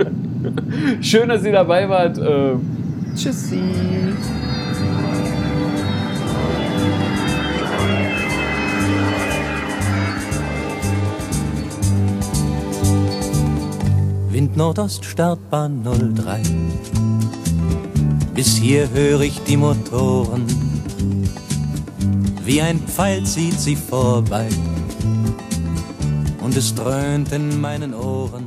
schön, 1.01 1.27
dass 1.27 1.43
ihr 1.43 1.51
dabei 1.51 1.89
wart. 1.89 2.17
Äh, 2.17 2.56
tschüssi. 3.15 3.60
Wind 14.29 14.58
Nordost 14.58 15.06
Startbahn 15.06 15.84
03. 15.84 17.12
Bis 18.36 18.58
hier 18.58 18.89
höre 18.89 19.22
ich 19.22 19.39
die 19.43 19.58
Motoren. 19.58 20.46
Wie 22.43 22.62
ein 22.62 22.80
Pfeil 22.80 23.24
zieht 23.24 23.60
sie 23.60 23.76
vorbei. 23.76 24.48
Und 26.41 26.58
es 26.58 26.74
dröhnt 26.74 27.32
in 27.32 27.62
meinen 27.62 27.93
Ohren. 27.93 28.46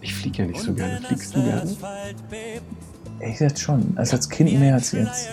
Ich 0.00 0.14
fliege 0.14 0.38
ja 0.38 0.48
nicht 0.48 0.60
so 0.62 0.72
gerne. 0.72 1.00
Fliegst 1.06 1.36
du 1.36 1.42
gerne? 1.42 1.70
Ich 3.20 3.38
jetzt 3.40 3.60
schon. 3.60 3.92
Also 3.96 4.16
als 4.16 4.28
Kind 4.28 4.58
mehr 4.58 4.74
als 4.74 4.92
jetzt. 4.92 5.28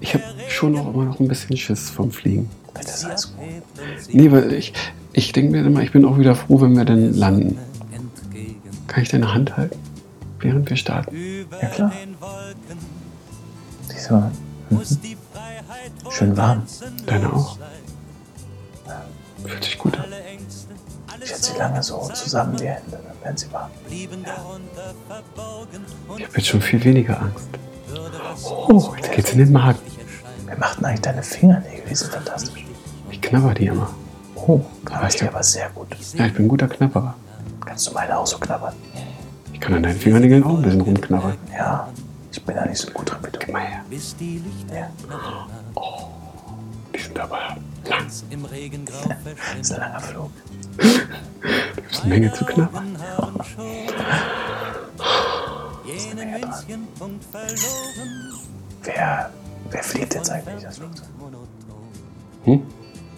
Ich 0.00 0.14
habe 0.14 0.22
schon 0.48 0.78
auch 0.78 0.94
immer 0.94 1.06
noch 1.06 1.18
ein 1.18 1.26
bisschen 1.26 1.56
Schiss 1.56 1.90
vom 1.90 2.12
Fliegen. 2.12 2.48
Das 2.74 2.94
ist 2.94 3.04
alles 3.04 3.34
gut. 3.34 3.44
Nee, 4.12 4.30
weil 4.30 4.52
ich, 4.52 4.72
ich 5.12 5.32
denke 5.32 5.50
mir 5.50 5.66
immer, 5.66 5.82
ich 5.82 5.90
bin 5.90 6.04
auch 6.04 6.16
wieder 6.16 6.36
froh, 6.36 6.60
wenn 6.60 6.76
wir 6.76 6.84
dann 6.84 7.12
landen. 7.12 7.58
Kann 8.86 9.02
ich 9.02 9.08
deine 9.08 9.34
Hand 9.34 9.56
halten, 9.56 9.78
während 10.38 10.70
wir 10.70 10.76
starten? 10.76 11.16
Ja, 11.60 11.68
klar. 11.68 11.92
Diesmal. 14.02 14.30
Mhm. 14.70 14.80
Schön 16.10 16.36
warm. 16.36 16.62
Deine 17.06 17.32
auch? 17.32 17.56
Fühlt 19.46 19.64
sich 19.64 19.78
gut 19.78 19.96
an. 19.96 20.04
Ich 21.22 21.30
hätte 21.30 21.42
sie 21.42 21.56
lange 21.56 21.80
so 21.82 22.08
zusammen 22.12 22.56
die 22.56 22.66
Hände, 22.66 22.82
dann 22.90 23.24
werden 23.24 23.36
sie 23.36 23.52
warm. 23.52 23.70
Ich 23.88 24.08
habe 26.24 26.36
jetzt 26.36 26.46
schon 26.48 26.60
viel 26.60 26.82
weniger 26.82 27.20
Angst. 27.20 27.46
Oh, 28.44 28.92
jetzt 28.96 29.12
geht's 29.12 29.32
in 29.32 29.38
den 29.38 29.52
Magen. 29.52 29.78
Wir 30.46 30.56
machten 30.58 30.84
eigentlich 30.84 31.02
deine 31.02 31.22
Fingernägel, 31.22 31.84
die 31.88 31.94
sind 31.94 32.10
fantastisch. 32.12 32.64
Ich 33.10 33.20
knabber 33.20 33.54
die 33.54 33.66
immer. 33.66 33.88
Oh, 34.34 34.60
Weißt 34.84 35.14
ich 35.16 35.20
du- 35.20 35.28
aber 35.28 35.42
sehr 35.44 35.70
gut. 35.70 35.88
Ja, 36.14 36.26
ich 36.26 36.34
bin 36.34 36.46
ein 36.46 36.48
guter 36.48 36.66
Knabberer. 36.66 37.14
Kannst 37.64 37.86
du 37.86 37.92
meine 37.92 38.18
auch 38.18 38.26
so 38.26 38.38
knabbern? 38.38 38.74
Ich 39.52 39.60
kann 39.60 39.74
an 39.74 39.82
deinen 39.84 39.98
Fingernägeln 39.98 40.42
auch 40.42 40.56
ein 40.56 40.62
bisschen 40.62 40.80
rumknabbern. 40.80 41.36
Ja, 41.56 41.88
ich 42.32 42.42
bin 42.44 42.56
da 42.56 42.64
nicht 42.64 42.78
so 42.78 42.90
gut 42.90 43.10
drin 43.10 43.18
wie 43.22 43.30
du. 43.30 43.38
Gib 43.38 43.52
mal 43.52 43.60
her. 43.60 43.84
Bis 43.90 44.16
die 44.16 44.38
Lichter 44.38 44.88
Die 46.94 46.98
sind 46.98 47.18
aber 47.18 47.38
lang. 47.88 48.06
im 48.30 48.44
Regengrau 48.46 49.08
Das 49.24 49.60
ist 49.60 49.72
ein 49.72 49.80
langer 49.80 50.00
Flug. 50.00 50.30
Da 51.42 51.80
gibt's 51.80 52.00
eine 52.02 52.14
Menge 52.14 52.32
zu 52.32 52.44
knabbern. 52.44 52.96
Wer, 58.84 59.30
wer 59.70 59.82
fliegt 59.82 60.14
jetzt 60.14 60.30
eigentlich 60.30 60.62
das 60.62 60.78
Flugzeug? 60.78 61.08
Hm? 62.44 62.62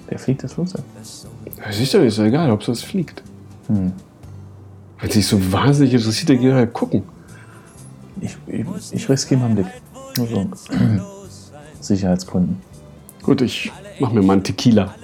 Wer 0.08 0.18
fliegt 0.18 0.42
das 0.42 0.54
Flugzeug? 0.54 0.82
Das 0.96 1.78
ist 1.78 1.94
doch 1.94 2.00
nicht 2.00 2.14
so 2.14 2.22
egal, 2.24 2.50
ob 2.50 2.66
es 2.66 2.82
fliegt. 2.82 3.22
Hm. 3.68 3.92
Wenn 4.98 5.08
es 5.08 5.14
dich 5.14 5.26
so 5.26 5.52
wahnsinnig 5.52 5.94
interessiert, 5.94 6.30
dann 6.30 6.40
geh 6.40 6.52
halt 6.52 6.72
gucken. 6.72 7.02
Ich, 8.24 8.36
ich, 8.46 8.66
ich 8.92 9.08
riskiere 9.08 9.40
mal 9.40 9.46
einen 9.46 9.56
Blick. 9.56 9.66
Nur 10.16 10.26
so. 10.26 10.46
Sicherheitsgründen. 11.80 12.62
Gut, 13.22 13.42
ich 13.42 13.70
mach 14.00 14.12
mir 14.12 14.22
mal 14.22 14.32
einen 14.34 14.42
Tequila. 14.42 14.94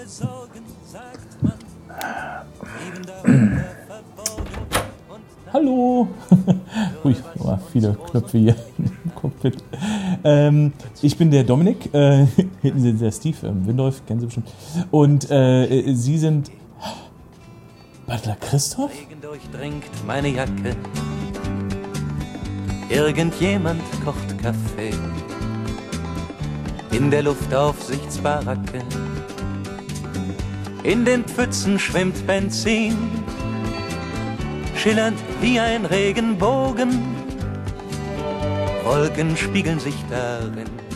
Hallo! 5.52 6.08
Ui, 7.04 7.14
oh, 7.40 7.58
viele 7.70 7.94
Knöpfe 8.10 8.38
hier 8.38 8.56
im 8.78 9.14
Cockpit. 9.14 9.62
Ähm, 10.24 10.72
ich 11.02 11.18
bin 11.18 11.30
der 11.30 11.44
Dominik. 11.44 11.92
Äh, 11.92 12.24
hinten 12.62 12.80
sind 12.80 13.02
der 13.02 13.12
Steve 13.12 13.46
ähm, 13.46 13.66
Windolf, 13.66 14.06
kennen 14.06 14.20
Sie 14.20 14.26
bestimmt. 14.26 14.50
Und 14.90 15.30
äh, 15.30 15.92
Sie 15.92 16.16
sind. 16.16 16.50
Butler 18.06 18.36
Christoph? 18.40 18.90
Regen 18.90 19.20
durchdringt 19.20 19.84
meine 20.06 20.28
Jacke. 20.28 20.74
Irgendjemand 22.90 23.80
kocht 24.04 24.36
Kaffee. 24.42 24.92
In 26.90 27.08
der 27.08 27.22
Luftaufsichtsbaracke. 27.22 28.82
In 30.82 31.04
den 31.04 31.24
Pfützen 31.24 31.78
schwimmt 31.78 32.26
Benzin. 32.26 32.96
Schillernd 34.76 35.20
wie 35.40 35.60
ein 35.60 35.84
Regenbogen. 35.84 36.98
Wolken 38.82 39.36
spiegeln 39.36 39.78
sich 39.78 39.94
darin. 40.10 40.89